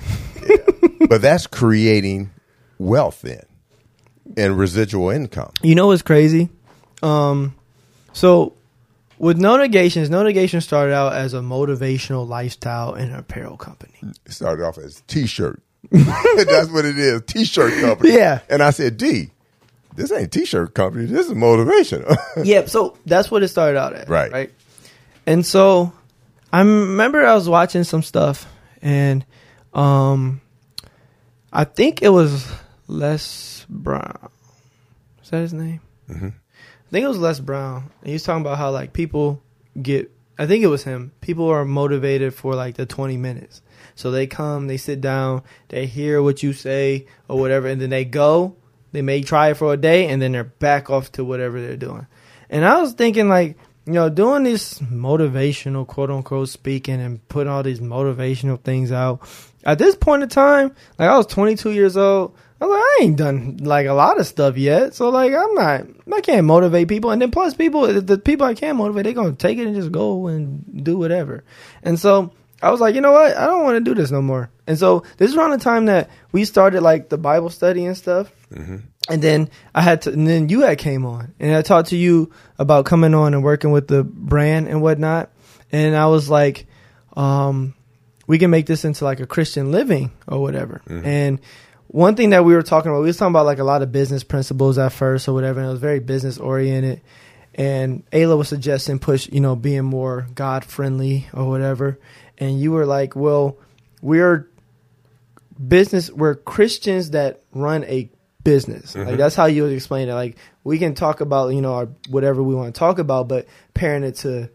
but 1.10 1.21
that's 1.21 1.47
creating 1.47 2.30
wealth 2.77 3.21
then 3.21 3.45
and 4.36 4.58
residual 4.58 5.10
income. 5.10 5.51
You 5.63 5.73
know 5.75 5.88
what's 5.88 6.01
crazy? 6.01 6.49
Um, 7.01 7.56
so 8.13 8.53
with 9.17 9.38
No 9.38 9.58
Negations, 9.58 10.10
No 10.10 10.23
Negation 10.23 10.62
started 10.62 10.93
out 10.93 11.13
as 11.13 11.34
a 11.34 11.39
motivational 11.39 12.27
lifestyle 12.27 12.93
and 12.93 13.13
apparel 13.15 13.58
company. 13.58 13.93
It 14.25 14.32
started 14.32 14.63
off 14.63 14.77
as 14.77 15.01
t-shirt. 15.08 15.62
that's 15.91 16.69
what 16.69 16.86
it 16.86 16.97
is, 16.97 17.21
t-shirt 17.27 17.73
company. 17.82 18.13
Yeah. 18.13 18.39
And 18.49 18.62
I 18.62 18.71
said, 18.71 18.97
D, 18.97 19.32
this 19.95 20.12
ain't 20.12 20.32
t-shirt 20.32 20.73
company. 20.73 21.06
This 21.06 21.27
is 21.27 21.34
motivation. 21.34 22.06
yeah, 22.43 22.65
so 22.65 22.97
that's 23.06 23.32
what 23.32 23.43
it 23.43 23.47
started 23.47 23.80
out 23.80 23.93
at. 23.93 24.10
Right. 24.10 24.32
Right. 24.32 24.51
And 25.25 25.45
so 25.45 25.93
I 26.53 26.60
remember 26.60 27.25
I 27.25 27.36
was 27.36 27.49
watching 27.49 27.84
some 27.84 28.03
stuff 28.03 28.47
and 28.82 29.25
um 29.73 30.41
I 31.51 31.63
think 31.63 32.01
it 32.01 32.10
was 32.10 32.47
Les 32.88 33.65
Brown. 33.69 34.30
Is 35.23 35.30
that 35.30 35.39
his 35.39 35.53
name? 35.53 35.82
Mhm. 36.10 36.34
I 36.88 36.89
think 36.89 37.04
it 37.04 37.10
was 37.10 37.17
Les 37.17 37.39
Brown. 37.39 37.91
He 38.04 38.13
was 38.13 38.23
talking 38.23 38.41
about 38.41 38.58
how 38.58 38.71
like 38.71 38.93
people 38.93 39.41
get 39.82 40.12
I 40.39 40.45
think 40.45 40.63
it 40.63 40.67
was 40.67 40.84
him. 40.84 41.12
People 41.19 41.50
are 41.50 41.65
motivated 41.65 42.34
for 42.34 42.54
like 42.56 42.76
the 42.76 42.86
20 42.86 43.17
minutes. 43.17 43.62
So 43.95 44.12
they 44.12 44.28
come, 44.28 44.67
they 44.67 44.78
sit 44.78 45.02
down, 45.02 45.41
they 45.69 45.88
hear 45.88 46.21
what 46.21 46.43
you 46.43 46.54
say 46.54 47.08
or 47.28 47.39
whatever, 47.39 47.67
and 47.67 47.82
then 47.82 47.89
they 47.89 48.06
go. 48.06 48.56
They 48.91 49.02
may 49.02 49.21
try 49.21 49.50
it 49.50 49.58
for 49.58 49.73
a 49.73 49.78
day, 49.78 50.08
and 50.08 50.21
then 50.21 50.32
they're 50.32 50.43
back 50.43 50.89
off 50.89 51.12
to 51.13 51.26
whatever 51.26 51.60
they're 51.60 51.76
doing. 51.76 52.08
And 52.50 52.63
I 52.63 52.80
was 52.80 52.93
thinking, 52.93 53.28
like, 53.28 53.58
you 53.86 53.93
know, 53.93 54.10
doing 54.10 54.43
this 54.43 54.80
motivational, 54.80 55.88
quote 55.88 56.12
unquote, 56.12 56.50
speaking 56.50 57.02
and 57.02 57.28
putting 57.28 57.52
all 57.52 57.63
these 57.63 57.80
motivational 57.80 58.62
things 58.62 58.91
out. 58.91 59.28
At 59.63 59.80
this 59.80 59.95
point 59.95 60.23
in 60.23 60.30
time, 60.30 60.76
like, 60.97 61.10
I 61.10 61.17
was 61.17 61.26
22 61.28 61.71
years 61.71 61.97
old. 61.97 62.36
I 62.60 62.65
was 62.65 62.74
like, 62.74 62.82
I 62.82 62.98
ain't 63.04 63.17
done 63.17 63.58
like 63.58 63.86
a 63.86 63.93
lot 63.93 64.20
of 64.20 64.26
stuff 64.26 64.58
yet. 64.58 64.96
So, 64.96 65.10
like, 65.10 65.34
I'm 65.34 65.54
not, 65.54 65.86
I 66.13 66.22
can't 66.22 66.48
motivate 66.48 66.88
people. 66.88 67.12
And 67.12 67.22
then 67.22 67.32
plus, 67.32 67.54
people, 67.54 68.02
the 68.02 68.17
people 68.17 68.48
I 68.48 68.56
can 68.56 68.78
motivate, 68.78 69.04
they're 69.04 69.13
going 69.13 69.36
to 69.36 69.38
take 69.38 69.58
it 69.60 69.67
and 69.67 69.76
just 69.76 69.91
go 69.91 70.28
and 70.28 70.84
do 70.84 70.98
whatever. 70.98 71.43
And 71.84 72.00
so, 72.00 72.32
I 72.62 72.72
was 72.72 72.82
like, 72.82 72.96
you 72.96 73.02
know 73.02 73.12
what? 73.12 73.38
I 73.38 73.46
don't 73.46 73.63
want 73.63 73.76
to 73.76 73.82
do 73.82 73.93
this 73.93 74.10
no 74.10 74.22
more. 74.22 74.50
And 74.65 74.80
so 74.80 75.04
this 75.17 75.30
is 75.30 75.38
around 75.38 75.52
the 75.52 75.60
time 75.60 75.86
that 75.86 76.10
we 76.32 76.43
started 76.43 76.82
like 76.82 77.10
the 77.10 77.17
Bible 77.17 77.50
study 77.52 77.86
and 77.86 77.96
stuff. 77.96 78.32
And 79.10 79.22
then 79.22 79.50
I 79.76 79.82
had 79.82 80.02
to, 80.04 80.12
and 80.12 80.28
then 80.28 80.50
you 80.50 80.62
had 80.62 80.80
came 80.80 81.06
on, 81.06 81.34
and 81.39 81.56
I 81.56 81.62
talked 81.62 81.89
to 81.89 81.96
you 81.96 82.32
about 82.58 82.86
coming 82.86 83.13
on 83.13 83.34
and 83.34 83.43
working 83.43 83.72
with 83.72 83.88
the 83.88 84.04
brand 84.04 84.67
and 84.67 84.82
whatnot. 84.82 85.30
And 85.72 85.96
I 85.96 86.08
was 86.08 86.30
like, 86.30 86.65
um, 87.15 87.74
we 88.26 88.39
can 88.39 88.50
make 88.50 88.65
this 88.65 88.84
into 88.84 89.06
like 89.06 89.20
a 89.20 89.28
Christian 89.28 89.72
living 89.72 90.12
or 90.28 90.41
whatever. 90.41 90.82
And 91.06 91.39
one 91.88 92.15
thing 92.15 92.32
that 92.32 92.43
we 92.43 92.54
were 92.54 92.63
talking 92.63 92.91
about, 92.91 93.02
we 93.02 93.08
was 93.08 93.17
talking 93.17 93.32
about 93.32 93.45
like 93.45 93.60
a 93.60 93.63
lot 93.63 93.82
of 93.82 93.91
business 93.91 94.23
principles 94.23 94.78
at 94.78 94.91
first 94.91 95.28
or 95.28 95.34
whatever, 95.34 95.60
and 95.60 95.69
it 95.69 95.71
was 95.71 95.80
very 95.80 96.00
business 96.00 96.38
oriented. 96.38 97.02
And 97.56 98.08
Ayla 98.12 98.38
was 98.38 98.50
suggesting 98.50 99.00
push, 99.00 99.28
you 99.30 99.39
know, 99.39 99.56
being 99.56 99.84
more 99.84 100.28
God 100.36 100.63
friendly 100.63 101.28
or 101.34 101.50
whatever. 101.50 101.97
And 102.38 102.60
you 102.60 102.71
were 102.71 102.86
like, 102.86 103.15
well, 103.15 103.58
we're 104.02 104.47
business, 105.65 106.12
we're 106.12 106.36
Christians 106.36 107.12
that 107.12 107.41
run 107.52 107.84
a 107.86 108.12
business. 108.43 108.95
Like 108.95 109.08
mm-hmm. 109.08 109.17
that's 109.17 109.36
how 109.36 109.45
you 109.45 109.63
would 109.63 109.73
explain 109.73 110.08
it. 110.08 110.13
Like 110.13 110.38
we 110.63 110.78
can 110.78 110.93
talk 110.93 111.19
about, 111.19 111.47
you 111.50 111.62
know, 111.62 111.73
our, 111.73 111.86
whatever 112.10 112.43
we 112.43 112.54
want 112.54 112.76
to 112.76 112.78
talk 112.78 113.00
about, 113.00 113.28
but 113.28 113.47
pairing 113.73 114.04
it 114.04 114.17
to 114.17 114.50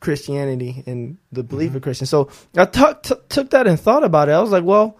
Christianity 0.00 0.82
and 0.86 1.18
the 1.30 1.42
belief 1.42 1.68
mm-hmm. 1.68 1.76
of 1.76 1.82
Christians. 1.82 2.10
So 2.10 2.30
I 2.56 2.64
took 2.64 3.28
took 3.28 3.50
that 3.50 3.66
and 3.66 3.78
thought 3.78 4.02
about 4.02 4.28
it. 4.28 4.32
I 4.32 4.40
was 4.40 4.50
like, 4.50 4.64
well, 4.64 4.98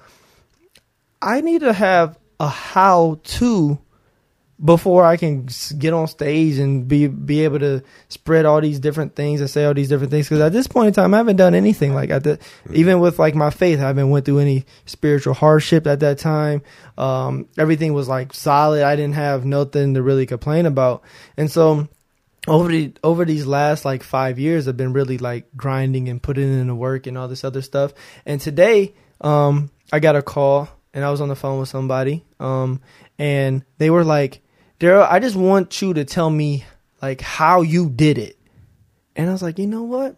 I 1.23 1.41
need 1.41 1.61
to 1.61 1.73
have 1.73 2.19
a 2.39 2.49
how 2.49 3.21
to 3.23 3.79
before 4.63 5.05
I 5.07 5.17
can 5.17 5.49
get 5.79 5.95
on 5.95 6.07
stage 6.07 6.59
and 6.59 6.87
be 6.87 7.07
be 7.07 7.45
able 7.45 7.61
to 7.61 7.83
spread 8.09 8.45
all 8.45 8.61
these 8.61 8.79
different 8.79 9.15
things 9.15 9.41
and 9.41 9.49
say 9.49 9.65
all 9.65 9.75
these 9.75 9.89
different 9.89 10.11
things. 10.11 10.29
Because 10.29 10.43
at 10.43 10.53
this 10.53 10.67
point 10.67 10.89
in 10.89 10.93
time, 10.93 11.15
I 11.15 11.19
haven't 11.19 11.37
done 11.37 11.55
anything 11.55 11.95
like 11.95 12.11
at 12.11 12.25
the 12.25 12.39
even 12.73 13.01
with 13.01 13.19
like 13.19 13.35
my 13.35 13.51
faith, 13.51 13.79
I 13.79 13.89
haven't 13.89 14.11
went 14.11 14.27
through 14.27 14.41
any 14.41 14.67
spiritual 14.85 15.35
hardship 15.35 15.87
at 15.87 16.01
that 16.01 16.19
time. 16.19 16.63
Um, 16.99 17.49
everything 17.57 17.95
was 17.95 18.09
like 18.09 18.35
solid. 18.35 18.83
I 18.83 18.97
didn't 18.97 19.15
have 19.15 19.45
nothing 19.45 19.95
to 19.95 20.03
really 20.03 20.27
complain 20.27 20.67
about, 20.67 21.03
and 21.37 21.51
so 21.51 21.89
over 22.49 22.69
the 22.69 22.93
over 23.03 23.25
these 23.25 23.47
last 23.47 23.85
like 23.85 24.03
five 24.03 24.39
years 24.39 24.67
i've 24.67 24.75
been 24.75 24.95
really 24.95 25.19
like 25.19 25.45
grinding 25.57 26.09
and 26.09 26.23
putting 26.23 26.45
in 26.45 26.69
the 26.69 26.75
work 26.75 27.07
and 27.07 27.19
all 27.19 27.29
this 27.29 27.45
other 27.45 27.61
stuff 27.61 27.93
and 28.25 28.41
today 28.41 28.95
um 29.21 29.71
i 29.93 29.99
got 29.99 30.17
a 30.17 30.23
call 30.23 30.67
and 30.95 31.05
i 31.05 31.11
was 31.11 31.21
on 31.21 31.29
the 31.29 31.37
phone 31.37 31.61
with 31.61 31.69
somebody 31.69 32.25
um 32.41 32.81
and 33.19 33.65
they 33.79 33.91
were 33.91 34.05
like 34.05 34.41
Darrell 34.79 35.07
i 35.09 35.19
just 35.19 35.37
want 35.37 35.81
you 35.83 35.95
to 35.95 36.05
tell 36.05 36.31
me 36.31 36.65
like 37.03 37.21
how 37.21 37.63
you 37.63 37.89
did 37.91 38.19
it. 38.19 38.39
And 39.17 39.29
i 39.29 39.33
was 39.33 39.43
like 39.43 39.59
you 39.59 39.67
know 39.67 39.83
what? 39.85 40.17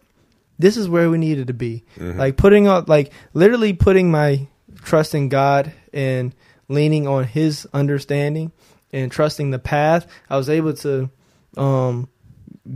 This 0.59 0.77
is 0.77 0.87
where 0.87 1.09
we 1.09 1.17
needed 1.17 1.47
to 1.47 1.53
be. 1.53 1.83
Like 2.17 2.37
putting 2.37 2.67
out 2.67 2.87
like 2.87 3.11
literally 3.33 3.73
putting 3.73 4.11
my 4.11 4.47
trust 4.83 5.15
in 5.15 5.29
god 5.29 5.71
and 5.93 6.33
leaning 6.67 7.07
on 7.07 7.23
his 7.23 7.67
understanding 7.73 8.51
and 8.91 9.11
trusting 9.11 9.51
the 9.51 9.59
path 9.59 10.07
i 10.29 10.35
was 10.37 10.49
able 10.49 10.73
to 10.73 11.09
um 11.57 12.07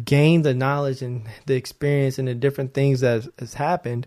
gain 0.04 0.42
the 0.42 0.54
knowledge 0.54 1.02
and 1.02 1.26
the 1.46 1.56
experience 1.56 2.18
and 2.20 2.28
the 2.28 2.36
different 2.36 2.74
things 2.74 3.00
that 3.02 3.28
has 3.40 3.54
happened 3.54 4.06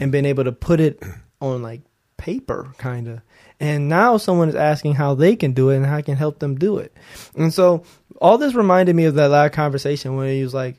and 0.00 0.10
been 0.12 0.24
able 0.26 0.44
to 0.44 0.52
put 0.52 0.80
it 0.80 1.02
on 1.40 1.62
like 1.62 1.82
paper 2.16 2.72
kind 2.78 3.08
of 3.08 3.20
and 3.60 3.88
now 3.88 4.16
someone 4.16 4.48
is 4.48 4.54
asking 4.54 4.94
how 4.94 5.14
they 5.14 5.36
can 5.36 5.52
do 5.52 5.70
it 5.70 5.76
and 5.76 5.86
how 5.86 5.96
I 5.96 6.02
can 6.02 6.16
help 6.16 6.38
them 6.38 6.56
do 6.56 6.78
it. 6.78 6.92
And 7.36 7.52
so 7.52 7.82
all 8.20 8.38
this 8.38 8.54
reminded 8.54 8.94
me 8.94 9.04
of 9.04 9.14
that 9.14 9.30
last 9.30 9.52
conversation 9.52 10.16
when 10.16 10.28
he 10.28 10.42
was 10.42 10.54
like 10.54 10.76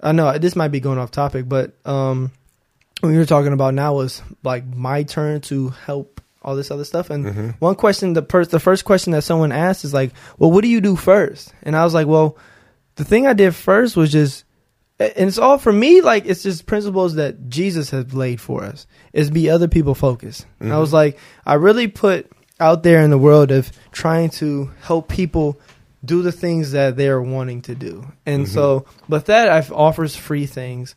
I 0.00 0.12
know 0.12 0.38
this 0.38 0.56
might 0.56 0.68
be 0.68 0.80
going 0.80 0.98
off 0.98 1.10
topic 1.10 1.48
but 1.48 1.74
um 1.84 2.30
what 3.00 3.10
you 3.10 3.18
were 3.18 3.26
talking 3.26 3.52
about 3.52 3.74
now 3.74 3.94
was 3.94 4.22
like 4.42 4.66
my 4.66 5.02
turn 5.02 5.40
to 5.42 5.68
help 5.68 6.20
all 6.42 6.56
this 6.56 6.70
other 6.70 6.84
stuff. 6.84 7.10
And 7.10 7.54
one 7.58 7.74
question 7.74 8.12
the 8.12 8.22
per- 8.22 8.44
the 8.44 8.60
first 8.60 8.84
question 8.84 9.12
that 9.12 9.22
someone 9.22 9.52
asked 9.52 9.84
is 9.84 9.94
like 9.94 10.12
well 10.38 10.50
what 10.50 10.62
do 10.62 10.68
you 10.68 10.80
do 10.80 10.96
first? 10.96 11.52
And 11.62 11.76
I 11.76 11.84
was 11.84 11.94
like 11.94 12.06
well 12.06 12.36
the 12.96 13.04
thing 13.04 13.26
I 13.28 13.32
did 13.32 13.54
first 13.54 13.96
was 13.96 14.10
just, 14.10 14.44
and 15.00 15.28
it's 15.28 15.38
all 15.38 15.58
for 15.58 15.72
me. 15.72 16.00
Like 16.00 16.26
it's 16.26 16.42
just 16.42 16.66
principles 16.66 17.14
that 17.14 17.48
Jesus 17.48 17.90
has 17.90 18.12
laid 18.12 18.40
for 18.40 18.64
us. 18.64 18.86
Is 19.12 19.30
be 19.30 19.50
other 19.50 19.68
people 19.68 19.94
focused. 19.94 20.46
And 20.60 20.72
I 20.72 20.78
was 20.78 20.92
like, 20.92 21.18
I 21.46 21.54
really 21.54 21.88
put 21.88 22.30
out 22.60 22.82
there 22.82 23.02
in 23.02 23.10
the 23.10 23.18
world 23.18 23.52
of 23.52 23.70
trying 23.92 24.30
to 24.30 24.70
help 24.80 25.08
people 25.08 25.60
do 26.04 26.22
the 26.22 26.32
things 26.32 26.72
that 26.72 26.96
they're 26.96 27.22
wanting 27.22 27.62
to 27.62 27.74
do. 27.74 28.04
And 28.26 28.48
so, 28.48 28.86
but 29.08 29.26
that 29.26 29.48
I've 29.48 29.72
offers 29.72 30.16
free 30.16 30.46
things. 30.46 30.94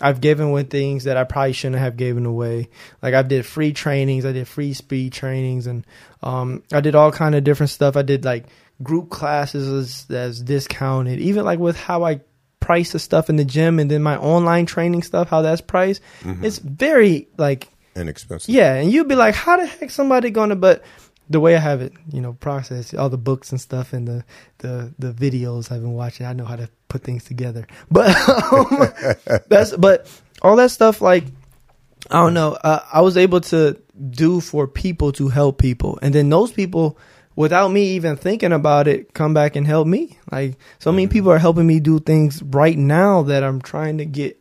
I've 0.00 0.20
given 0.20 0.48
away 0.48 0.64
things 0.64 1.04
that 1.04 1.16
I 1.16 1.24
probably 1.24 1.52
shouldn't 1.52 1.80
have 1.80 1.96
given 1.96 2.26
away. 2.26 2.68
Like 3.00 3.14
I 3.14 3.22
did 3.22 3.46
free 3.46 3.72
trainings, 3.72 4.24
I 4.24 4.32
did 4.32 4.48
free 4.48 4.74
speed 4.74 5.12
trainings, 5.12 5.68
and 5.68 5.86
um, 6.22 6.64
I 6.72 6.80
did 6.80 6.94
all 6.96 7.12
kind 7.12 7.34
of 7.34 7.44
different 7.44 7.70
stuff. 7.70 7.96
I 7.96 8.02
did 8.02 8.24
like 8.24 8.46
group 8.82 9.10
classes 9.10 9.68
as, 9.68 10.10
as 10.16 10.42
discounted, 10.42 11.20
even 11.20 11.44
like 11.44 11.60
with 11.60 11.76
how 11.76 12.04
I 12.04 12.20
price 12.66 12.94
of 12.94 13.02
stuff 13.02 13.28
in 13.30 13.36
the 13.36 13.44
gym 13.44 13.78
and 13.78 13.90
then 13.90 14.02
my 14.02 14.16
online 14.16 14.66
training 14.66 15.02
stuff, 15.02 15.28
how 15.28 15.42
that's 15.42 15.60
priced, 15.60 16.00
Mm-hmm. 16.22 16.44
it's 16.44 16.58
very 16.58 17.28
like 17.36 17.68
Inexpensive. 17.96 18.52
yeah, 18.54 18.74
and 18.80 18.90
you'd 18.92 19.08
be 19.08 19.14
like, 19.14 19.34
how 19.34 19.56
the 19.56 19.66
heck 19.66 19.90
somebody 19.90 20.30
gonna? 20.30 20.56
But 20.56 20.82
the 21.30 21.40
way 21.40 21.54
I 21.56 21.60
have 21.60 21.80
it, 21.80 21.92
you 22.12 22.20
know, 22.20 22.32
processed 22.34 22.94
all 22.94 23.08
the 23.08 23.16
books 23.30 23.52
and 23.52 23.60
stuff 23.60 23.92
and 23.92 24.06
the 24.08 24.24
the 24.58 24.92
the 24.98 25.12
videos 25.12 25.70
I've 25.72 25.80
been 25.82 25.94
watching, 25.94 26.26
I 26.26 26.32
know 26.32 26.44
how 26.44 26.56
to 26.56 26.68
put 26.88 27.02
things 27.04 27.24
together. 27.24 27.66
But 27.90 28.10
um, 28.52 28.88
that's 29.48 29.76
but 29.76 30.06
all 30.42 30.56
that 30.56 30.70
stuff 30.70 31.00
like 31.00 31.24
I 32.10 32.20
don't 32.20 32.34
know. 32.34 32.52
Uh, 32.52 32.80
I 32.92 33.00
was 33.00 33.16
able 33.16 33.40
to 33.52 33.78
do 34.10 34.40
for 34.40 34.66
people 34.68 35.12
to 35.12 35.28
help 35.28 35.58
people, 35.58 35.98
and 36.02 36.12
then 36.14 36.28
those 36.28 36.52
people, 36.52 36.98
without 37.36 37.70
me 37.70 37.94
even 37.94 38.16
thinking 38.16 38.52
about 38.52 38.88
it, 38.88 39.12
come 39.14 39.34
back 39.34 39.56
and 39.56 39.66
help 39.66 39.86
me. 39.86 40.18
Like 40.30 40.56
so 40.78 40.92
many 40.92 41.06
people 41.06 41.30
are 41.30 41.38
helping 41.38 41.66
me 41.66 41.80
do 41.80 41.98
things 41.98 42.42
right 42.42 42.76
now 42.76 43.22
that 43.22 43.42
I'm 43.42 43.60
trying 43.60 43.98
to 43.98 44.04
get 44.04 44.38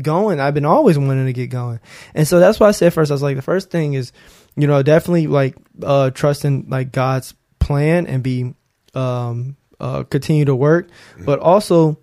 going. 0.00 0.40
I've 0.40 0.54
been 0.54 0.64
always 0.64 0.98
wanting 0.98 1.26
to 1.26 1.32
get 1.32 1.48
going, 1.48 1.80
and 2.14 2.26
so 2.26 2.40
that's 2.40 2.60
why 2.60 2.68
I 2.68 2.72
said 2.72 2.92
first. 2.92 3.10
I 3.10 3.14
was 3.14 3.22
like, 3.22 3.36
the 3.36 3.42
first 3.42 3.70
thing 3.70 3.94
is, 3.94 4.12
you 4.56 4.66
know, 4.66 4.82
definitely 4.82 5.26
like 5.26 5.56
uh, 5.82 6.10
trusting 6.10 6.66
like 6.68 6.92
God's 6.92 7.34
plan 7.58 8.06
and 8.06 8.22
be 8.22 8.54
um, 8.94 9.56
uh, 9.80 10.04
continue 10.04 10.44
to 10.44 10.54
work, 10.54 10.88
but 11.24 11.40
also 11.40 11.98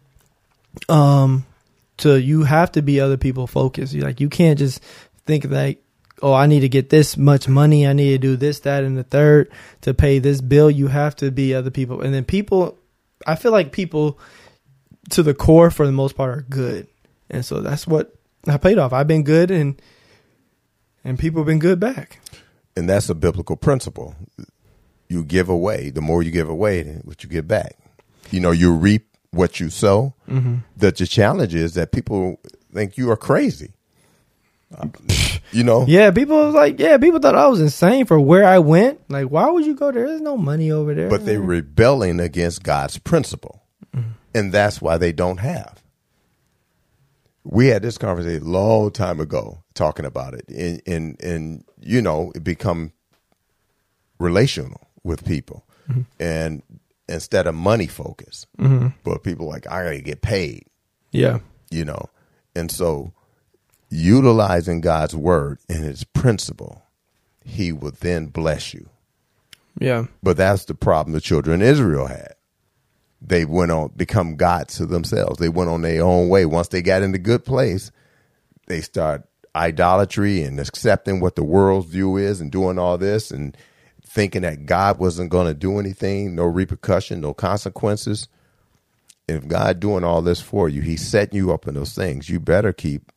um 0.89 1.45
to 1.97 2.19
you 2.19 2.43
have 2.43 2.71
to 2.71 2.81
be 2.81 2.99
other 2.99 3.17
people 3.17 3.45
focused. 3.45 3.93
You 3.93 4.01
like 4.01 4.19
you 4.19 4.29
can't 4.29 4.57
just 4.57 4.83
think 5.25 5.45
like, 5.45 5.82
oh, 6.23 6.33
I 6.33 6.47
need 6.47 6.61
to 6.61 6.69
get 6.69 6.89
this 6.89 7.17
much 7.17 7.47
money, 7.49 7.85
I 7.85 7.91
need 7.93 8.11
to 8.11 8.17
do 8.17 8.37
this, 8.37 8.61
that, 8.61 8.85
and 8.85 8.97
the 8.97 9.03
third 9.03 9.51
to 9.81 9.93
pay 9.93 10.19
this 10.19 10.39
bill. 10.41 10.71
You 10.71 10.87
have 10.87 11.15
to 11.17 11.29
be 11.29 11.53
other 11.53 11.69
people, 11.69 12.01
and 12.01 12.13
then 12.13 12.23
people. 12.23 12.79
I 13.27 13.35
feel 13.35 13.51
like 13.51 13.71
people, 13.71 14.19
to 15.11 15.21
the 15.21 15.33
core, 15.33 15.69
for 15.69 15.85
the 15.85 15.91
most 15.91 16.15
part, 16.15 16.37
are 16.37 16.41
good, 16.41 16.87
and 17.29 17.45
so 17.45 17.59
that's 17.59 17.85
what 17.85 18.15
I 18.47 18.57
paid 18.57 18.79
off. 18.79 18.93
I've 18.93 19.07
been 19.07 19.23
good, 19.23 19.51
and 19.51 19.79
and 21.03 21.19
people 21.19 21.41
have 21.41 21.47
been 21.47 21.59
good 21.59 21.79
back. 21.79 22.19
And 22.75 22.89
that's 22.89 23.09
a 23.09 23.15
biblical 23.15 23.55
principle. 23.55 24.15
You 25.07 25.23
give 25.23 25.49
away. 25.49 25.89
The 25.89 26.01
more 26.01 26.23
you 26.23 26.31
give 26.31 26.49
away, 26.49 26.83
what 27.03 27.23
you 27.23 27.29
get 27.29 27.47
back. 27.47 27.77
You 28.31 28.39
know, 28.39 28.51
you 28.51 28.73
reap 28.73 29.07
what 29.31 29.59
you 29.59 29.69
sow. 29.69 30.15
Mm-hmm. 30.27 30.57
That 30.77 30.97
the 30.97 31.05
challenge 31.05 31.53
is 31.53 31.73
that 31.75 31.91
people 31.91 32.39
think 32.73 32.97
you 32.97 33.11
are 33.11 33.17
crazy. 33.17 33.73
You 35.51 35.63
know, 35.63 35.85
Yeah, 35.87 36.11
people 36.11 36.37
was 36.45 36.55
like, 36.55 36.79
yeah, 36.79 36.97
people 36.97 37.19
thought 37.19 37.35
I 37.35 37.47
was 37.47 37.61
insane 37.61 38.05
for 38.05 38.19
where 38.19 38.45
I 38.45 38.59
went. 38.59 38.99
Like, 39.09 39.27
why 39.27 39.49
would 39.49 39.65
you 39.65 39.75
go 39.75 39.91
there? 39.91 40.07
There's 40.07 40.21
no 40.21 40.37
money 40.37 40.71
over 40.71 40.93
there. 40.93 41.09
but 41.09 41.25
they're 41.25 41.41
rebelling 41.41 42.19
against 42.19 42.63
God's 42.63 42.97
principle. 42.97 43.61
Mm-hmm. 43.95 44.09
And 44.33 44.51
that's 44.51 44.81
why 44.81 44.97
they 44.97 45.11
don't 45.11 45.39
have. 45.39 45.83
We 47.43 47.67
had 47.67 47.81
this 47.81 47.97
conversation 47.97 48.47
a 48.47 48.49
long 48.49 48.91
time 48.91 49.19
ago 49.19 49.63
talking 49.73 50.05
about 50.05 50.33
it. 50.33 50.47
And 50.49 50.81
and, 50.87 51.21
and 51.21 51.63
you 51.81 52.01
know, 52.01 52.31
it 52.35 52.43
become 52.43 52.93
relational 54.19 54.87
with 55.03 55.25
people. 55.25 55.65
Mm-hmm. 55.89 56.01
And 56.19 56.63
instead 57.09 57.47
of 57.47 57.53
money 57.55 57.87
focused. 57.87 58.47
But 59.03 59.23
people 59.23 59.47
like, 59.47 59.67
I 59.69 59.83
gotta 59.83 60.01
get 60.01 60.21
paid, 60.21 60.65
yeah, 61.11 61.39
you 61.69 61.83
know. 61.83 62.09
And 62.55 62.71
so 62.71 63.11
utilizing 63.93 64.81
God's 64.81 65.15
word 65.15 65.59
and 65.69 65.83
his 65.83 66.03
principle, 66.03 66.83
he 67.43 67.71
will 67.71 67.93
then 67.99 68.27
bless 68.27 68.73
you. 68.73 68.89
yeah, 69.79 70.05
But 70.21 70.37
that's 70.37 70.65
the 70.65 70.75
problem 70.75 71.13
the 71.13 71.21
children 71.21 71.61
of 71.61 71.67
Israel 71.67 72.07
had. 72.07 72.35
They 73.21 73.45
went 73.45 73.71
on 73.71 73.91
become 73.95 74.35
gods 74.35 74.77
to 74.77 74.85
themselves. 74.85 75.39
They 75.39 75.49
went 75.49 75.69
on 75.69 75.81
their 75.81 76.03
own 76.03 76.27
way. 76.27 76.45
Once 76.45 76.67
they 76.69 76.81
got 76.81 77.03
in 77.03 77.13
the 77.13 77.19
good 77.19 77.45
place, 77.45 77.89
they 78.67 78.81
start 78.81 79.23
idolatry 79.55 80.41
and 80.41 80.59
accepting 80.59 81.19
what 81.19 81.35
the 81.35 81.43
world's 81.43 81.87
view 81.87 82.17
is 82.17 82.41
and 82.41 82.51
doing 82.51 82.77
all 82.77 82.97
this 82.97 83.31
and 83.31 83.55
thinking 84.05 84.41
that 84.41 84.65
God 84.65 84.99
wasn't 84.99 85.29
going 85.29 85.47
to 85.47 85.53
do 85.53 85.79
anything, 85.79 86.35
no 86.35 86.43
repercussion, 86.43 87.21
no 87.21 87.33
consequences. 87.33 88.27
If 89.27 89.47
God 89.47 89.79
doing 89.79 90.03
all 90.03 90.21
this 90.21 90.41
for 90.41 90.67
you, 90.67 90.81
He's 90.81 91.07
setting 91.07 91.37
you 91.37 91.53
up 91.53 91.65
in 91.65 91.75
those 91.75 91.93
things. 91.93 92.29
You 92.29 92.41
better 92.41 92.73
keep 92.73 93.12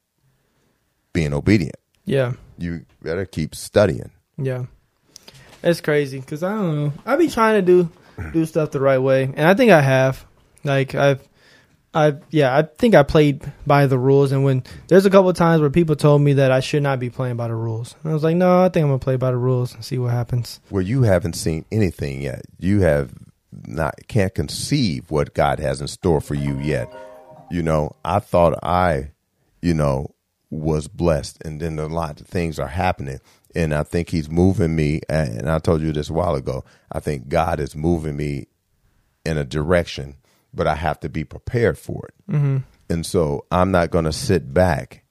being 1.17 1.33
obedient. 1.33 1.77
yeah. 2.05 2.35
You 2.59 2.87
better 3.03 3.27
keep 3.27 3.55
studying. 3.55 4.11
Yeah, 4.39 4.65
it's 5.63 5.81
crazy 5.83 6.21
because 6.21 6.43
I 6.43 6.55
don't 6.55 6.77
know. 6.77 6.93
I 7.05 7.17
be 7.17 7.29
trying 7.29 7.57
to 7.57 7.63
do 7.63 7.91
do 8.33 8.47
stuff 8.47 8.71
the 8.71 8.81
right 8.81 8.99
way, 8.99 9.25
and 9.25 9.41
I 9.47 9.53
think 9.55 9.71
I 9.73 9.83
have. 9.83 10.25
Like 10.65 10.95
I've, 10.95 11.21
I 11.93 12.15
yeah, 12.31 12.57
I 12.57 12.63
think 12.63 12.95
I 12.95 13.03
played 13.03 13.53
by 13.67 13.87
the 13.87 13.99
rules. 13.99 14.33
And 14.33 14.43
when 14.43 14.65
there's 14.89 15.05
a 15.05 15.11
couple 15.11 15.29
of 15.29 15.37
times 15.37 15.61
where 15.61 15.69
people 15.69 15.97
told 15.97 16.23
me 16.23 16.33
that 16.35 16.51
I 16.51 16.61
should 16.61 16.83
not 16.83 16.99
be 16.99 17.11
playing 17.11 17.37
by 17.37 17.49
the 17.49 17.55
rules, 17.55 17.95
and 18.03 18.11
I 18.11 18.15
was 18.15 18.23
like, 18.23 18.37
no, 18.37 18.65
I 18.65 18.71
think 18.71 18.85
I'm 18.85 18.89
gonna 18.89 18.99
play 19.01 19.17
by 19.17 19.31
the 19.31 19.37
rules 19.37 19.75
and 19.75 19.85
see 19.85 19.99
what 19.99 20.13
happens. 20.13 20.61
Well, 20.71 20.83
you 20.83 21.03
haven't 21.03 21.35
seen 21.35 21.67
anything 21.71 22.23
yet. 22.23 22.43
You 22.59 22.81
have 22.81 23.13
not 23.67 23.95
can't 24.09 24.35
conceive 24.35 25.11
what 25.11 25.35
God 25.35 25.59
has 25.61 25.83
in 25.83 25.89
store 25.89 26.23
for 26.23 26.35
you 26.35 26.59
yet. 26.59 26.89
You 27.51 27.63
know, 27.63 27.93
I 28.03 28.19
thought 28.21 28.59
I, 28.63 29.11
you 29.61 29.75
know, 29.75 30.11
was 30.51 30.89
blessed, 30.89 31.39
and 31.45 31.61
then 31.61 31.79
a 31.79 31.87
lot 31.87 32.21
of 32.21 32.27
things 32.27 32.59
are 32.59 32.69
happening, 32.69 33.21
and 33.55 33.75
I 33.75 33.83
think 33.83 34.11
He's 34.11 34.31
moving 34.31 34.77
me. 34.77 35.01
And 35.09 35.49
I 35.49 35.59
told 35.59 35.83
you 35.83 35.93
this 35.93 36.11
a 36.11 36.13
while 36.15 36.35
ago. 36.35 36.65
I 36.91 37.01
think 37.01 37.29
God 37.29 37.61
is 37.61 37.75
moving 37.75 38.17
me 38.17 38.47
in 39.25 39.39
a 39.39 39.45
direction, 39.45 40.17
but 40.55 40.67
I 40.67 40.77
have 40.77 41.01
to 41.01 41.09
be 41.09 41.25
prepared 41.25 41.79
for 41.79 42.09
it. 42.09 42.33
Mm-hmm. 42.33 42.59
And 42.89 43.05
so 43.05 43.45
I'm 43.51 43.71
not 43.73 43.91
going 43.91 44.05
to 44.05 44.13
sit 44.13 44.55
back 44.55 45.03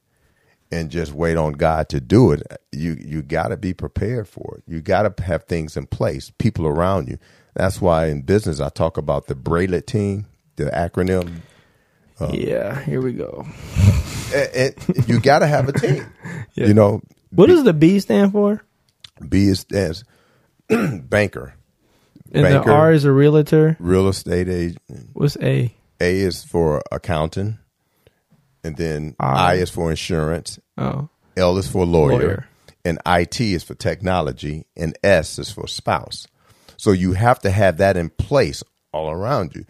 and 0.72 0.90
just 0.90 1.12
wait 1.12 1.38
on 1.38 1.54
God 1.54 1.90
to 1.90 2.00
do 2.00 2.32
it. 2.32 2.44
You 2.72 2.98
you 3.00 3.22
got 3.22 3.50
to 3.50 3.58
be 3.58 3.74
prepared 3.74 4.28
for 4.28 4.58
it. 4.58 4.64
You 4.68 4.82
got 4.82 5.18
to 5.18 5.24
have 5.24 5.44
things 5.44 5.78
in 5.78 5.88
place, 5.88 6.32
people 6.38 6.68
around 6.68 7.08
you. 7.08 7.18
That's 7.56 7.82
why 7.82 8.08
in 8.08 8.22
business 8.22 8.60
I 8.60 8.70
talk 8.70 8.98
about 8.98 9.28
the 9.28 9.36
Braidlet 9.36 9.86
team, 9.86 10.28
the 10.56 10.66
acronym. 10.66 11.42
yeah, 12.32 12.82
here 12.84 13.02
we 13.02 13.14
go. 13.14 13.46
And, 14.36 14.76
and 14.88 15.08
you 15.08 15.20
got 15.20 15.40
to 15.40 15.48
have 15.48 15.70
a 15.70 15.74
team. 15.74 16.06
Yeah. 16.56 16.68
You 16.68 16.74
know, 16.74 17.02
What 17.32 17.48
does 17.48 17.64
the 17.66 17.74
B 17.74 18.00
stand 18.00 18.32
for? 18.32 18.64
B 19.28 19.48
is 19.48 19.60
stands 19.62 20.06
banker, 20.70 21.54
And 22.32 22.44
Banker. 22.44 22.64
the 22.64 22.72
R 22.72 22.94
is 22.94 23.04
a 23.04 23.12
realtor. 23.12 23.76
real 23.80 24.08
estate 24.08 24.48
agent. 24.48 25.10
What's 25.14 25.36
A? 25.42 25.74
A 26.00 26.20
is 26.20 26.44
for 26.46 26.82
accountant, 26.94 27.56
and 28.64 28.78
then 28.78 29.16
I. 29.20 29.52
I 29.52 29.54
is 29.56 29.70
for 29.70 29.90
insurance. 29.90 30.58
Oh, 30.78 31.10
L 31.36 31.58
is 31.58 31.68
for 31.68 31.86
lawyer, 31.86 32.12
Lawyer. 32.14 32.48
and 32.86 33.00
IT 33.06 33.42
is 33.42 33.64
for 33.64 33.76
technology, 33.76 34.66
and 34.78 34.98
S 35.04 35.38
is 35.38 35.52
for 35.52 35.68
spouse. 35.68 36.26
So 36.78 36.92
you 36.92 37.14
have 37.14 37.40
to 37.42 37.52
have 37.52 37.78
that 37.78 37.98
in 37.98 38.10
place 38.12 38.64
all 38.94 39.12
around 39.12 39.56
you. 39.56 39.66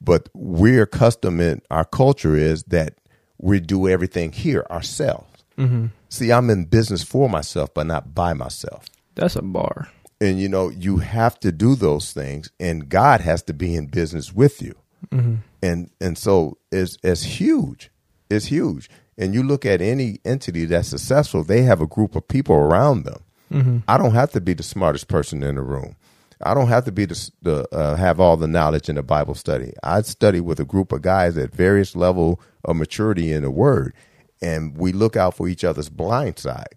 But 0.00 0.28
we're 0.34 0.82
accustomed 0.82 1.40
in 1.40 1.62
our 1.70 1.84
culture 1.86 2.36
is 2.36 2.64
that 2.64 2.97
we 3.38 3.60
do 3.60 3.88
everything 3.88 4.32
here 4.32 4.66
ourselves. 4.70 5.44
Mm-hmm. 5.56 5.86
See, 6.08 6.32
I'm 6.32 6.50
in 6.50 6.66
business 6.66 7.02
for 7.02 7.28
myself, 7.28 7.72
but 7.74 7.86
not 7.86 8.14
by 8.14 8.32
myself. 8.32 8.86
that's 9.14 9.36
a 9.36 9.42
bar. 9.42 9.88
And 10.20 10.40
you 10.40 10.48
know, 10.48 10.68
you 10.70 10.98
have 10.98 11.38
to 11.40 11.52
do 11.52 11.74
those 11.74 12.12
things, 12.12 12.50
and 12.58 12.88
God 12.88 13.20
has 13.20 13.42
to 13.44 13.54
be 13.54 13.74
in 13.74 13.86
business 13.86 14.32
with 14.32 14.60
you. 14.62 14.74
Mm-hmm. 15.10 15.36
And 15.62 15.90
and 16.00 16.18
so 16.18 16.58
it's 16.72 16.98
it's 17.02 17.22
huge. 17.22 17.90
It's 18.30 18.46
huge. 18.46 18.90
And 19.16 19.34
you 19.34 19.42
look 19.42 19.66
at 19.66 19.80
any 19.80 20.20
entity 20.24 20.64
that's 20.64 20.88
successful, 20.88 21.42
they 21.42 21.62
have 21.62 21.80
a 21.80 21.86
group 21.86 22.14
of 22.14 22.28
people 22.28 22.54
around 22.54 23.04
them. 23.04 23.22
Mm-hmm. 23.52 23.78
I 23.88 23.96
don't 23.98 24.14
have 24.14 24.30
to 24.32 24.40
be 24.40 24.54
the 24.54 24.62
smartest 24.62 25.08
person 25.08 25.42
in 25.42 25.56
the 25.56 25.62
room. 25.62 25.96
I 26.42 26.54
don't 26.54 26.68
have 26.68 26.84
to 26.84 26.92
be 26.92 27.04
the, 27.04 27.30
the 27.42 27.68
uh, 27.74 27.96
have 27.96 28.20
all 28.20 28.36
the 28.36 28.46
knowledge 28.46 28.88
in 28.88 28.96
the 28.96 29.02
Bible 29.02 29.34
study. 29.34 29.72
I 29.82 30.02
study 30.02 30.40
with 30.40 30.60
a 30.60 30.64
group 30.64 30.92
of 30.92 31.02
guys 31.02 31.36
at 31.36 31.54
various 31.54 31.96
level 31.96 32.40
of 32.64 32.76
maturity 32.76 33.32
in 33.32 33.42
the 33.42 33.50
Word, 33.50 33.94
and 34.40 34.76
we 34.76 34.92
look 34.92 35.16
out 35.16 35.34
for 35.34 35.48
each 35.48 35.64
other's 35.64 35.88
blind 35.88 36.38
side. 36.38 36.74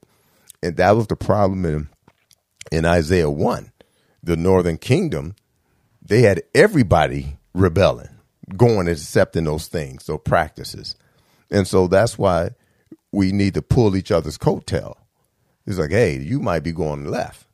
And 0.63 0.77
that 0.77 0.91
was 0.95 1.07
the 1.07 1.15
problem 1.15 1.65
in 1.65 1.89
in 2.71 2.85
Isaiah 2.85 3.29
1, 3.29 3.71
the 4.23 4.37
northern 4.37 4.77
kingdom, 4.77 5.35
they 6.01 6.21
had 6.21 6.41
everybody 6.55 7.37
rebelling, 7.53 8.09
going 8.55 8.87
and 8.87 8.89
accepting 8.89 9.43
those 9.43 9.67
things, 9.67 10.05
those 10.05 10.21
practices. 10.23 10.95
And 11.49 11.67
so 11.67 11.87
that's 11.87 12.17
why 12.17 12.51
we 13.11 13.31
need 13.31 13.55
to 13.55 13.61
pull 13.61 13.95
each 13.95 14.11
other's 14.11 14.37
coattail. 14.37 14.95
It's 15.67 15.77
like, 15.77 15.91
hey, 15.91 16.17
you 16.17 16.39
might 16.39 16.63
be 16.63 16.71
going 16.71 17.05
left. 17.05 17.45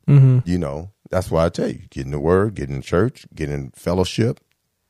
You 0.44 0.58
know, 0.58 0.90
that's 1.10 1.30
why 1.30 1.44
I 1.44 1.48
tell 1.48 1.68
you, 1.68 1.80
get 1.90 2.04
in 2.04 2.10
the 2.10 2.20
word, 2.20 2.54
get 2.54 2.68
in 2.68 2.82
church, 2.82 3.26
get 3.34 3.50
in 3.50 3.70
fellowship, 3.70 4.40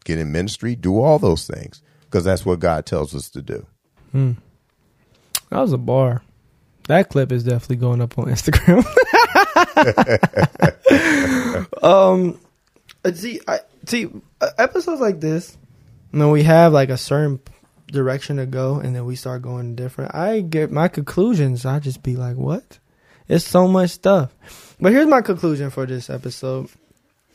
get 0.04 0.18
in 0.18 0.32
ministry, 0.32 0.74
do 0.74 1.00
all 1.00 1.18
those 1.18 1.46
things 1.46 1.82
because 2.04 2.24
that's 2.24 2.44
what 2.44 2.60
God 2.60 2.86
tells 2.86 3.14
us 3.14 3.28
to 3.30 3.42
do. 3.42 3.66
Hmm. 4.12 4.32
That 5.50 5.60
was 5.60 5.72
a 5.72 5.78
bar. 5.78 6.22
That 6.88 7.10
clip 7.10 7.32
is 7.32 7.44
definitely 7.44 7.76
going 7.76 8.00
up 8.00 8.18
on 8.18 8.26
Instagram. 8.28 8.84
um, 11.82 12.40
uh, 13.04 13.12
see, 13.12 13.40
I 13.46 13.60
see 13.86 14.08
uh, 14.40 14.50
episodes 14.58 15.00
like 15.00 15.20
this. 15.20 15.56
When 16.10 16.30
we 16.30 16.42
have 16.44 16.72
like 16.72 16.88
a 16.88 16.96
certain 16.96 17.40
direction 17.86 18.38
to 18.38 18.46
go, 18.46 18.76
and 18.76 18.96
then 18.96 19.04
we 19.04 19.16
start 19.16 19.42
going 19.42 19.74
different. 19.74 20.14
I 20.14 20.40
get 20.40 20.70
my 20.70 20.88
conclusions. 20.88 21.66
I 21.66 21.78
just 21.78 22.02
be 22.02 22.16
like, 22.16 22.36
what? 22.36 22.78
It's 23.28 23.44
so 23.44 23.68
much 23.68 23.90
stuff. 23.90 24.67
But 24.80 24.92
here's 24.92 25.06
my 25.06 25.22
conclusion 25.22 25.70
for 25.70 25.86
this 25.86 26.08
episode. 26.10 26.68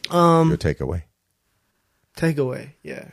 Um, 0.10 0.50
Your 0.50 0.58
takeaway. 0.58 1.04
takeaway, 2.18 2.70
yeah, 2.84 3.10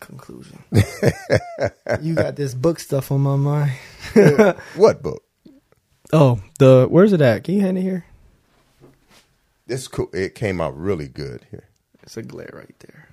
conclusion. 0.00 0.62
you 2.02 2.14
got 2.14 2.36
this 2.36 2.54
book 2.54 2.78
stuff 2.78 3.10
on 3.12 3.20
my 3.20 3.36
mind. 3.36 3.72
What 4.76 5.02
book? 5.02 5.22
Oh, 6.12 6.40
the 6.58 6.86
where's 6.88 7.12
it 7.12 7.20
at? 7.20 7.44
Can 7.44 7.54
you 7.54 7.60
hand 7.62 7.78
it 7.78 7.82
here? 7.82 8.04
This 9.66 9.88
cool. 9.88 10.08
It 10.12 10.34
came 10.34 10.60
out 10.60 10.76
really 10.78 11.08
good 11.08 11.44
here. 11.50 11.64
It's 12.02 12.16
a 12.16 12.22
glare 12.22 12.50
right 12.54 12.74
there. 12.78 13.08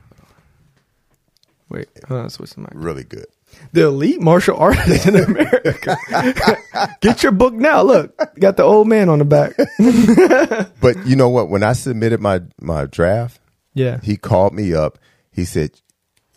Wait, 1.70 1.90
hold 2.08 2.22
on, 2.22 2.30
switch 2.30 2.52
the 2.54 2.62
mic. 2.62 2.70
Really 2.74 3.04
good. 3.04 3.26
The 3.74 3.86
elite 3.86 4.22
martial 4.22 4.56
artist 4.58 5.08
in 5.08 5.16
America. 5.16 5.98
Get 7.02 7.24
your 7.24 7.32
book 7.32 7.54
now. 7.54 7.82
Look, 7.82 8.16
got 8.40 8.58
the 8.58 8.64
old 8.64 8.88
man 8.88 9.10
on 9.10 9.20
the 9.20 9.26
back. 9.26 9.54
But 10.82 11.06
you 11.08 11.16
know 11.16 11.30
what? 11.30 11.50
When 11.50 11.64
I 11.64 11.74
submitted 11.74 12.20
my 12.22 12.42
my 12.62 12.86
draft, 12.86 13.40
Yeah. 13.74 14.00
he 14.04 14.18
called 14.18 14.54
me 14.54 14.74
up. 14.74 15.00
He 15.32 15.46
said, 15.46 15.72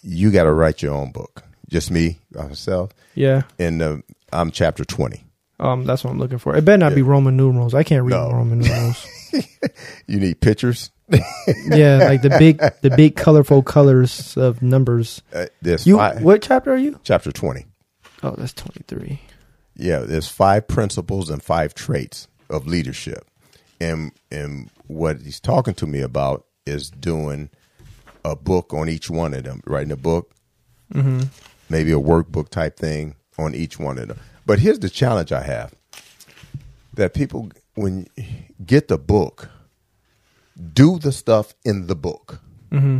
"You 0.03 0.31
got 0.31 0.45
to 0.45 0.53
write 0.53 0.83
your 0.83 0.95
own 0.95 1.12
book." 1.12 1.43
Just 1.69 1.91
me, 1.91 2.21
myself, 2.33 2.93
Yeah. 3.14 3.43
and 3.59 3.83
uh, 3.83 3.97
I'm 4.33 4.51
chapter 4.53 4.85
twenty. 4.85 5.25
Um, 5.59 5.85
that's 5.85 6.05
what 6.05 6.11
I'm 6.11 6.19
looking 6.19 6.39
for. 6.39 6.55
It 6.57 6.64
better 6.64 6.79
not 6.79 6.95
be 6.95 7.03
Roman 7.03 7.37
numerals. 7.37 7.75
I 7.75 7.83
can't 7.83 8.05
read 8.05 8.11
No. 8.17 8.31
Roman 8.31 8.59
numerals. 8.61 9.07
You 10.07 10.21
need 10.21 10.41
pictures. 10.41 10.91
Yeah, 11.09 11.98
like 12.09 12.22
the 12.22 12.34
big, 12.38 12.59
the 12.82 12.90
big 12.96 13.16
colorful 13.16 13.62
colors 13.62 14.36
of 14.36 14.62
numbers. 14.62 15.22
Uh, 15.32 15.46
there's 15.62 15.86
You, 15.86 15.96
five, 15.98 16.22
what 16.22 16.42
chapter 16.42 16.72
are 16.72 16.76
you? 16.78 16.98
chapter 17.04 17.30
twenty. 17.32 17.66
Oh, 18.22 18.34
that's 18.36 18.54
23. 18.54 19.20
Yeah, 19.76 19.98
there's 20.00 20.26
five 20.26 20.66
principles 20.66 21.28
and 21.28 21.42
five 21.42 21.74
traits 21.74 22.28
of 22.48 22.66
leadership, 22.66 23.26
and 23.80 24.12
and 24.30 24.70
what 24.86 25.20
he's 25.20 25.38
talking 25.38 25.74
to 25.74 25.86
me 25.86 26.00
about 26.00 26.46
is 26.64 26.90
doing 26.90 27.50
a 28.24 28.34
book 28.34 28.72
on 28.72 28.88
each 28.88 29.11
one 29.11 29.34
of 29.34 29.44
them, 29.44 29.61
writing 29.66 29.92
a 29.92 29.96
book, 29.96 30.32
maybe 31.68 31.92
a 31.92 32.00
workbook 32.00 32.48
type 32.48 32.76
thing 32.78 33.14
on 33.38 33.54
each 33.54 33.78
one 33.78 33.98
of 33.98 34.09
them. 34.09 34.18
But 34.46 34.61
here's 34.61 34.78
the 34.78 34.88
challenge 34.90 35.30
I 35.30 35.42
have: 35.42 35.74
that 36.94 37.12
people, 37.14 37.50
when 37.74 38.07
get 38.64 38.88
the 38.88 38.98
book, 38.98 39.50
do 40.72 40.98
the 40.98 41.12
stuff 41.12 41.54
in 41.64 41.86
the 41.86 41.96
book. 41.96 42.40
Mm-hmm. 42.70 42.98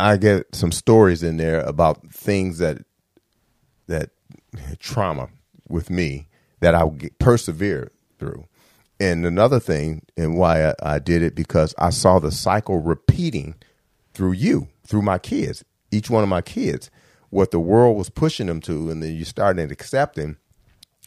I 0.00 0.16
get 0.16 0.54
some 0.54 0.72
stories 0.72 1.22
in 1.22 1.36
there 1.36 1.60
about 1.60 2.10
things 2.10 2.58
that 2.58 2.78
that 3.86 4.10
trauma 4.78 5.28
with 5.68 5.90
me 5.90 6.28
that 6.60 6.74
I 6.74 6.84
persevere 7.18 7.92
through. 8.18 8.46
And 9.00 9.26
another 9.26 9.60
thing, 9.60 10.02
and 10.16 10.38
why 10.38 10.70
I, 10.70 10.74
I 10.82 10.98
did 10.98 11.22
it, 11.22 11.34
because 11.34 11.74
I 11.78 11.90
saw 11.90 12.18
the 12.18 12.32
cycle 12.32 12.78
repeating 12.78 13.56
through 14.14 14.32
you, 14.32 14.68
through 14.86 15.02
my 15.02 15.18
kids, 15.18 15.64
each 15.90 16.08
one 16.08 16.22
of 16.22 16.28
my 16.28 16.40
kids, 16.40 16.90
what 17.30 17.50
the 17.50 17.60
world 17.60 17.96
was 17.96 18.08
pushing 18.08 18.46
them 18.46 18.60
to, 18.62 18.90
and 18.90 19.02
then 19.02 19.14
you 19.14 19.24
started 19.24 19.72
accepting 19.72 20.36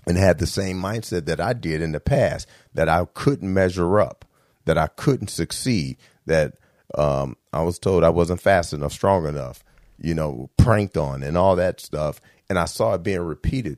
and 0.05 0.17
had 0.17 0.39
the 0.39 0.47
same 0.47 0.81
mindset 0.81 1.25
that 1.25 1.39
I 1.39 1.53
did 1.53 1.81
in 1.81 1.93
the 1.93 1.99
past, 1.99 2.47
that 2.73 2.89
I 2.89 3.05
couldn't 3.13 3.53
measure 3.53 3.99
up, 3.99 4.25
that 4.67 4.77
I 4.77 4.87
couldn't 4.87 5.29
succeed, 5.29 5.97
that 6.25 6.53
um, 6.95 7.35
I 7.51 7.63
was 7.63 7.79
told 7.79 8.03
I 8.03 8.09
wasn't 8.09 8.41
fast 8.41 8.73
enough, 8.73 8.93
strong 8.93 9.25
enough, 9.25 9.63
you 9.99 10.13
know, 10.13 10.49
pranked 10.57 10.97
on 10.97 11.23
and 11.23 11.37
all 11.37 11.55
that 11.55 11.81
stuff. 11.81 12.21
And 12.49 12.59
I 12.59 12.65
saw 12.65 12.93
it 12.93 13.03
being 13.03 13.21
repeated, 13.21 13.77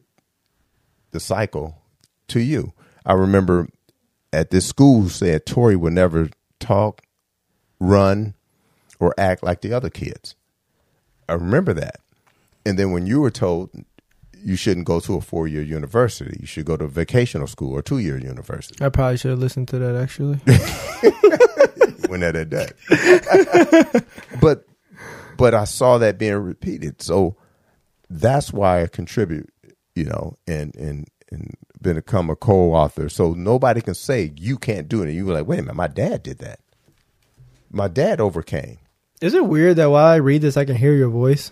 the 1.12 1.20
cycle 1.20 1.82
to 2.28 2.40
you. 2.40 2.74
I 3.06 3.14
remember 3.14 3.68
at 4.34 4.52
this 4.52 4.68
school 4.68 5.10
said 5.10 5.46
Tori 5.46 5.76
would 5.76 5.94
never 5.94 6.30
talk, 6.60 7.02
run, 7.80 8.36
or 9.00 9.16
act 9.18 9.44
like 9.44 9.62
the 9.62 9.74
other 9.74 9.90
kids. 9.90 10.36
I 11.28 11.34
remember 11.34 11.74
that. 11.74 12.02
And 12.66 12.78
then 12.78 12.92
when 12.92 13.08
you 13.08 13.22
were 13.22 13.32
told 13.32 13.72
you 14.44 14.56
shouldn't 14.56 14.86
go 14.86 15.00
to 15.02 15.16
a 15.16 15.22
four 15.22 15.48
year 15.48 15.62
university, 15.62 16.38
you 16.40 16.48
should 16.48 16.66
go 16.66 16.78
to 16.78 16.86
a 16.86 16.90
vocational 16.90 17.48
school 17.48 17.74
or 17.74 17.82
two 17.82 18.00
year 18.00 18.18
university. 18.18 18.84
I 18.84 18.90
probably 18.90 19.18
should 19.18 19.32
have 19.32 19.40
listened 19.40 19.68
to 19.70 19.80
that 19.80 19.96
actually. 19.96 20.38
when 22.10 22.22
that 22.22 22.36
at 22.36 22.50
that. 22.50 24.06
but 24.42 24.66
but 25.38 25.54
I 25.54 25.64
saw 25.64 25.98
that 26.00 26.18
being 26.18 26.36
repeated. 26.36 27.02
So 27.02 27.38
that's 28.10 28.52
why 28.52 28.84
I 28.84 28.88
contribute, 28.88 29.50
you 29.96 30.06
know, 30.06 30.36
and 30.48 30.76
and 30.76 31.08
and 31.32 31.56
become 31.82 32.30
a 32.30 32.36
co-author. 32.36 33.08
So 33.10 33.34
nobody 33.34 33.82
can 33.82 33.94
say 33.94 34.34
you 34.36 34.58
can't 34.58 34.90
do 34.90 35.02
it. 35.02 35.08
And 35.08 35.16
you 35.16 35.26
were 35.26 35.34
like, 35.34 35.48
wait 35.48 35.60
a 35.60 35.62
minute, 35.62 35.76
my 35.76 35.88
dad 35.88 36.24
did 36.24 36.40
that. 36.40 36.60
My 37.72 37.88
dad 37.88 38.20
overcame. 38.20 38.80
Is 39.22 39.34
it 39.34 39.46
weird 39.46 39.76
that 39.78 39.92
while 39.92 40.08
I 40.08 40.16
read 40.16 40.42
this, 40.42 40.58
I 40.58 40.66
can 40.66 40.76
hear 40.76 40.94
your 40.94 41.10
voice? 41.10 41.52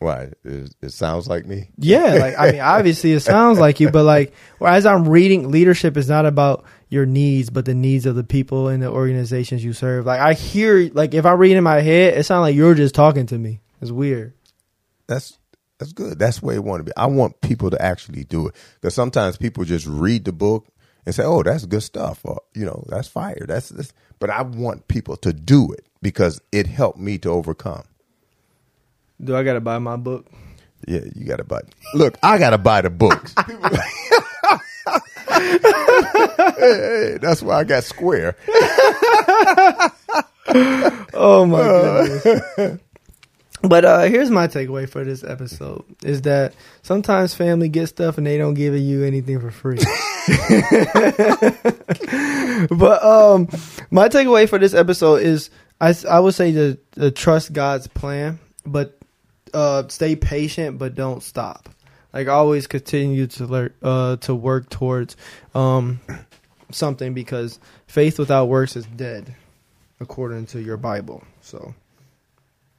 Why? 0.00 0.30
It, 0.44 0.74
it 0.80 0.92
sounds 0.92 1.28
like 1.28 1.44
me. 1.44 1.68
Yeah, 1.76 2.14
like 2.14 2.34
I 2.38 2.52
mean, 2.52 2.60
obviously 2.62 3.12
it 3.12 3.20
sounds 3.20 3.58
like 3.60 3.80
you, 3.80 3.90
but 3.90 4.04
like 4.04 4.32
as 4.64 4.86
I'm 4.86 5.06
reading, 5.06 5.50
leadership 5.50 5.98
is 5.98 6.08
not 6.08 6.24
about 6.24 6.64
your 6.88 7.04
needs, 7.04 7.50
but 7.50 7.66
the 7.66 7.74
needs 7.74 8.06
of 8.06 8.16
the 8.16 8.24
people 8.24 8.68
and 8.68 8.82
the 8.82 8.90
organizations 8.90 9.62
you 9.62 9.74
serve. 9.74 10.06
Like 10.06 10.20
I 10.20 10.32
hear, 10.32 10.90
like 10.94 11.12
if 11.12 11.26
I 11.26 11.32
read 11.32 11.54
in 11.54 11.62
my 11.62 11.82
head, 11.82 12.16
it 12.16 12.24
sounds 12.24 12.40
like 12.40 12.56
you're 12.56 12.74
just 12.74 12.94
talking 12.94 13.26
to 13.26 13.36
me. 13.36 13.60
It's 13.82 13.90
weird. 13.90 14.32
That's 15.06 15.38
that's 15.78 15.92
good. 15.92 16.18
That's 16.18 16.42
where 16.42 16.54
you 16.54 16.62
want 16.62 16.80
to 16.80 16.84
be. 16.84 16.92
I 16.96 17.04
want 17.04 17.38
people 17.42 17.68
to 17.68 17.80
actually 17.82 18.24
do 18.24 18.48
it 18.48 18.54
because 18.80 18.94
sometimes 18.94 19.36
people 19.36 19.64
just 19.64 19.86
read 19.86 20.24
the 20.24 20.32
book 20.32 20.66
and 21.04 21.14
say, 21.14 21.24
"Oh, 21.24 21.42
that's 21.42 21.66
good 21.66 21.82
stuff," 21.82 22.20
or 22.24 22.40
you 22.54 22.64
know, 22.64 22.84
"That's 22.88 23.08
fire." 23.08 23.44
That's 23.46 23.68
this. 23.68 23.92
But 24.18 24.30
I 24.30 24.42
want 24.42 24.88
people 24.88 25.16
to 25.18 25.34
do 25.34 25.72
it 25.72 25.86
because 26.00 26.40
it 26.52 26.66
helped 26.66 26.98
me 26.98 27.18
to 27.18 27.28
overcome. 27.30 27.84
Do 29.22 29.36
I 29.36 29.42
gotta 29.42 29.60
buy 29.60 29.78
my 29.78 29.96
book? 29.96 30.26
Yeah, 30.86 31.00
you 31.14 31.26
got 31.26 31.36
to 31.36 31.44
buy. 31.44 31.60
Look, 31.94 32.16
I 32.22 32.38
got 32.38 32.50
to 32.50 32.58
buy 32.58 32.80
the 32.80 32.90
books. 32.90 33.34
Hey, 36.60 37.16
that's 37.20 37.42
why 37.42 37.60
I 37.60 37.64
got 37.64 37.84
Square. 37.84 38.36
Oh 41.12 41.46
my 41.46 41.62
goodness. 41.62 42.80
But 43.62 43.84
uh 43.84 44.00
here's 44.02 44.30
my 44.30 44.48
takeaway 44.48 44.88
for 44.88 45.04
this 45.04 45.22
episode 45.22 45.84
is 46.02 46.22
that 46.22 46.54
sometimes 46.82 47.34
family 47.34 47.68
gets 47.68 47.90
stuff 47.90 48.16
and 48.16 48.26
they 48.26 48.38
don't 48.38 48.54
give 48.54 48.74
you 48.74 49.04
anything 49.04 49.38
for 49.38 49.50
free. 49.50 49.76
but 52.70 53.04
um 53.04 53.48
my 53.90 54.08
takeaway 54.08 54.48
for 54.48 54.58
this 54.58 54.72
episode 54.72 55.22
is 55.22 55.50
I, 55.80 55.94
I 56.08 56.20
would 56.20 56.34
say 56.34 56.52
to, 56.52 56.78
to 56.92 57.10
trust 57.10 57.52
God's 57.52 57.86
plan, 57.86 58.38
but 58.64 58.99
uh 59.54 59.88
stay 59.88 60.16
patient 60.16 60.78
but 60.78 60.94
don't 60.94 61.22
stop. 61.22 61.68
Like 62.12 62.28
always 62.28 62.66
continue 62.66 63.26
to 63.28 63.46
learn 63.46 63.74
uh 63.82 64.16
to 64.16 64.34
work 64.34 64.68
towards 64.70 65.16
um 65.54 66.00
something 66.70 67.14
because 67.14 67.58
faith 67.86 68.18
without 68.18 68.46
works 68.46 68.76
is 68.76 68.86
dead 68.86 69.34
according 70.00 70.46
to 70.46 70.60
your 70.60 70.76
Bible. 70.76 71.22
So 71.40 71.74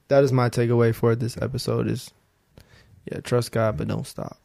that 0.08 0.24
is 0.24 0.32
my 0.32 0.48
takeaway 0.48 0.94
for 0.94 1.14
this 1.14 1.36
episode 1.40 1.86
is 1.88 2.10
yeah, 3.10 3.20
trust 3.20 3.52
God 3.52 3.76
but 3.76 3.88
don't 3.88 4.06
stop. 4.06 4.38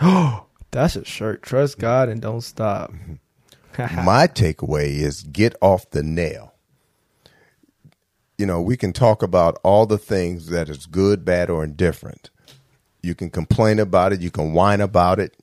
Oh, 0.00 0.46
that's 0.70 0.96
a 0.96 1.04
shirt. 1.04 1.42
Trust 1.42 1.78
God 1.78 2.08
and 2.08 2.20
don't 2.20 2.40
stop. 2.40 2.92
My 3.78 4.26
takeaway 4.26 4.90
is 4.90 5.22
get 5.22 5.54
off 5.60 5.90
the 5.90 6.02
nail. 6.02 6.51
You 8.42 8.46
know, 8.46 8.60
we 8.60 8.76
can 8.76 8.92
talk 8.92 9.22
about 9.22 9.60
all 9.62 9.86
the 9.86 9.98
things 9.98 10.48
that 10.48 10.68
is 10.68 10.86
good, 10.86 11.24
bad, 11.24 11.48
or 11.48 11.62
indifferent. 11.62 12.30
You 13.00 13.14
can 13.14 13.30
complain 13.30 13.78
about 13.78 14.12
it, 14.12 14.20
you 14.20 14.32
can 14.32 14.52
whine 14.52 14.80
about 14.80 15.20
it, 15.20 15.36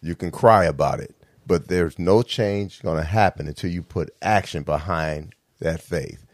you 0.00 0.14
can 0.14 0.30
cry 0.30 0.64
about 0.64 1.00
it, 1.00 1.16
but 1.44 1.66
there's 1.66 1.98
no 1.98 2.22
change 2.22 2.80
going 2.80 2.98
to 2.98 3.02
happen 3.02 3.48
until 3.48 3.72
you 3.72 3.82
put 3.82 4.14
action 4.22 4.62
behind 4.62 5.34
that 5.58 5.82
faith. 5.82 6.24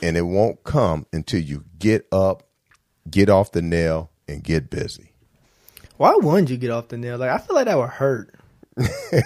And 0.00 0.16
it 0.16 0.22
won't 0.22 0.64
come 0.64 1.04
until 1.12 1.42
you 1.42 1.64
get 1.78 2.06
up, 2.10 2.44
get 3.10 3.28
off 3.28 3.52
the 3.52 3.60
nail, 3.60 4.10
and 4.26 4.42
get 4.42 4.70
busy. 4.70 5.12
Why 5.98 6.14
wouldn't 6.14 6.48
you 6.48 6.56
get 6.56 6.70
off 6.70 6.88
the 6.88 6.96
nail? 6.96 7.18
Like 7.18 7.28
I 7.28 7.36
feel 7.36 7.56
like 7.56 7.66
that 7.66 7.76
would 7.76 7.90
hurt. 7.90 8.34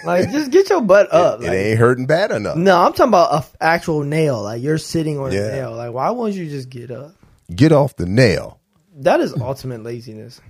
Like 0.04 0.30
just 0.30 0.50
get 0.50 0.68
your 0.70 0.82
butt 0.82 1.12
up. 1.12 1.40
It 1.40 1.44
Like, 1.46 1.52
ain't 1.54 1.78
hurting 1.78 2.06
bad 2.06 2.30
enough. 2.32 2.56
no, 2.56 2.76
I'm 2.80 2.92
talking 2.92 3.08
about 3.10 3.32
a 3.32 3.36
f- 3.38 3.56
actual 3.60 4.02
nail. 4.02 4.42
Like 4.42 4.62
you're 4.62 4.78
sitting 4.78 5.18
on 5.18 5.32
Yeah. 5.32 5.48
a 5.48 5.52
nail. 5.52 5.74
Like 5.76 5.92
why 5.92 6.10
won't 6.10 6.34
you 6.34 6.48
just 6.48 6.68
get 6.68 6.90
up? 6.90 7.12
Get 7.54 7.72
off 7.72 7.96
the 7.96 8.06
nail. 8.06 8.60
That 9.00 9.20
is 9.20 9.34
ultimate 9.34 9.82
laziness. 9.82 10.40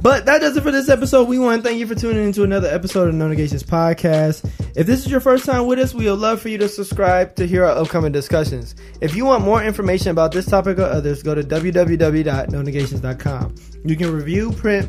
But 0.00 0.26
that 0.26 0.40
does 0.40 0.56
it 0.56 0.60
for 0.62 0.70
this 0.70 0.88
episode. 0.88 1.26
We 1.26 1.40
want 1.40 1.60
to 1.60 1.68
thank 1.68 1.80
you 1.80 1.86
for 1.88 1.96
tuning 1.96 2.22
into 2.22 2.44
another 2.44 2.68
episode 2.68 3.08
of 3.08 3.16
No 3.16 3.26
Negations 3.28 3.64
Podcast. 3.64 4.48
If 4.76 4.86
this 4.86 5.04
is 5.04 5.10
your 5.10 5.18
first 5.18 5.44
time 5.44 5.66
with 5.66 5.80
us, 5.80 5.92
we 5.92 6.08
would 6.08 6.20
love 6.20 6.40
for 6.40 6.50
you 6.50 6.58
to 6.58 6.68
subscribe 6.68 7.34
to 7.34 7.48
hear 7.48 7.64
our 7.64 7.72
upcoming 7.76 8.12
discussions. 8.12 8.76
If 9.00 9.16
you 9.16 9.24
want 9.24 9.42
more 9.44 9.60
information 9.60 10.12
about 10.12 10.30
this 10.30 10.46
topic 10.46 10.78
or 10.78 10.84
others, 10.84 11.24
go 11.24 11.34
to 11.34 11.42
www.nonegations.com. 11.42 13.54
You 13.84 13.96
can 13.96 14.12
review, 14.12 14.52
print, 14.52 14.88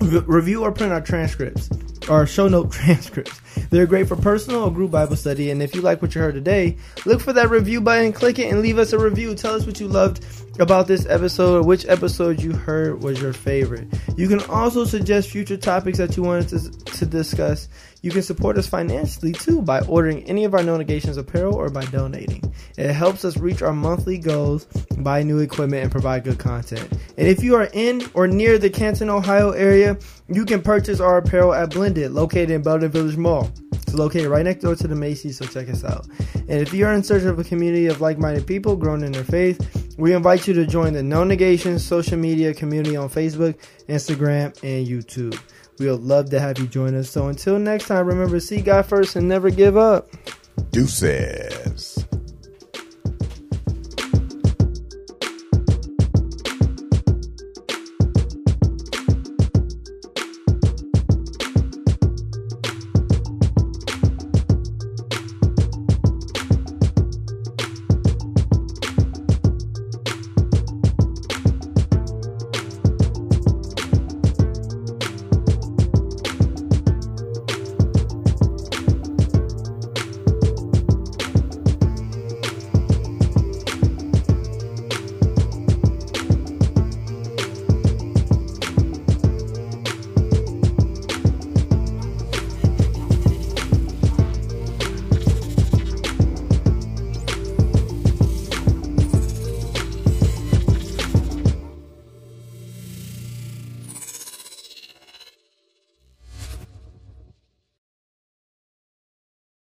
re- 0.00 0.22
review 0.26 0.62
or 0.62 0.72
print 0.72 0.92
our 0.92 1.00
transcripts, 1.00 1.68
our 2.08 2.26
show 2.26 2.48
note 2.48 2.70
transcripts. 2.72 3.40
They're 3.70 3.86
great 3.86 4.08
for 4.08 4.16
personal 4.16 4.64
or 4.64 4.70
group 4.70 4.90
Bible 4.90 5.16
study. 5.16 5.50
And 5.50 5.62
if 5.62 5.74
you 5.74 5.80
like 5.80 6.02
what 6.02 6.14
you 6.14 6.20
heard 6.20 6.34
today, 6.34 6.76
look 7.04 7.20
for 7.20 7.32
that 7.32 7.50
review 7.50 7.80
button, 7.80 8.12
click 8.12 8.38
it, 8.38 8.50
and 8.52 8.62
leave 8.62 8.78
us 8.78 8.92
a 8.92 8.98
review. 8.98 9.34
Tell 9.34 9.54
us 9.54 9.66
what 9.66 9.80
you 9.80 9.88
loved 9.88 10.24
about 10.60 10.86
this 10.86 11.06
episode 11.06 11.58
or 11.58 11.62
which 11.62 11.86
episode 11.86 12.40
you 12.40 12.52
heard 12.52 13.02
was 13.02 13.20
your 13.20 13.32
favorite. 13.32 13.88
You 14.16 14.28
can 14.28 14.40
also 14.44 14.84
suggest 14.84 15.30
future 15.30 15.56
topics 15.56 15.98
that 15.98 16.16
you 16.16 16.22
wanted 16.22 16.48
to, 16.48 16.70
to 16.96 17.06
discuss. 17.06 17.68
You 18.06 18.12
can 18.12 18.22
support 18.22 18.56
us 18.56 18.68
financially 18.68 19.32
too 19.32 19.62
by 19.62 19.80
ordering 19.80 20.22
any 20.28 20.44
of 20.44 20.54
our 20.54 20.62
No 20.62 20.76
Negations 20.76 21.16
apparel 21.16 21.56
or 21.56 21.68
by 21.70 21.84
donating. 21.86 22.40
It 22.78 22.92
helps 22.92 23.24
us 23.24 23.36
reach 23.36 23.62
our 23.62 23.72
monthly 23.72 24.16
goals, 24.16 24.66
buy 24.98 25.24
new 25.24 25.40
equipment, 25.40 25.82
and 25.82 25.90
provide 25.90 26.22
good 26.22 26.38
content. 26.38 26.88
And 27.18 27.26
if 27.26 27.42
you 27.42 27.56
are 27.56 27.68
in 27.72 28.08
or 28.14 28.28
near 28.28 28.58
the 28.58 28.70
Canton, 28.70 29.10
Ohio 29.10 29.50
area, 29.50 29.98
you 30.28 30.44
can 30.44 30.62
purchase 30.62 31.00
our 31.00 31.18
apparel 31.18 31.52
at 31.52 31.70
Blended, 31.70 32.12
located 32.12 32.52
in 32.52 32.62
Belden 32.62 32.92
Village 32.92 33.16
Mall. 33.16 33.50
It's 33.72 33.94
located 33.94 34.28
right 34.28 34.44
next 34.44 34.62
door 34.62 34.76
to 34.76 34.86
the 34.86 34.94
Macy's, 34.94 35.38
so 35.38 35.44
check 35.44 35.68
us 35.68 35.82
out. 35.82 36.06
And 36.32 36.60
if 36.60 36.72
you're 36.72 36.92
in 36.92 37.02
search 37.02 37.24
of 37.24 37.40
a 37.40 37.44
community 37.44 37.86
of 37.86 38.00
like 38.00 38.18
minded 38.18 38.46
people 38.46 38.76
growing 38.76 39.02
in 39.02 39.10
their 39.10 39.24
faith, 39.24 39.96
we 39.98 40.14
invite 40.14 40.46
you 40.46 40.54
to 40.54 40.64
join 40.64 40.92
the 40.92 41.02
No 41.02 41.24
Negation 41.24 41.76
social 41.80 42.18
media 42.18 42.54
community 42.54 42.96
on 42.96 43.08
Facebook, 43.08 43.58
Instagram, 43.88 44.56
and 44.62 44.86
YouTube. 44.86 45.36
We 45.78 45.90
would 45.90 46.02
love 46.02 46.30
to 46.30 46.40
have 46.40 46.58
you 46.58 46.66
join 46.66 46.94
us. 46.94 47.10
So 47.10 47.28
until 47.28 47.58
next 47.58 47.86
time, 47.86 48.06
remember, 48.06 48.40
see 48.40 48.60
God 48.60 48.86
first 48.86 49.16
and 49.16 49.28
never 49.28 49.50
give 49.50 49.76
up. 49.76 50.08
Deuces. 50.70 52.04